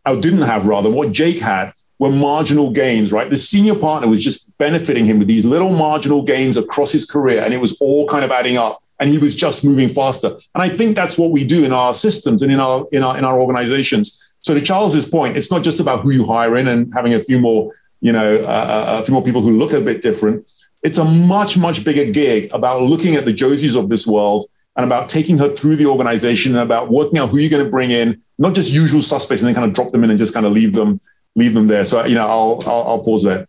[0.06, 3.28] or didn't have rather, what Jake had were marginal gains, right?
[3.28, 7.42] The senior partner was just benefiting him with these little marginal gains across his career,
[7.42, 8.82] and it was all kind of adding up.
[8.98, 10.28] And he was just moving faster.
[10.54, 13.16] And I think that's what we do in our systems and in our in our
[13.16, 14.36] in our organizations.
[14.42, 17.20] So to Charles's point, it's not just about who you hire in and having a
[17.20, 17.72] few more,
[18.02, 20.50] you know, uh a few more people who look a bit different.
[20.82, 24.44] It's a much much bigger gig about looking at the Josies of this world
[24.82, 27.70] and about taking her through the organization and about working out who you're going to
[27.70, 30.34] bring in, not just usual suspects and then kind of drop them in and just
[30.34, 30.98] kind of leave them
[31.36, 31.84] leave them there.
[31.84, 33.46] So you know, I'll I'll, I'll pause there.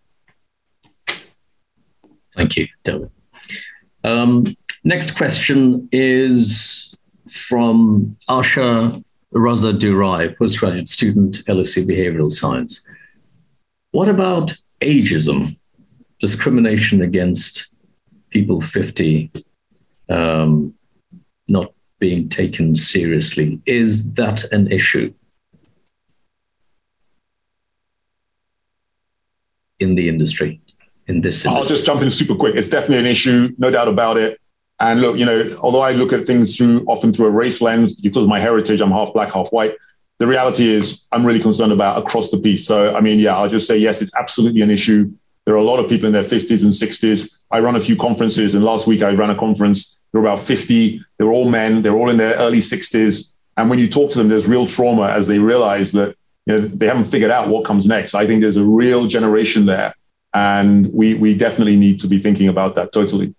[2.36, 2.67] Thank you.
[4.03, 4.45] Um,
[4.84, 6.97] next question is
[7.29, 9.03] from Asha
[9.34, 12.86] Raza Durai, postgraduate student, LSE Behavioral Science.
[13.91, 15.57] What about ageism?
[16.21, 17.67] discrimination against
[18.29, 19.32] people 50
[20.07, 20.73] um,
[21.52, 23.62] not being taken seriously.
[23.66, 25.14] Is that an issue
[29.80, 30.62] in the industry?
[31.08, 31.52] In this, industry?
[31.52, 32.56] I'll just jump in super quick.
[32.56, 34.39] It's definitely an issue, no doubt about it.
[34.80, 37.95] And look, you know, although I look at things through often through a race lens
[37.95, 39.76] because of my heritage, I'm half black, half white.
[40.18, 42.66] The reality is, I'm really concerned about across the piece.
[42.66, 45.12] So, I mean, yeah, I'll just say yes, it's absolutely an issue.
[45.45, 47.39] There are a lot of people in their 50s and 60s.
[47.52, 49.99] I run a few conferences, and last week I ran a conference.
[50.12, 51.01] There were about 50.
[51.18, 51.82] They were all men.
[51.82, 53.34] They're all in their early 60s.
[53.57, 56.59] And when you talk to them, there's real trauma as they realize that you know
[56.59, 58.16] they haven't figured out what comes next.
[58.16, 59.93] I think there's a real generation there,
[60.34, 63.36] and we we definitely need to be thinking about that totally.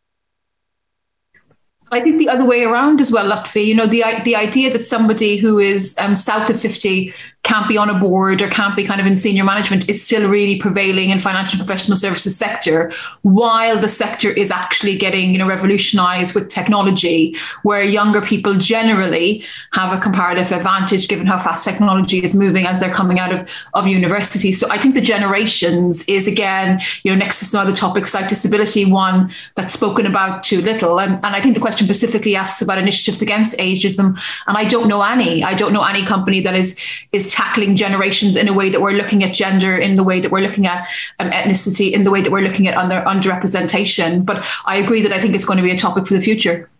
[1.90, 3.66] I think the other way around as well, Lutfi.
[3.66, 7.12] You know, the the idea that somebody who is um, south of fifty
[7.42, 10.28] can't be on a board or can't be kind of in senior management is still
[10.30, 15.48] really prevailing in financial professional services sector while the sector is actually getting you know
[15.48, 17.34] revolutionized with technology
[17.64, 22.78] where younger people generally have a comparative advantage given how fast technology is moving as
[22.78, 24.52] they're coming out of, of university.
[24.52, 28.28] So i think the generations is again you know next to some other topics like
[28.28, 31.00] disability one that's spoken about too little.
[31.00, 34.16] And, and i think the question specifically asks about initiatives against ageism.
[34.46, 36.78] And i don't know any i don't know any company that is
[37.10, 40.30] is tackling generations in a way that we're looking at gender, in the way that
[40.30, 40.86] we're looking at
[41.18, 44.24] um, ethnicity, in the way that we're looking at under underrepresentation.
[44.24, 46.70] But I agree that I think it's going to be a topic for the future.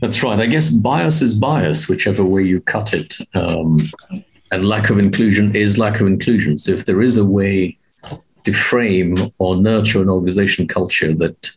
[0.00, 0.40] That's right.
[0.40, 3.18] I guess bias is bias, whichever way you cut it.
[3.34, 3.88] Um,
[4.50, 6.58] and lack of inclusion is lack of inclusion.
[6.58, 7.78] So if there is a way
[8.44, 11.52] to frame or nurture an organization culture that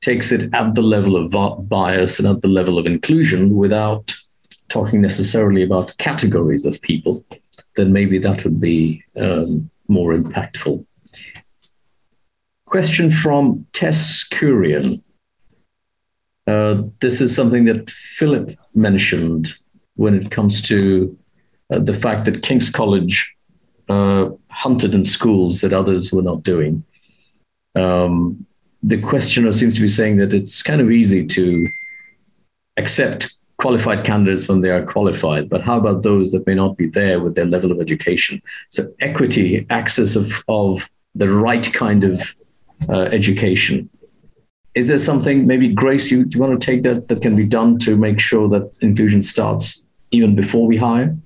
[0.00, 4.16] takes it at the level of bias and at the level of inclusion without
[4.72, 7.24] talking necessarily about categories of people,
[7.76, 10.84] then maybe that would be um, more impactful.
[12.66, 15.02] Question from Tess Kurian.
[16.46, 19.54] Uh, this is something that Philip mentioned
[19.96, 21.16] when it comes to
[21.70, 23.36] uh, the fact that King's College
[23.90, 26.82] uh, hunted in schools that others were not doing.
[27.74, 28.46] Um,
[28.82, 31.66] the questioner seems to be saying that it's kind of easy to
[32.78, 36.88] accept qualified candidates when they are qualified, but how about those that may not be
[36.88, 38.42] there with their level of education?
[38.70, 42.34] So equity, access of, of the right kind of
[42.88, 43.88] uh, education.
[44.74, 47.78] Is there something, maybe Grace, you, you want to take that, that can be done
[47.86, 51.16] to make sure that inclusion starts even before we hire?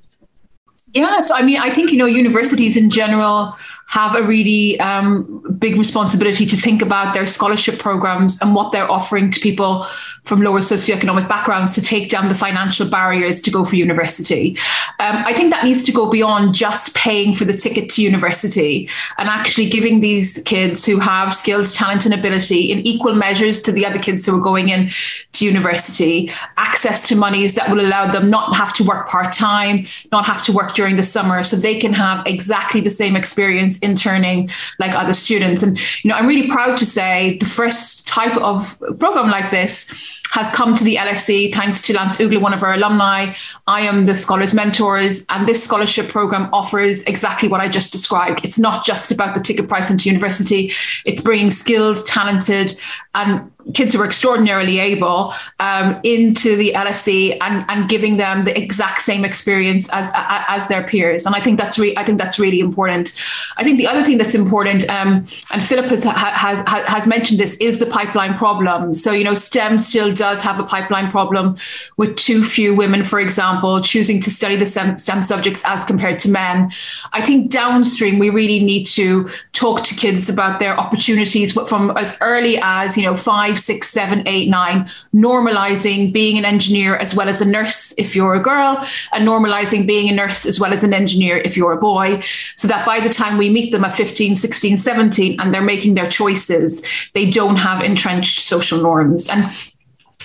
[0.88, 3.56] Yeah, so I mean, I think, you know, universities in general
[3.86, 8.90] have a really um, big responsibility to think about their scholarship programs and what they're
[8.90, 9.86] offering to people
[10.24, 14.56] from lower socioeconomic backgrounds to take down the financial barriers to go for university.
[14.98, 18.90] Um, I think that needs to go beyond just paying for the ticket to university
[19.18, 23.72] and actually giving these kids who have skills, talent, and ability in equal measures to
[23.72, 24.90] the other kids who are going in
[25.32, 29.86] to university access to monies that will allow them not have to work part time,
[30.10, 33.75] not have to work during the summer, so they can have exactly the same experience
[33.80, 35.62] interning like other students.
[35.62, 39.86] And you know, I'm really proud to say the first type of program like this
[40.32, 43.32] has come to the LSE thanks to Lance Ugla, one of our alumni.
[43.66, 48.44] I am the Scholars Mentors, and this scholarship program offers exactly what I just described.
[48.44, 50.72] It's not just about the ticket price into university,
[51.04, 52.78] it's bringing skilled, talented,
[53.14, 58.56] and kids who are extraordinarily able um, into the LSE and, and giving them the
[58.56, 61.26] exact same experience as as their peers.
[61.26, 63.20] And I think that's re- I think that's really important.
[63.56, 67.56] I think the other thing that's important, um, and Philip has, has has mentioned this,
[67.56, 68.94] is the pipeline problem.
[68.94, 71.56] So you know, STEM still does have a pipeline problem
[71.96, 76.18] with too few women, for example, choosing to study the STEM, STEM subjects as compared
[76.20, 76.70] to men.
[77.12, 82.18] I think downstream we really need to talk to kids about their opportunities from as
[82.20, 87.28] early as you know five, six, seven, eight, nine, normalizing being an engineer as well
[87.28, 90.84] as a nurse if you're a girl, and normalizing being a nurse as well as
[90.84, 92.22] an engineer if you're a boy,
[92.56, 95.94] so that by the time we meet them at 15, 16, 17, and they're making
[95.94, 96.84] their choices,
[97.14, 99.28] they don't have entrenched social norms.
[99.28, 99.50] And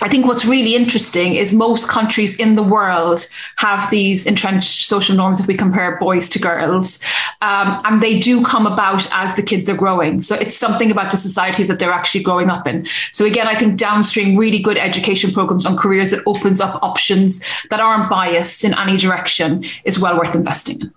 [0.00, 3.26] I think what's really interesting is most countries in the world
[3.56, 6.98] have these entrenched social norms if we compare boys to girls.
[7.42, 10.22] Um, and they do come about as the kids are growing.
[10.22, 12.86] So it's something about the societies that they're actually growing up in.
[13.12, 17.44] So again, I think downstream, really good education programs on careers that opens up options
[17.68, 20.94] that aren't biased in any direction is well worth investing in.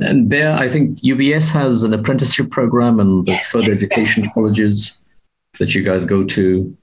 [0.00, 5.00] And there, I think UBS has an apprenticeship program and there's yes, further education colleges
[5.58, 6.76] that you guys go to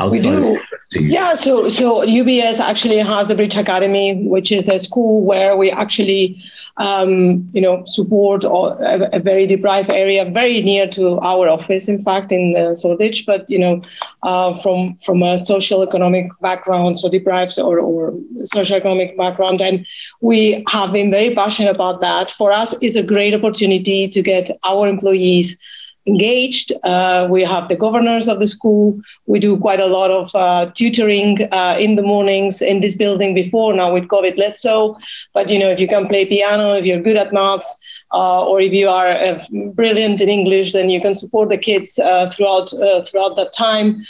[0.00, 0.58] outside
[0.96, 5.70] Yeah, so so UBS actually has the Bridge Academy, which is a school where we
[5.70, 6.42] actually,
[6.78, 12.02] um, you know, support a, a, very deprived area, very near to our office, in
[12.02, 13.82] fact, in uh, Shoreditch, but you know,
[14.22, 19.86] uh, from from a social economic background, so deprived or or social economic background, and
[20.20, 22.30] we have been very passionate about that.
[22.30, 25.60] For us, is a great opportunity to get our employees
[26.06, 26.72] engaged.
[26.82, 28.98] Uh, we have the governors of the school.
[29.26, 33.34] We do quite a lot of uh, tutoring uh, in the mornings in this building
[33.34, 34.98] before now with COVID less so.
[35.34, 37.78] But you know, if you can play piano, if you're good at maths,
[38.12, 39.38] uh, or if you are uh,
[39.74, 42.70] brilliant in English, then you can support the kids uh, throughout
[43.06, 44.04] throughout that time.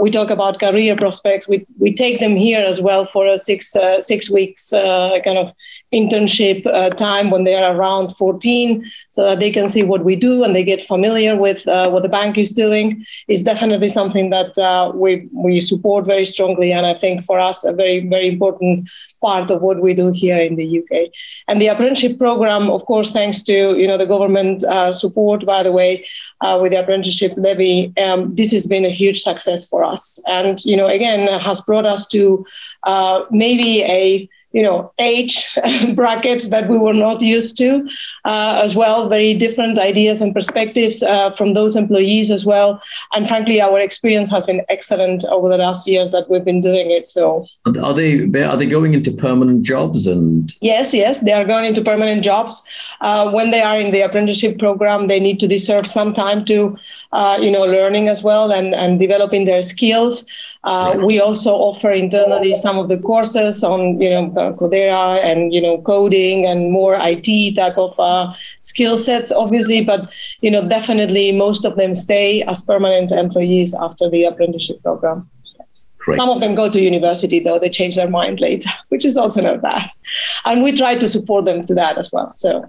[0.00, 1.46] We talk about career prospects.
[1.46, 5.54] We we take them here as well for a six six weeks kind of
[6.00, 6.60] internship
[6.96, 10.54] time when they are around 14, so that they can see what we do and
[10.54, 13.04] they get familiar with what the bank is doing.
[13.28, 14.52] Is definitely something that
[14.94, 18.88] we we support very strongly, and I think for us a very very important
[19.20, 21.10] part of what we do here in the UK.
[21.48, 25.62] And the apprenticeship program, of course, thanks to you know the government uh, support, by
[25.62, 26.04] the way,
[26.40, 30.20] uh, with the apprenticeship levy, um, this has been a huge success for us.
[30.26, 32.44] And you know, again, has brought us to
[32.84, 35.34] uh, maybe a you know age
[35.94, 37.86] brackets that we were not used to
[38.24, 39.08] uh, as well.
[39.08, 42.82] Very different ideas and perspectives uh, from those employees as well.
[43.12, 46.90] And frankly our experience has been excellent over the last years that we've been doing
[46.90, 47.46] it so.
[47.66, 48.10] Are they
[48.42, 50.50] are they going into permanent jobs and?
[50.62, 52.62] Yes yes they are going into permanent jobs.
[53.02, 56.78] Uh, when they are in the apprenticeship program they need to deserve some time to
[57.12, 60.24] uh, you know learning as well and and developing their skills
[60.66, 64.26] uh, we also offer internally some of the courses on, you know,
[64.58, 69.84] Coursera and, you know, coding and more IT type of uh, skill sets, obviously.
[69.84, 75.30] But, you know, definitely most of them stay as permanent employees after the apprenticeship program.
[76.16, 79.42] Some of them go to university, though they change their mind later, which is also
[79.42, 79.88] not bad.
[80.44, 82.32] And we try to support them to that as well.
[82.32, 82.68] So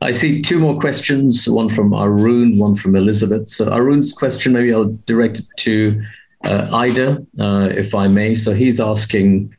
[0.00, 3.48] I see two more questions, one from Arun, one from Elizabeth.
[3.48, 6.04] So Arun's question, maybe I'll direct it to
[6.44, 8.34] Ida, uh, if I may.
[8.34, 9.54] So he's asking,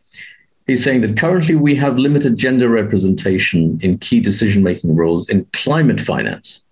[0.67, 5.45] he's saying that currently we have limited gender representation in key decision making roles in
[5.53, 6.63] climate finance.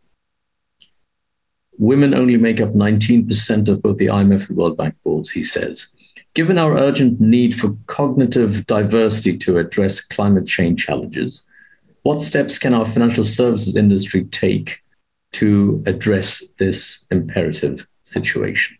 [1.77, 5.93] Women only make up 19% of both the IMF and World Bank boards, he says.
[6.33, 11.47] Given our urgent need for cognitive diversity to address climate change challenges,
[12.03, 14.81] what steps can our financial services industry take
[15.33, 18.77] to address this imperative situation?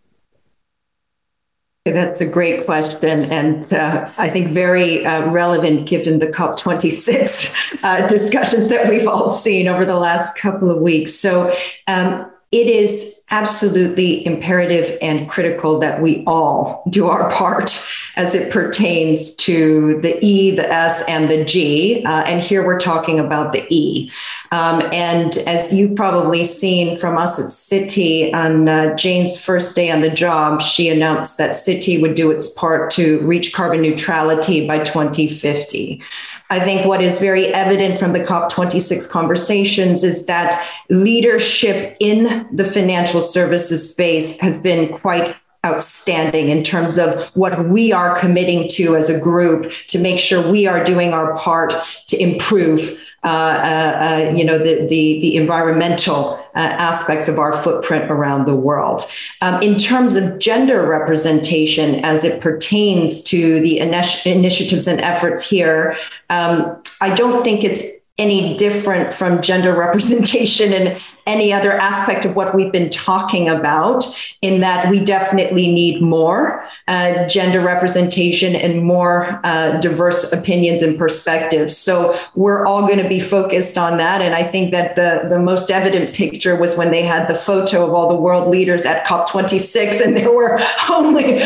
[1.91, 8.07] That's a great question, and uh, I think very uh, relevant given the COP26 uh,
[8.07, 11.13] discussions that we've all seen over the last couple of weeks.
[11.13, 11.53] So,
[11.87, 17.69] um, it is absolutely imperative and critical that we all do our part
[18.17, 22.03] as it pertains to the E, the S, and the G.
[22.03, 24.11] Uh, and here we're talking about the E.
[24.51, 29.91] Um, and as you've probably seen from us at Citi, on uh, Jane's first day
[29.91, 34.67] on the job, she announced that Citi would do its part to reach carbon neutrality
[34.67, 36.01] by 2050.
[36.49, 42.65] I think what is very evident from the COP26 conversations is that leadership in the
[42.65, 45.35] financial services space has been quite
[45.65, 50.51] outstanding in terms of what we are committing to as a group to make sure
[50.51, 51.73] we are doing our part
[52.07, 57.51] to improve uh, uh, uh, you know the the, the environmental uh, aspects of our
[57.51, 59.01] footprint around the world.
[59.41, 65.47] Um, in terms of gender representation, as it pertains to the initi- initiatives and efforts
[65.49, 65.97] here,
[66.29, 67.83] um, I don't think it's
[68.17, 74.05] any different from gender representation and any other aspect of what we've been talking about,
[74.41, 80.97] in that we definitely need more uh, gender representation and more uh, diverse opinions and
[80.97, 81.77] perspectives.
[81.77, 84.21] So we're all going to be focused on that.
[84.21, 87.85] And I think that the, the most evident picture was when they had the photo
[87.85, 90.59] of all the world leaders at COP26, and there were
[90.89, 91.41] only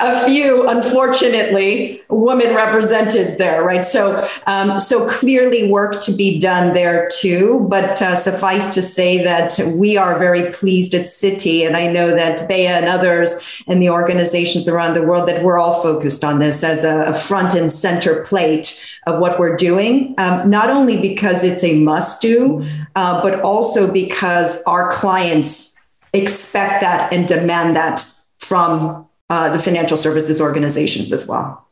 [0.00, 3.84] a few, unfortunately, women represented there, right?
[3.84, 7.66] So, um, so clearly work to be done there too.
[7.68, 12.14] But uh, suffice to say, that we are very pleased at Citi, and I know
[12.14, 16.38] that Bea and others and the organizations around the world that we're all focused on
[16.38, 20.14] this as a, front and center plate of what we're doing.
[20.18, 26.80] Um, not only because it's a must do, uh, but also because our clients expect
[26.80, 28.04] that and demand that
[28.38, 31.68] from uh, the financial services organizations as well.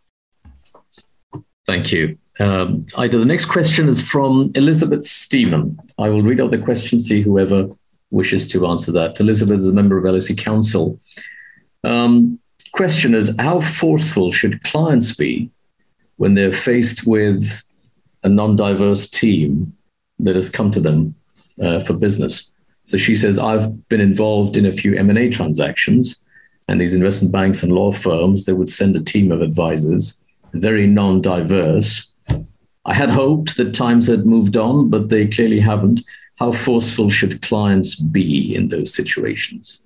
[1.66, 2.18] Thank you.
[2.40, 5.78] Um, Ida, the next question is from Elizabeth Steeman.
[5.98, 7.68] I will read out the question, see whoever
[8.10, 9.18] wishes to answer that.
[9.20, 11.00] Elizabeth is a member of LSE Council.
[11.84, 12.38] Um,
[12.72, 15.50] question is how forceful should clients be
[16.16, 17.62] when they're faced with
[18.22, 19.76] a non-diverse team
[20.20, 21.14] that has come to them
[21.62, 22.52] uh, for business?
[22.84, 26.20] So she says, I've been involved in a few M&A transactions
[26.68, 30.20] and these investment banks and law firms, they would send a team of advisors,
[30.52, 32.07] very non-diverse.
[32.88, 36.00] I had hoped that times had moved on, but they clearly haven't.
[36.36, 39.82] How forceful should clients be in those situations?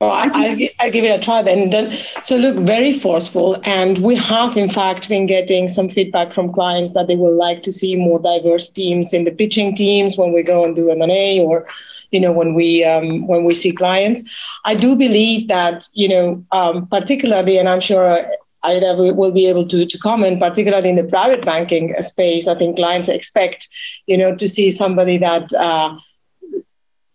[0.00, 1.70] Well, I, will I'll give it a try then.
[1.70, 1.96] then.
[2.24, 3.60] So, look, very forceful.
[3.62, 7.62] And we have, in fact, been getting some feedback from clients that they would like
[7.62, 11.38] to see more diverse teams in the pitching teams when we go and do M&A
[11.40, 11.68] or,
[12.10, 14.22] you know, when we um, when we see clients.
[14.64, 18.26] I do believe that, you know, um, particularly, and I'm sure
[18.62, 22.46] Ida will be able to, to comment, particularly in the private banking space.
[22.46, 23.68] I think clients expect,
[24.06, 25.96] you know, to see somebody that uh,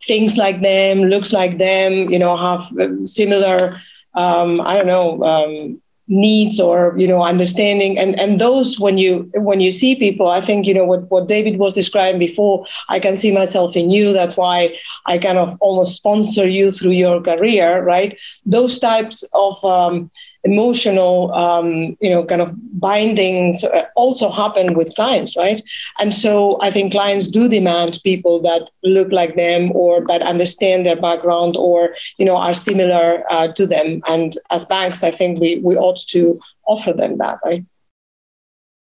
[0.04, 2.68] thinks like them, looks like them, you know, have
[3.08, 3.80] similar,
[4.16, 7.98] um, I don't know, um, needs or you know understanding.
[7.98, 11.28] And and those when you when you see people i think you know what what
[11.28, 14.14] david was describing before i can see myself in you.
[14.14, 18.18] That's why i kind of almost sponsor you through your career right?
[18.46, 20.12] Those types of um,
[20.46, 25.62] emotional, um, you know, kind of bindings uh, also happen with clients, right?
[26.00, 30.86] And so I think clients do demand people that look like them or that understand
[30.86, 34.02] their background or, you know, are similar uh, to them.
[34.08, 37.66] And as banks, I think we, we ought to offer them that, right?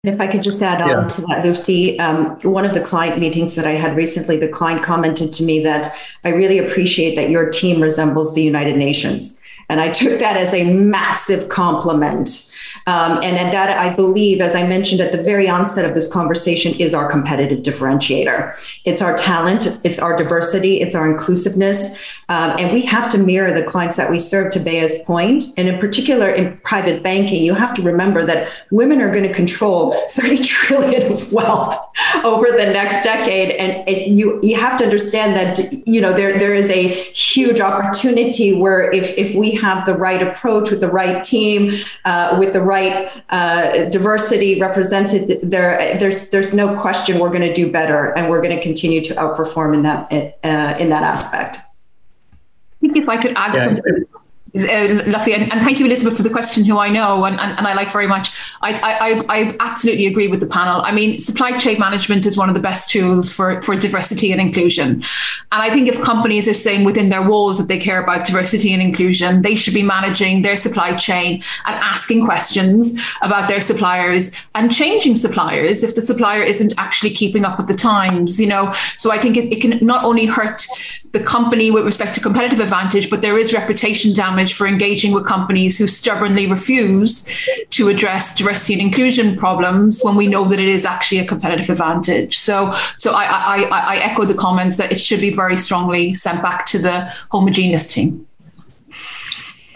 [0.04, 0.98] If I could just add yeah.
[0.98, 4.48] on to that, Lutfi, um, one of the client meetings that I had recently, the
[4.48, 5.86] client commented to me that
[6.24, 9.40] I really appreciate that your team resembles the United Nations.
[9.68, 12.50] And I took that as a massive compliment.
[12.86, 16.74] Um, and, that, I believe, as I mentioned at the very onset of this conversation,
[16.74, 18.54] is our competitive differentiator.
[18.84, 21.96] It's our talent, it's our diversity, it's our inclusiveness.
[22.28, 25.44] Um, and we have to mirror the clients that we serve to Bea's point.
[25.56, 29.32] And in particular, in private banking, you have to remember that women are going to
[29.32, 31.78] control 30 trillion of wealth
[32.24, 33.50] over the next decade.
[33.52, 37.60] And it, you, you have to understand that, you know, there, there is a huge
[37.60, 41.72] opportunity where if, if we have the right approach with the right team,
[42.04, 47.54] uh, with the right uh, diversity represented, there there's there's no question we're going to
[47.54, 51.56] do better, and we're going to continue to outperform in that uh, in that aspect.
[51.56, 54.04] I think if I could add yeah
[54.54, 57.58] uh, Lutfi, and, and, thank you, Elizabeth, for the question, who I know and, and,
[57.58, 58.30] and I like very much.
[58.62, 60.80] I, I, I, absolutely agree with the panel.
[60.82, 64.40] I mean, supply chain management is one of the best tools for, for diversity and
[64.40, 65.02] inclusion.
[65.50, 68.72] And I think if companies are saying within their walls that they care about diversity
[68.72, 74.30] and inclusion, they should be managing their supply chain and asking questions about their suppliers
[74.54, 78.72] and changing suppliers if the supplier isn't actually keeping up with the times, you know.
[78.96, 80.64] So I think it, it can not only hurt
[81.14, 85.26] the company with respect to competitive advantage, but there is reputation damage for engaging with
[85.26, 87.26] companies who stubbornly refuse
[87.70, 91.70] to address diversity and inclusion problems when we know that it is actually a competitive
[91.70, 92.36] advantage.
[92.36, 96.42] So, so I, I, I echo the comments that it should be very strongly sent
[96.42, 98.26] back to the homogeneous team.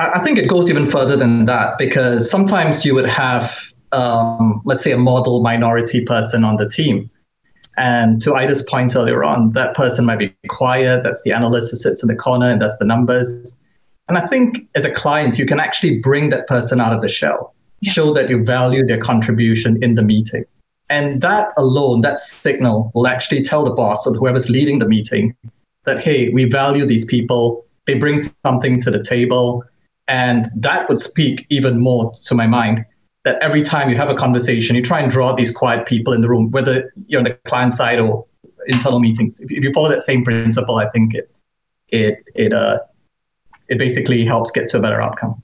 [0.01, 4.85] I think it goes even further than that because sometimes you would have, um, let's
[4.85, 7.11] say, a model minority person on the team
[7.79, 11.05] and to Ida's point earlier on, that person might be quiet.
[11.05, 13.58] That's the analyst who sits in the corner and does the numbers.
[14.09, 17.09] And I think as a client, you can actually bring that person out of the
[17.09, 17.93] shell, yeah.
[17.93, 20.45] show that you value their contribution in the meeting.
[20.91, 25.37] And that alone, that signal will actually tell the boss or whoever's leading the meeting
[25.85, 27.67] that, hey, we value these people.
[27.87, 29.65] They bring something to the table.
[30.07, 32.87] And that would speak even more to my mind
[33.25, 36.23] that every time you have a conversation, you try and draw these quiet people in
[36.23, 38.25] the room, whether you're on the client side or
[38.67, 39.41] internal meetings.
[39.41, 41.31] If, if you follow that same principle, I think it
[41.89, 42.79] it it uh
[43.69, 45.43] it basically helps get to a better outcome.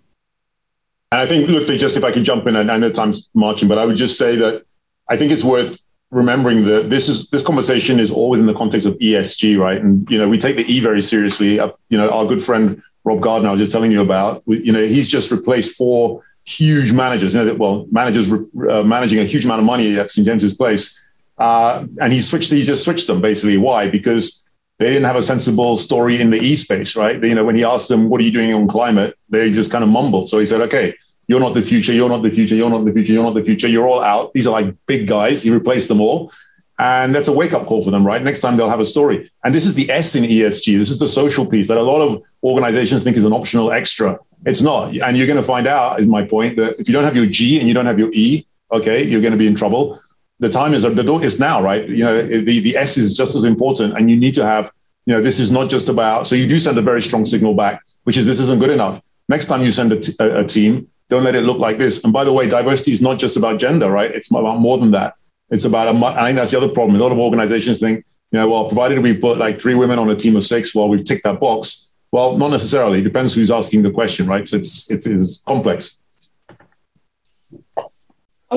[1.12, 3.78] And I think, look, just if I can jump in, I know time's marching, but
[3.78, 4.64] I would just say that
[5.08, 8.86] I think it's worth remembering that this is this conversation is all within the context
[8.86, 9.80] of ESG, right?
[9.80, 11.60] And you know, we take the E very seriously.
[11.60, 14.42] Uh, you know, our good friend Rob Gardner, I was just telling you about.
[14.46, 19.24] You know, he's just replaced four huge managers, you know, well, managers uh, managing a
[19.24, 21.02] huge amount of money at St James's Place,
[21.38, 22.50] uh, and he switched.
[22.50, 23.56] He just switched them basically.
[23.56, 23.88] Why?
[23.88, 24.43] Because
[24.78, 27.22] they didn't have a sensible story in the E space, right?
[27.22, 29.84] You know, when he asked them, "What are you doing on climate?" They just kind
[29.84, 30.28] of mumbled.
[30.28, 30.94] So he said, "Okay,
[31.28, 31.92] you're not the future.
[31.92, 32.56] You're not the future.
[32.56, 33.12] You're not the future.
[33.12, 33.68] You're not the future.
[33.68, 35.42] You're all out." These are like big guys.
[35.42, 36.32] He replaced them all.
[36.78, 38.20] And that's a wake up call for them, right?
[38.20, 39.30] Next time they'll have a story.
[39.44, 40.76] And this is the S in ESG.
[40.76, 44.18] This is the social piece that a lot of organizations think is an optional extra.
[44.44, 44.92] It's not.
[44.96, 47.26] And you're going to find out, is my point, that if you don't have your
[47.26, 50.00] G and you don't have your E, okay, you're going to be in trouble.
[50.44, 51.88] The time is, the door is now, right?
[51.88, 53.96] You know, the, the S is just as important.
[53.96, 54.70] And you need to have
[55.06, 57.54] you know, this is not just about, so you do send a very strong signal
[57.54, 59.02] back, which is this isn't good enough.
[59.28, 62.04] Next time you send a, t- a team, don't let it look like this.
[62.04, 64.10] And by the way, diversity is not just about gender, right?
[64.10, 65.14] It's about more than that.
[65.50, 66.96] It's about, I think that's the other problem.
[66.96, 70.08] A lot of organizations think, you know, well, provided we put like three women on
[70.10, 71.92] a team of six, well, we've ticked that box.
[72.10, 73.00] Well, not necessarily.
[73.00, 74.48] It depends who's asking the question, right?
[74.48, 76.00] So it's, it's, it's complex.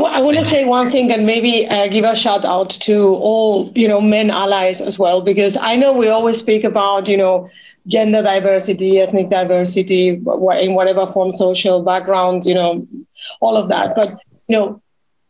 [0.06, 3.72] I want to say one thing and maybe uh, give a shout out to all
[3.76, 7.50] you know men allies as well because I know we always speak about you know
[7.88, 12.86] gender diversity, ethnic diversity in whatever form, social background, you know,
[13.40, 13.96] all of that.
[13.96, 14.82] But you know,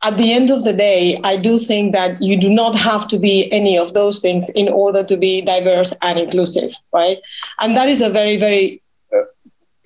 [0.03, 3.19] at the end of the day, I do think that you do not have to
[3.19, 7.17] be any of those things in order to be diverse and inclusive, right?
[7.59, 8.81] And that is a very very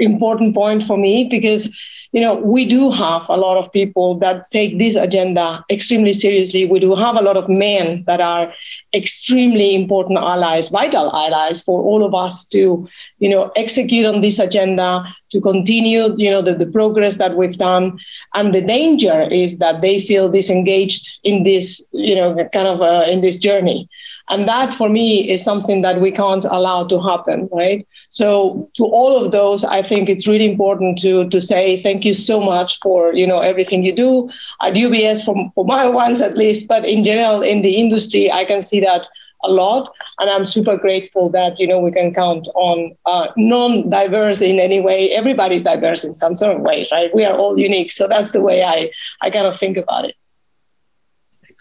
[0.02, 1.70] important point for me because
[2.12, 6.66] you know, we do have a lot of people that take this agenda extremely seriously.
[6.66, 8.54] We do have a lot of men that are
[8.94, 12.88] extremely important allies, vital allies for all of us to,
[13.20, 17.58] you know, execute on this agenda, to continue, you know, the, the progress that we've
[17.58, 17.98] done.
[18.34, 23.06] And the danger is that they feel disengaged in this, you know, kind of uh,
[23.08, 23.88] in this journey.
[24.32, 27.86] And that for me is something that we can't allow to happen, right?
[28.10, 32.14] So to all of those, I think it's really important to, to say thank you
[32.14, 34.30] so much for, you know, everything you do.
[34.62, 38.46] At UBS for, for my ones at least, but in general in the industry, I
[38.46, 39.08] can see that
[39.44, 39.90] a lot.
[40.20, 44.80] And i'm super grateful that you know we can count on uh, non-diverse in any
[44.80, 45.12] way.
[45.12, 47.14] Everybody's diverse in some sort of way right?
[47.16, 48.92] We are all unique so that's the way i
[49.22, 50.16] i kind of think about it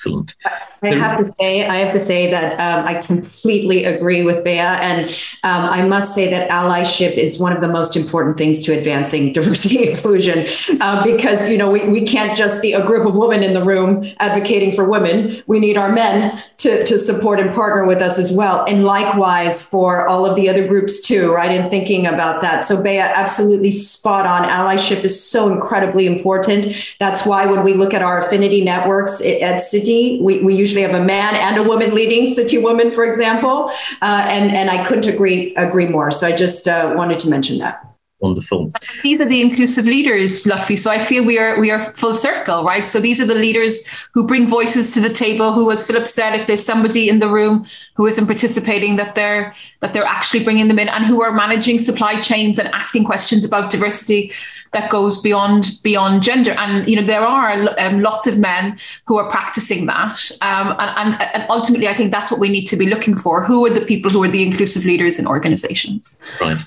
[0.00, 0.34] excellent
[0.82, 4.58] I have to say, I have to say that um, I completely agree with Bea,
[4.58, 5.10] and
[5.42, 9.32] um, I must say that allyship is one of the most important things to advancing
[9.34, 10.48] diversity and inclusion,
[10.80, 13.62] uh, because you know we, we can't just be a group of women in the
[13.62, 15.42] room advocating for women.
[15.46, 19.62] We need our men to to support and partner with us as well, and likewise
[19.62, 21.50] for all of the other groups too, right?
[21.50, 24.48] In thinking about that, so Bea, absolutely spot on.
[24.48, 26.68] Allyship is so incredibly important.
[26.98, 29.58] That's why when we look at our affinity networks at
[29.90, 33.04] Citi, we we usually usually have a man and a woman leading, Citi Woman, for
[33.04, 33.70] example.
[34.02, 36.10] Uh, and, and I couldn't agree, agree more.
[36.10, 37.86] So I just uh, wanted to mention that.
[38.20, 38.70] Wonderful.
[39.02, 40.78] These are the inclusive leaders, Lutfi.
[40.78, 42.86] So I feel we are we are full circle, right?
[42.86, 45.54] So these are the leaders who bring voices to the table.
[45.54, 49.54] Who, as Philip said, if there's somebody in the room who isn't participating, that they're
[49.80, 53.42] that they're actually bringing them in, and who are managing supply chains and asking questions
[53.42, 54.32] about diversity
[54.72, 56.52] that goes beyond beyond gender.
[56.52, 61.14] And you know there are um, lots of men who are practicing that, um, and,
[61.14, 63.44] and, and ultimately, I think that's what we need to be looking for.
[63.44, 66.22] Who are the people who are the inclusive leaders in organizations?
[66.40, 66.62] Right.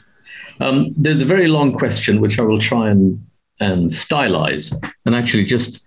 [0.59, 3.25] Um, there's a very long question which I will try and
[3.59, 4.73] and stylize
[5.05, 5.85] and actually just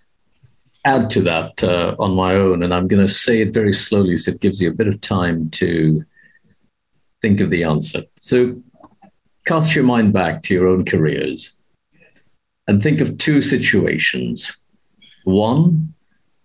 [0.84, 2.62] add to that uh, on my own.
[2.62, 5.01] And I'm going to say it very slowly so it gives you a bit of
[5.01, 6.05] time to
[7.20, 8.05] think of the answer.
[8.20, 8.62] So
[9.47, 11.55] cast your mind back to your own careers
[12.66, 14.60] and think of two situations.
[15.24, 15.94] One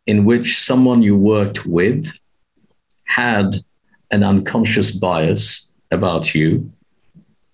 [0.05, 2.11] in which someone you worked with
[3.05, 3.57] had
[4.11, 6.71] an unconscious bias about you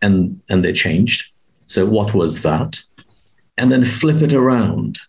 [0.01, 1.31] and, and they changed.
[1.65, 2.81] So, what was that?
[3.57, 4.99] And then flip it around.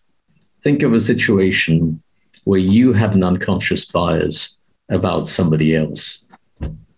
[0.63, 2.01] Think of a situation
[2.43, 4.59] where you had an unconscious bias
[4.89, 6.27] about somebody else.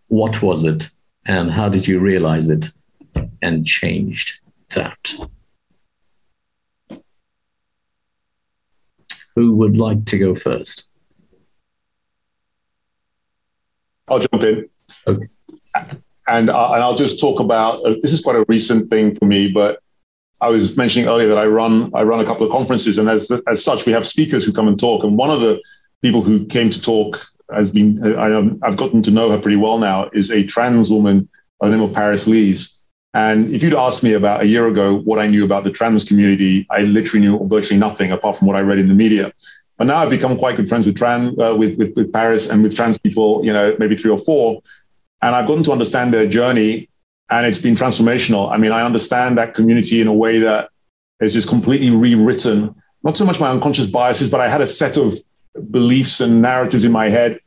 [0.08, 0.90] What was it?
[1.26, 2.70] And how did you realize it
[3.42, 4.40] and changed
[4.74, 5.14] that?
[9.36, 10.90] Who would like to go first?
[14.10, 14.70] I'll jump in.
[15.08, 15.28] Okay.
[16.28, 19.26] And, uh, and I'll just talk about uh, this is quite a recent thing for
[19.26, 19.82] me, but
[20.42, 23.32] I was mentioning earlier that I run I run a couple of conferences, and as
[23.48, 25.04] as such, we have speakers who come and talk.
[25.04, 25.62] And one of the
[26.02, 29.78] people who came to talk has been I, I've gotten to know her pretty well
[29.78, 31.30] now is a trans woman
[31.60, 32.81] by the name of Paris Lees.
[33.14, 36.06] And if you'd asked me about a year ago what I knew about the trans
[36.06, 39.34] community, I literally knew virtually nothing apart from what I read in the media.
[39.78, 42.64] But now I've become quite good friends with trans, uh, with, with, with Paris and
[42.64, 44.62] with trans people, you know, maybe three or four.
[45.22, 46.90] And I've gotten to understand their journey
[47.30, 48.52] and it's been transformational.
[48.52, 50.70] I mean, I understand that community in a way that
[51.22, 54.98] is just completely rewritten, not so much my unconscious biases, but I had a set
[54.98, 55.16] of
[55.70, 57.40] beliefs and narratives in my head,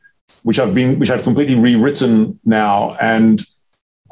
[0.43, 2.95] which I've been, which I've completely rewritten now.
[2.99, 3.41] And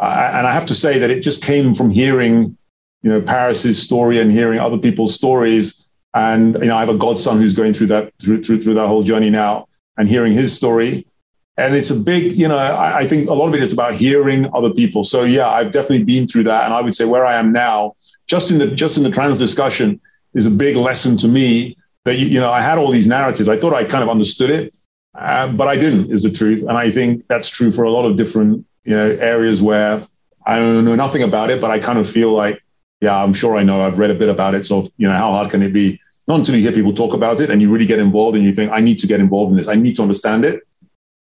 [0.03, 2.57] and I have to say that it just came from hearing,
[3.01, 5.85] you know, Paris's story and hearing other people's stories.
[6.15, 8.87] And you know, I have a godson who's going through that through through, through that
[8.87, 9.67] whole journey now,
[9.97, 11.07] and hearing his story.
[11.55, 13.93] And it's a big, you know, I, I think a lot of it is about
[13.93, 15.03] hearing other people.
[15.03, 17.95] So yeah, I've definitely been through that, and I would say where I am now,
[18.27, 20.01] just in the just in the trans discussion,
[20.33, 23.47] is a big lesson to me that you, know I had all these narratives.
[23.47, 24.73] I thought I kind of understood it,
[25.15, 26.11] uh, but I didn't.
[26.11, 29.09] Is the truth, and I think that's true for a lot of different you know,
[29.11, 30.03] areas where
[30.45, 32.61] I don't know nothing about it, but I kind of feel like,
[33.01, 33.81] yeah, I'm sure I know.
[33.81, 34.65] I've read a bit about it.
[34.65, 35.99] So, you know, how hard can it be?
[36.27, 38.53] Not until you hear people talk about it and you really get involved and you
[38.53, 39.67] think, I need to get involved in this.
[39.67, 40.63] I need to understand it.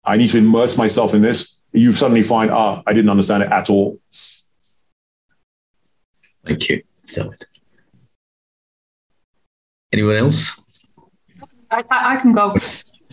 [0.04, 1.60] I need to immerse myself in this.
[1.72, 4.00] You suddenly find, ah, I didn't understand it at all.
[6.46, 7.44] Thank you, David.
[9.92, 10.96] Anyone else?
[11.72, 12.56] I, I, can go.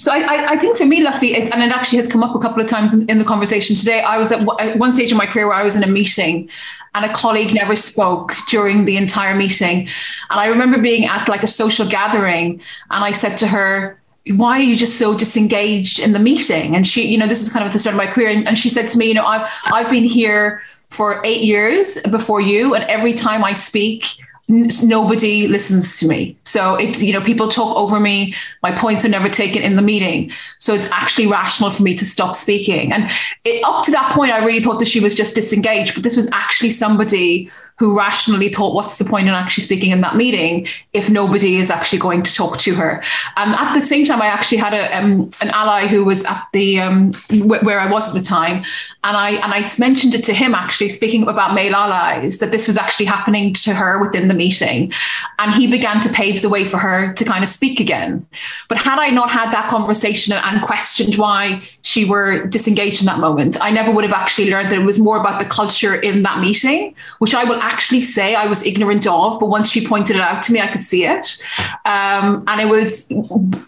[0.00, 2.38] So I, I, think for me, Lutfi, it's, and it actually has come up a
[2.38, 4.00] couple of times in, in the conversation today.
[4.00, 6.48] I was at, at one stage in my career where I was in a meeting
[6.94, 9.90] and a colleague never spoke during the entire meeting.
[10.30, 14.60] And I remember being at like a social gathering and I said to her, why
[14.60, 16.74] are you just so disengaged in the meeting?
[16.74, 18.30] And she, you know, this is kind of at the start of my career.
[18.30, 21.98] And, and she said to me, you know, I've, I've been here for eight years
[22.10, 22.74] before you.
[22.74, 24.06] And every time I speak,
[24.50, 26.36] nobody listens to me.
[26.44, 28.34] So it's, you know, people talk over me.
[28.62, 30.32] My points are never taken in the meeting.
[30.58, 32.92] So it's actually rational for me to stop speaking.
[32.92, 33.10] And
[33.44, 36.16] it, up to that point, I really thought that she was just disengaged, but this
[36.16, 37.50] was actually somebody
[37.80, 41.70] who rationally thought, what's the point in actually speaking in that meeting if nobody is
[41.70, 43.02] actually going to talk to her?
[43.38, 46.46] And at the same time, I actually had a, um, an ally who was at
[46.52, 47.10] the um,
[47.46, 48.56] where I was at the time,
[49.02, 52.68] and I and I mentioned it to him actually, speaking about male allies, that this
[52.68, 54.92] was actually happening to her within the meeting,
[55.38, 58.26] and he began to pave the way for her to kind of speak again.
[58.68, 63.20] But had I not had that conversation and questioned why she were disengaged in that
[63.20, 66.24] moment, I never would have actually learned that it was more about the culture in
[66.24, 70.16] that meeting, which I will actually say I was ignorant of, but once she pointed
[70.16, 71.42] it out to me, I could see it.
[71.86, 73.08] Um, and it was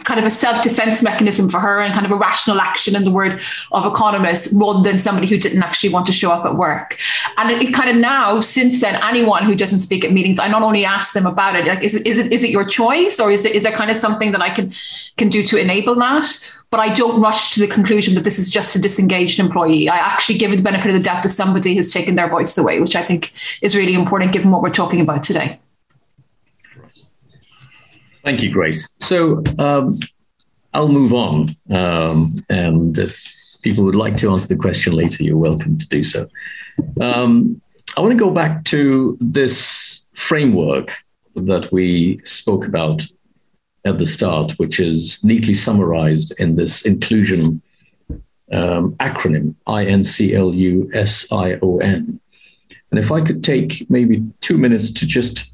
[0.04, 3.04] kind of a self defense mechanism for her and kind of a rational action in
[3.04, 6.56] the word of economist rather than somebody who didn't actually want to show up at
[6.56, 6.98] work.
[7.38, 10.48] And it, it kind of now, since then, anyone who doesn't speak at meetings, I
[10.48, 13.20] not only ask them about it, like, is it, is it, is it your choice
[13.20, 14.72] or is it, is there kind of something that I can,
[15.16, 16.26] can do to enable that?
[16.72, 19.90] But I don't rush to the conclusion that this is just a disengaged employee.
[19.90, 22.80] I actually give the benefit of the doubt to somebody who's taken their voice away,
[22.80, 25.60] which I think is really important given what we're talking about today.
[28.24, 28.94] Thank you, Grace.
[29.00, 29.98] So um,
[30.72, 31.54] I'll move on.
[31.68, 33.30] Um, and if
[33.62, 36.26] people would like to answer the question later, you're welcome to do so.
[37.02, 37.60] Um,
[37.98, 40.94] I want to go back to this framework
[41.34, 43.04] that we spoke about
[43.84, 47.60] at the start, which is neatly summarized in this inclusion
[48.52, 52.20] um, acronym I N C L U S I O N.
[52.90, 55.50] And if I could take maybe two minutes to just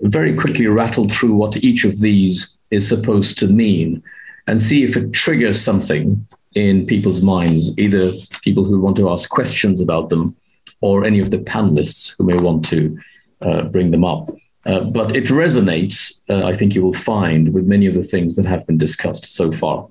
[0.00, 4.02] very quickly rattle through what each of these is supposed to mean
[4.46, 8.12] and see if it triggers something in people's minds, either
[8.42, 10.36] people who want to ask questions about them
[10.80, 12.98] or any of the panelists who may want to
[13.42, 14.30] uh, bring them up.
[14.66, 18.36] Uh, but it resonates, uh, I think you will find, with many of the things
[18.36, 19.88] that have been discussed so far.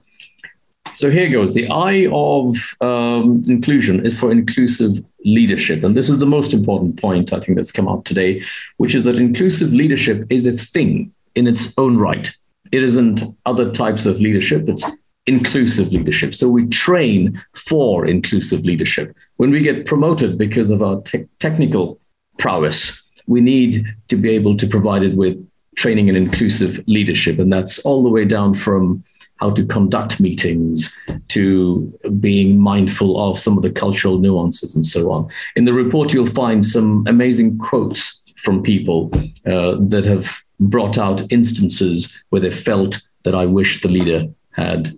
[0.94, 1.53] So here goes.
[1.53, 5.84] The eye of um, inclusion is for inclusive leadership.
[5.84, 8.41] And this is the most important point I think that's come out today,
[8.77, 12.31] which is that inclusive leadership is a thing in its own right.
[12.72, 14.85] It isn't other types of leadership, it's
[15.27, 16.34] inclusive leadership.
[16.34, 19.15] So we train for inclusive leadership.
[19.35, 21.99] When we get promoted because of our te- technical
[22.38, 25.37] prowess, we need to be able to provide it with
[25.75, 27.39] training and inclusive leadership.
[27.39, 29.03] And that's all the way down from
[29.39, 30.97] how to conduct meetings
[31.27, 35.27] to being mindful of some of the cultural nuances and so on.
[35.55, 39.11] In the report, you'll find some amazing quotes from people
[39.45, 44.97] uh, that have brought out instances where they felt that I wish the leader had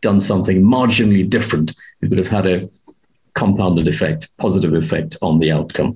[0.00, 1.72] done something marginally different.
[2.00, 2.68] It would have had a
[3.42, 5.90] compounded effect, positive effect on the outcome.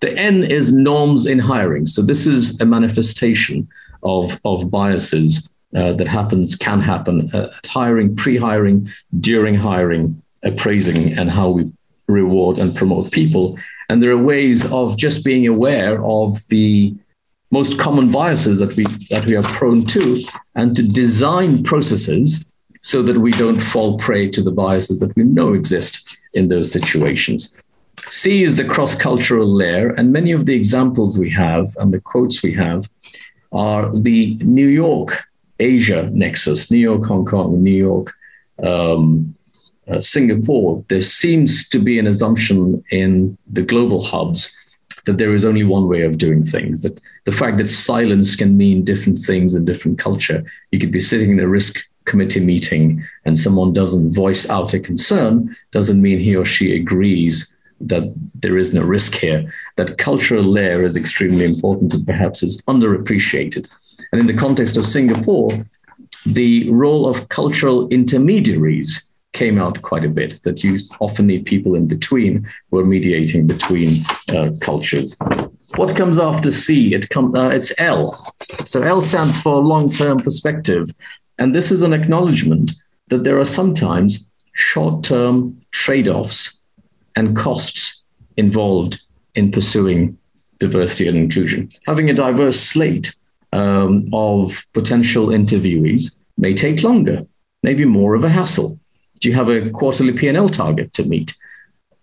[0.00, 1.86] The N is norms in hiring.
[1.94, 3.68] So this is a manifestation
[4.02, 8.78] of, of biases uh, that happens, can happen at hiring, pre-hiring,
[9.28, 11.62] during hiring, appraising, and how we
[12.06, 13.58] reward and promote people.
[13.88, 16.94] And there are ways of just being aware of the
[17.50, 20.04] most common biases that we that we are prone to,
[20.54, 22.28] and to design processes
[22.80, 26.70] so that we don't fall prey to the biases that we know exist in those
[26.70, 27.60] situations.
[28.10, 32.00] C is the cross cultural layer, and many of the examples we have and the
[32.00, 32.88] quotes we have
[33.52, 35.24] are the New York
[35.60, 38.12] Asia nexus, New York, Hong Kong, New York,
[38.62, 39.34] um,
[39.88, 40.84] uh, Singapore.
[40.88, 44.54] There seems to be an assumption in the global hubs
[45.04, 48.56] that there is only one way of doing things, that the fact that silence can
[48.56, 50.42] mean different things in different culture.
[50.70, 54.80] You could be sitting in a risk committee meeting and someone doesn't voice out a
[54.80, 59.52] concern doesn't mean he or she agrees that there is no risk here.
[59.76, 63.68] That cultural layer is extremely important and perhaps is underappreciated.
[64.12, 65.50] And in the context of Singapore,
[66.26, 71.74] the role of cultural intermediaries came out quite a bit that you often need people
[71.74, 75.16] in between who are mediating between uh, cultures.
[75.76, 76.94] What comes after C?
[76.94, 78.32] It com- uh, it's L.
[78.64, 80.94] So L stands for long term perspective.
[81.38, 82.72] And this is an acknowledgement
[83.08, 86.60] that there are sometimes short term trade offs
[87.16, 88.02] and costs
[88.36, 89.02] involved
[89.34, 90.16] in pursuing
[90.58, 91.68] diversity and inclusion.
[91.86, 93.14] Having a diverse slate
[93.52, 97.26] um, of potential interviewees may take longer,
[97.62, 98.78] maybe more of a hassle.
[99.20, 101.34] Do you have a quarterly P&L target to meet?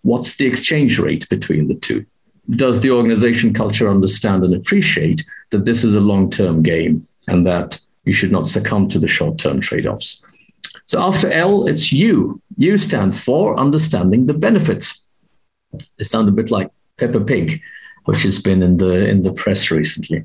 [0.02, 2.04] What's the exchange rate between the two?
[2.50, 7.78] Does the organization culture understand and appreciate that this is a long-term game and that
[8.04, 10.24] you should not succumb to the short-term trade-offs?
[10.86, 12.40] So after L, it's U.
[12.56, 15.06] U stands for understanding the benefits.
[15.96, 17.60] They sound a bit like Peppa Pig,
[18.04, 20.24] which has been in the in the press recently.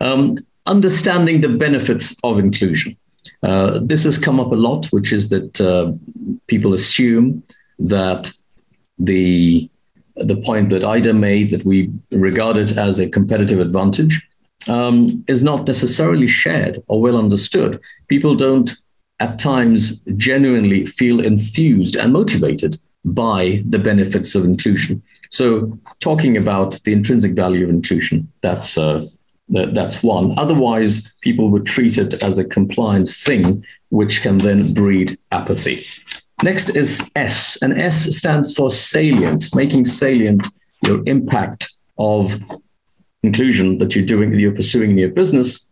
[0.00, 2.96] Um, understanding the benefits of inclusion.
[3.42, 5.92] Uh, this has come up a lot, which is that uh,
[6.46, 7.42] people assume
[7.78, 8.32] that
[8.98, 9.70] the
[10.16, 14.28] the point that Ida made that we regard it as a competitive advantage
[14.68, 17.80] um, is not necessarily shared or well understood.
[18.08, 18.70] People don't
[19.20, 25.02] at times genuinely feel enthused and motivated by the benefits of inclusion.
[25.30, 29.06] So, talking about the intrinsic value of inclusion, that's uh,
[29.48, 30.36] that's one.
[30.38, 35.84] Otherwise, people would treat it as a compliance thing, which can then breed apathy.
[36.42, 40.46] Next is S, and S stands for salient, making salient
[40.82, 42.42] your impact of
[43.26, 45.70] inclusion that you're doing, you're pursuing in your business,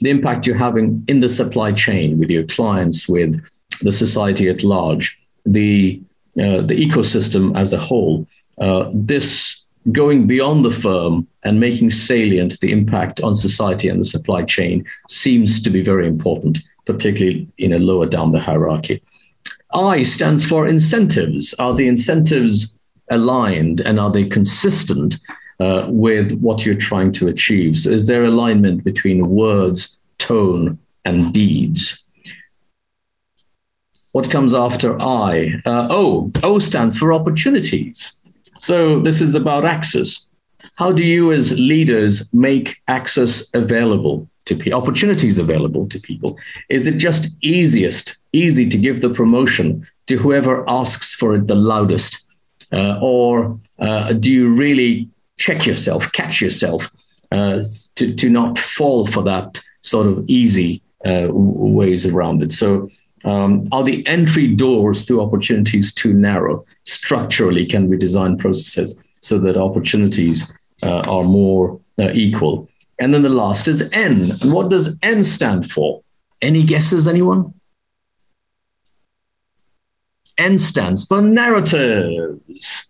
[0.00, 3.42] the impact you're having in the supply chain with your clients, with
[3.82, 6.00] the society at large, the
[6.38, 8.26] uh, the ecosystem as a whole.
[8.58, 14.04] Uh, this going beyond the firm and making salient the impact on society and the
[14.04, 19.02] supply chain seems to be very important, particularly you know lower down the hierarchy.
[19.72, 21.54] I stands for incentives.
[21.58, 22.76] Are the incentives
[23.10, 25.18] aligned and are they consistent
[25.60, 27.78] uh, with what you're trying to achieve?
[27.78, 32.04] So is there alignment between words, tone, and deeds?
[34.12, 35.60] What comes after I?
[35.66, 36.32] Uh, o.
[36.42, 38.20] O stands for opportunities.
[38.58, 40.30] So this is about access.
[40.76, 46.38] How do you, as leaders, make access available to people, opportunities available to people?
[46.68, 51.54] Is it just easiest, easy to give the promotion to whoever asks for it the
[51.54, 52.26] loudest?
[52.72, 55.08] Uh, or uh, do you really
[55.38, 56.90] check yourself, catch yourself
[57.32, 57.60] uh,
[57.96, 62.52] to, to not fall for that sort of easy uh, ways around it?
[62.52, 62.88] So
[63.24, 66.64] um, are the entry doors to opportunities too narrow?
[66.84, 72.68] Structurally, can we design processes so that opportunities uh, are more uh, equal?
[72.98, 74.32] And then the last is N.
[74.42, 76.02] What does N stand for?
[76.40, 77.54] Any guesses, anyone?
[80.36, 82.87] N stands for narratives.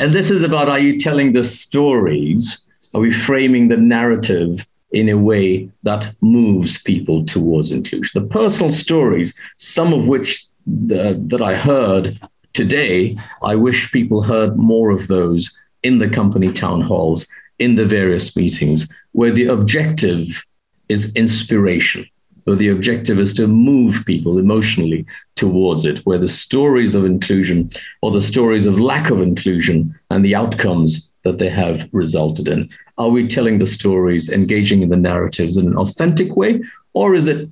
[0.00, 2.68] And this is about are you telling the stories?
[2.94, 8.22] Are we framing the narrative in a way that moves people towards inclusion.
[8.22, 12.18] The personal stories, some of which the, that I heard
[12.52, 17.26] today, I wish people heard more of those in the company town halls,
[17.58, 20.44] in the various meetings, where the objective
[20.88, 22.06] is inspiration,
[22.46, 25.04] where the objective is to move people emotionally
[25.34, 27.70] towards it, where the stories of inclusion
[28.02, 32.70] or the stories of lack of inclusion and the outcomes that they have resulted in
[32.98, 36.62] are we telling the stories, engaging in the narratives in an authentic way,
[36.94, 37.50] or is it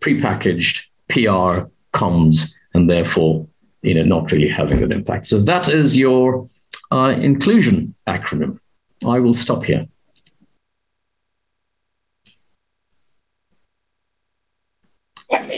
[0.00, 3.46] prepackaged PR comms and therefore
[3.82, 5.26] you know not really having an impact?
[5.26, 6.46] So that is your
[6.90, 8.58] uh, inclusion acronym.
[9.06, 9.86] I will stop here.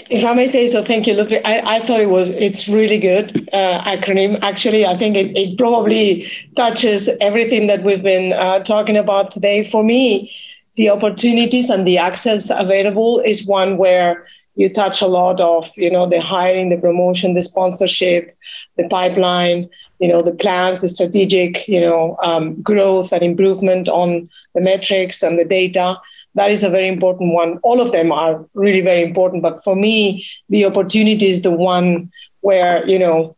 [0.08, 1.42] If I may say so, thank you, Ludwig.
[1.44, 4.38] I, I thought it was it's really good uh, acronym.
[4.42, 9.62] Actually, I think it, it probably touches everything that we've been uh, talking about today.
[9.64, 10.32] For me,
[10.76, 15.90] the opportunities and the access available is one where you touch a lot of, you
[15.90, 18.36] know, the hiring, the promotion, the sponsorship,
[18.76, 19.68] the pipeline,
[19.98, 25.22] you know, the plans, the strategic, you know, um, growth and improvement on the metrics
[25.22, 25.98] and the data
[26.36, 27.58] that is a very important one.
[27.62, 32.12] All of them are really very important, but for me, the opportunity is the one
[32.40, 33.36] where you know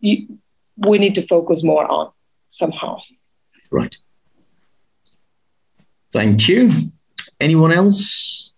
[0.00, 0.38] you,
[0.76, 2.10] we need to focus more on
[2.50, 2.98] somehow.
[3.70, 3.96] Right.
[6.12, 6.72] Thank you.
[7.38, 8.54] Anyone else?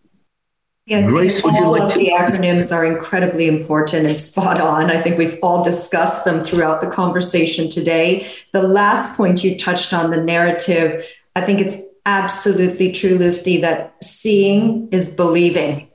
[0.86, 1.98] Yeah, Grace, would you like to?
[1.98, 4.90] The acronyms are incredibly important and spot on.
[4.90, 8.28] I think we've all discussed them throughout the conversation today.
[8.52, 11.06] The last point you touched on, the narrative,
[11.36, 15.88] I think it's absolutely true, Lutfi, that seeing is believing.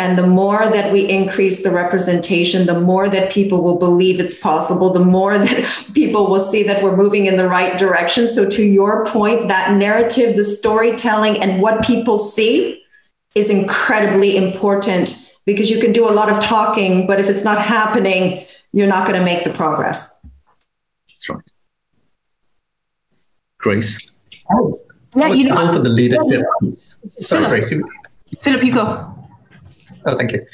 [0.00, 4.38] And the more that we increase the representation, the more that people will believe it's
[4.38, 8.28] possible, the more that people will see that we're moving in the right direction.
[8.28, 12.84] So, to your point, that narrative, the storytelling, and what people see
[13.34, 17.60] is incredibly important because you can do a lot of talking, but if it's not
[17.60, 20.24] happening, you're not going to make the progress.
[21.08, 21.52] That's right.
[23.58, 24.12] Grace?
[24.52, 24.78] Oh,
[25.18, 26.44] yeah, you know, for the leadership.
[26.72, 27.50] Sorry, Philip.
[27.50, 27.70] Grace.
[27.70, 27.90] You,
[28.42, 29.14] Philip, you go.
[30.06, 30.46] Oh, thank you.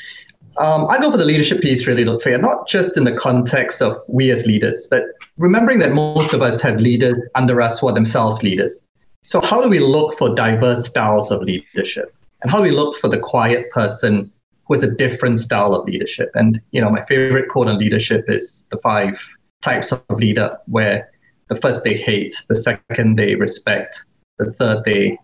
[0.56, 3.96] Um, I go for the leadership piece really, Lutfia, not just in the context of
[4.08, 5.02] we as leaders, but
[5.36, 8.82] remembering that most of us have leaders under us who are themselves leaders.
[9.22, 12.14] So how do we look for diverse styles of leadership?
[12.42, 14.30] And how do we look for the quiet person
[14.66, 16.30] who has a different style of leadership?
[16.34, 19.20] And you know, my favorite quote on leadership is the five
[19.62, 21.10] types of leader, where
[21.48, 24.04] the first they hate, the second they respect,
[24.38, 25.18] the third they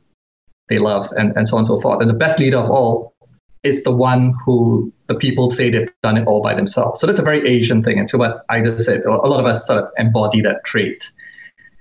[0.68, 2.00] they love, and, and so on and so forth.
[2.00, 3.14] And the best leader of all
[3.62, 7.00] is the one who the people say they've done it all by themselves.
[7.00, 7.98] So that's a very Asian thing.
[7.98, 11.12] And to what I just said, a lot of us sort of embody that trait.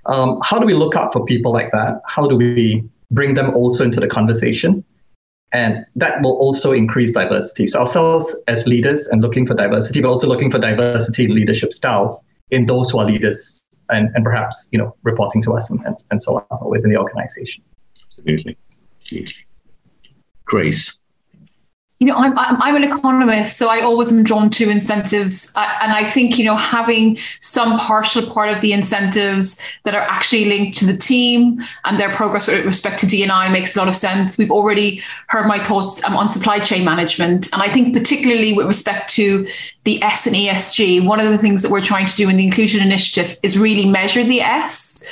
[0.06, 2.02] Um, how do we look out for people like that?
[2.06, 4.84] How do we bring them also into the conversation?
[5.52, 7.66] And that will also increase diversity.
[7.66, 11.72] So ourselves as leaders and looking for diversity, but also looking for diversity in leadership
[11.72, 15.80] styles in those who are leaders and, and perhaps, you know, reporting to us and,
[15.84, 17.62] and, and so on within the organization.
[18.06, 18.56] Absolutely.
[19.00, 19.34] Absolutely.
[20.44, 20.99] Grace
[22.00, 25.52] you know, I'm, I'm, an economist, so I always am drawn to incentives.
[25.54, 30.46] And I think, you know, having some partial part of the incentives that are actually
[30.46, 33.94] linked to the team and their progress with respect to D&I makes a lot of
[33.94, 34.38] sense.
[34.38, 37.52] We've already heard my thoughts um, on supply chain management.
[37.52, 39.46] And I think particularly with respect to
[39.84, 42.44] the S and ESG, one of the things that we're trying to do in the
[42.44, 45.04] inclusion initiative is really measure the S.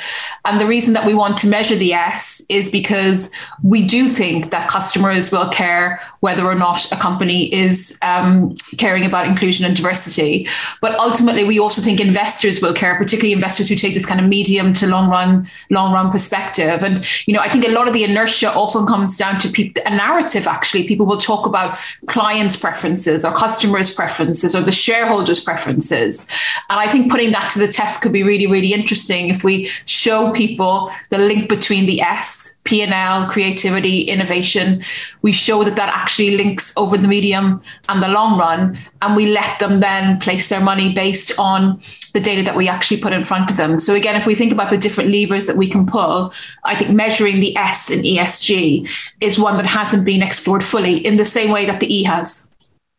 [0.49, 3.31] And the reason that we want to measure the S is because
[3.63, 9.05] we do think that customers will care whether or not a company is um, caring
[9.05, 10.49] about inclusion and diversity.
[10.81, 14.27] But ultimately, we also think investors will care, particularly investors who take this kind of
[14.27, 16.83] medium to long run, long run perspective.
[16.83, 19.91] And you know, I think a lot of the inertia often comes down to a
[19.91, 20.47] narrative.
[20.47, 26.27] Actually, people will talk about clients' preferences or customers' preferences or the shareholders' preferences.
[26.71, 29.71] And I think putting that to the test could be really, really interesting if we
[29.85, 34.83] show people the link between the S, P&L, creativity, innovation.
[35.21, 39.27] We show that that actually links over the medium and the long run, and we
[39.27, 41.81] let them then place their money based on
[42.15, 43.79] the data that we actually put in front of them.
[43.79, 46.33] So again, if we think about the different levers that we can pull,
[46.65, 48.89] I think measuring the S in ESG
[49.21, 52.51] is one that hasn't been explored fully in the same way that the E has.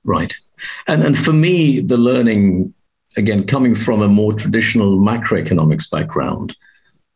[0.03, 0.35] Right.
[0.87, 2.73] And and for me, the learning
[3.17, 6.55] again coming from a more traditional macroeconomics background,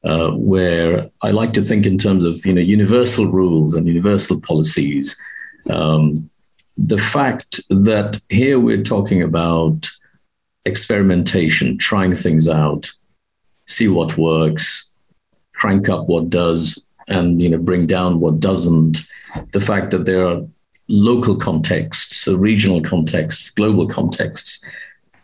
[0.04, 4.42] uh, where I like to think in terms of you know universal rules and universal
[4.42, 5.20] policies.
[5.70, 6.30] Um,
[6.76, 9.90] the fact that here we're talking about
[10.66, 12.90] experimentation, trying things out,
[13.66, 14.92] see what works,
[15.54, 19.00] crank up what does, and you know bring down what doesn't.
[19.52, 20.42] The fact that there are
[20.90, 24.64] local contexts, regional contexts, global contexts,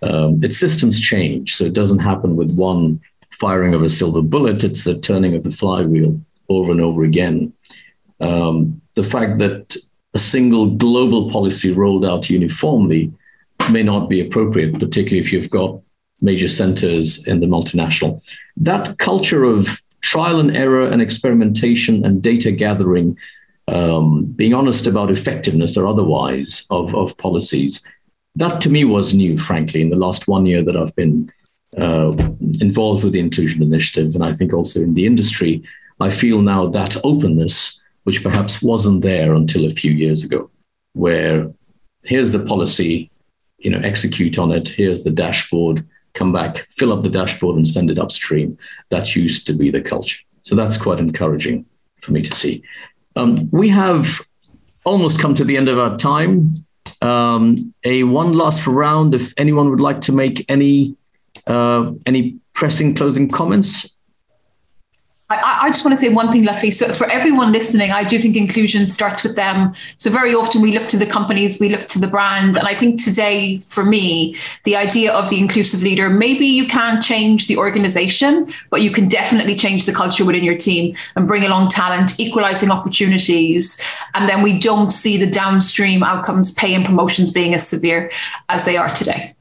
[0.01, 1.55] um, its systems change.
[1.55, 3.01] So it doesn't happen with one
[3.39, 7.53] firing of a silver bullet, it's the turning of the flywheel over and over again.
[8.19, 9.77] Um, the fact that
[10.13, 13.13] a single global policy rolled out uniformly
[13.71, 15.79] may not be appropriate, particularly if you've got
[16.21, 18.21] major centers in the multinational.
[18.57, 23.17] That culture of trial and error and experimentation and data gathering,
[23.67, 27.85] um, being honest about effectiveness or otherwise of, of policies,
[28.35, 31.31] that to me was new, frankly, in the last one year that I've been
[31.77, 32.15] uh,
[32.59, 35.63] involved with the inclusion initiative, and I think also in the industry,
[35.99, 40.49] I feel now that openness, which perhaps wasn't there until a few years ago,
[40.93, 41.51] where
[42.03, 43.11] here's the policy,
[43.59, 44.67] you know, execute on it.
[44.67, 45.85] Here's the dashboard.
[46.13, 48.57] Come back, fill up the dashboard, and send it upstream.
[48.89, 50.19] That used to be the culture.
[50.41, 51.65] So that's quite encouraging
[52.01, 52.63] for me to see.
[53.15, 54.21] Um, we have
[54.85, 56.49] almost come to the end of our time.
[57.01, 59.13] Um, a one last round.
[59.13, 60.95] If anyone would like to make any
[61.49, 63.97] uh, any pressing closing comments?
[65.31, 66.73] I, I, just want to say one thing, Lutfi.
[66.73, 69.75] So, for everyone listening, I do think inclusion starts with them.
[69.97, 72.55] So, very often we look to the companies, we look to the brand.
[72.55, 77.03] And I think today, for me, the idea of the inclusive leader maybe you can't
[77.03, 81.45] change the organization, but you can definitely change the culture within your team and bring
[81.45, 83.79] along talent, equalizing opportunities.
[84.15, 88.11] And then we don't see the downstream outcomes, pay and promotions being as severe
[88.49, 89.35] as they are today.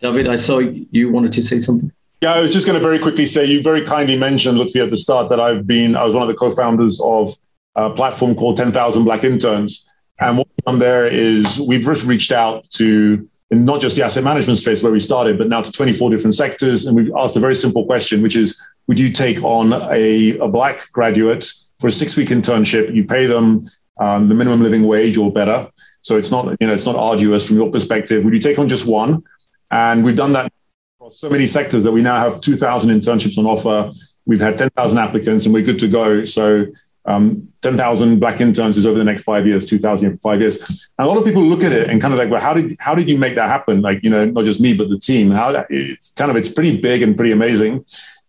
[0.00, 1.92] David, I saw you wanted to say something.
[2.20, 4.90] Yeah, I was just going to very quickly say you very kindly mentioned Lutfi at
[4.90, 7.34] the start that I've been I was one of the co-founders of
[7.76, 9.90] a platform called 10,000 Black Interns.
[10.18, 14.58] And what we've done there is we've reached out to not just the asset management
[14.58, 16.86] space where we started, but now to 24 different sectors.
[16.86, 20.48] And we've asked a very simple question, which is would you take on a, a
[20.48, 21.46] black graduate
[21.78, 22.94] for a six week internship?
[22.94, 23.60] You pay them
[23.98, 25.68] um, the minimum living wage or better.
[26.02, 28.24] So it's not, you know, it's not arduous from your perspective.
[28.24, 29.22] Would you take on just one?
[29.70, 30.52] And we've done that
[30.98, 33.90] across so many sectors that we now have 2,000 internships on offer.
[34.26, 36.24] We've had 10,000 applicants and we're good to go.
[36.24, 36.66] So
[37.06, 40.88] um, 10,000 black interns is over the next five years, 2,000 in five years.
[40.98, 42.76] And a lot of people look at it and kind of like, well, how did
[42.78, 43.80] how did you make that happen?
[43.80, 45.30] Like, you know, not just me, but the team.
[45.30, 47.84] How it's kind of it's pretty big and pretty amazing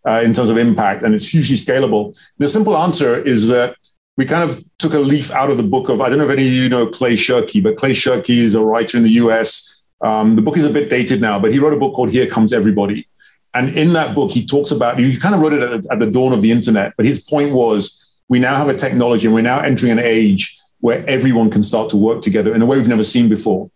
[0.08, 2.18] uh, in terms of impact, and it's hugely scalable.
[2.38, 3.76] The simple answer is that
[4.16, 6.30] we kind of took a leaf out of the book of I don't know if
[6.30, 9.81] any of you know Clay Shirky, but Clay Shirky is a writer in the U.S.
[10.02, 12.26] Um, the book is a bit dated now, but he wrote a book called Here
[12.26, 13.06] Comes Everybody.
[13.54, 16.10] And in that book, he talks about, he kind of wrote it at, at the
[16.10, 19.42] dawn of the internet, but his point was we now have a technology and we're
[19.42, 22.88] now entering an age where everyone can start to work together in a way we've
[22.88, 23.70] never seen before.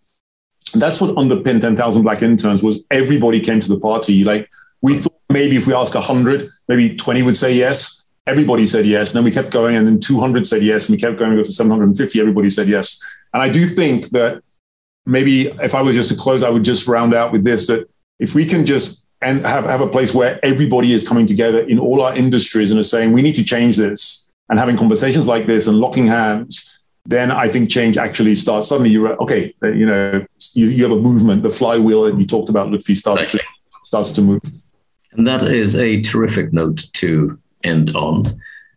[0.73, 4.24] And that's what underpinned 10,000 Black interns was everybody came to the party.
[4.24, 4.51] Like
[4.81, 8.07] we thought maybe if we ask 100, maybe 20 would say yes.
[8.27, 9.11] Everybody said yes.
[9.11, 10.89] And then we kept going and then 200 said yes.
[10.89, 12.20] And we kept going to go to 750.
[12.20, 13.01] Everybody said yes.
[13.32, 14.43] And I do think that
[15.06, 17.88] maybe if I was just to close, I would just round out with this, that
[18.18, 21.78] if we can just and have, have a place where everybody is coming together in
[21.78, 25.46] all our industries and are saying, we need to change this and having conversations like
[25.46, 28.68] this and locking hands, then I think change actually starts.
[28.68, 29.54] Suddenly you're okay.
[29.62, 31.42] You know, you, you have a movement.
[31.42, 33.40] The flywheel that you talked about, Lutfi, starts to
[33.84, 34.42] starts to move.
[35.12, 38.24] And that is a terrific note to end on.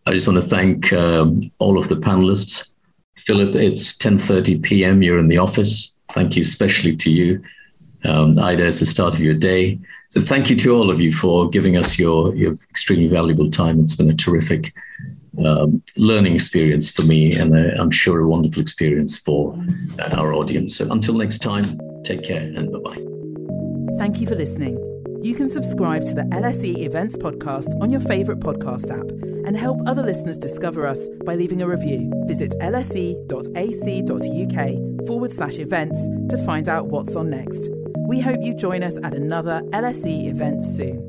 [0.06, 2.74] I just want to thank um, all of the panelists.
[3.18, 5.04] Philip, it's 10:30 p.m.
[5.04, 5.98] You're in the office.
[6.12, 7.42] Thank you, especially to you.
[8.04, 9.80] Um, Ida, it's the start of your day.
[10.10, 13.80] So thank you to all of you for giving us your, your extremely valuable time.
[13.82, 14.74] It's been a terrific
[15.46, 19.56] um, learning experience for me, and uh, I'm sure a wonderful experience for
[20.00, 20.76] uh, our audience.
[20.78, 21.64] So until next time,
[22.04, 23.98] take care and bye bye.
[23.98, 24.78] Thank you for listening.
[25.22, 29.10] You can subscribe to the LSE Events Podcast on your favourite podcast app
[29.46, 32.12] and help other listeners discover us by leaving a review.
[32.26, 33.30] Visit lse.ac.uk
[35.06, 36.00] forward slash events
[36.30, 37.70] to find out what's on next.
[38.08, 41.09] We hope you join us at another LSE event soon.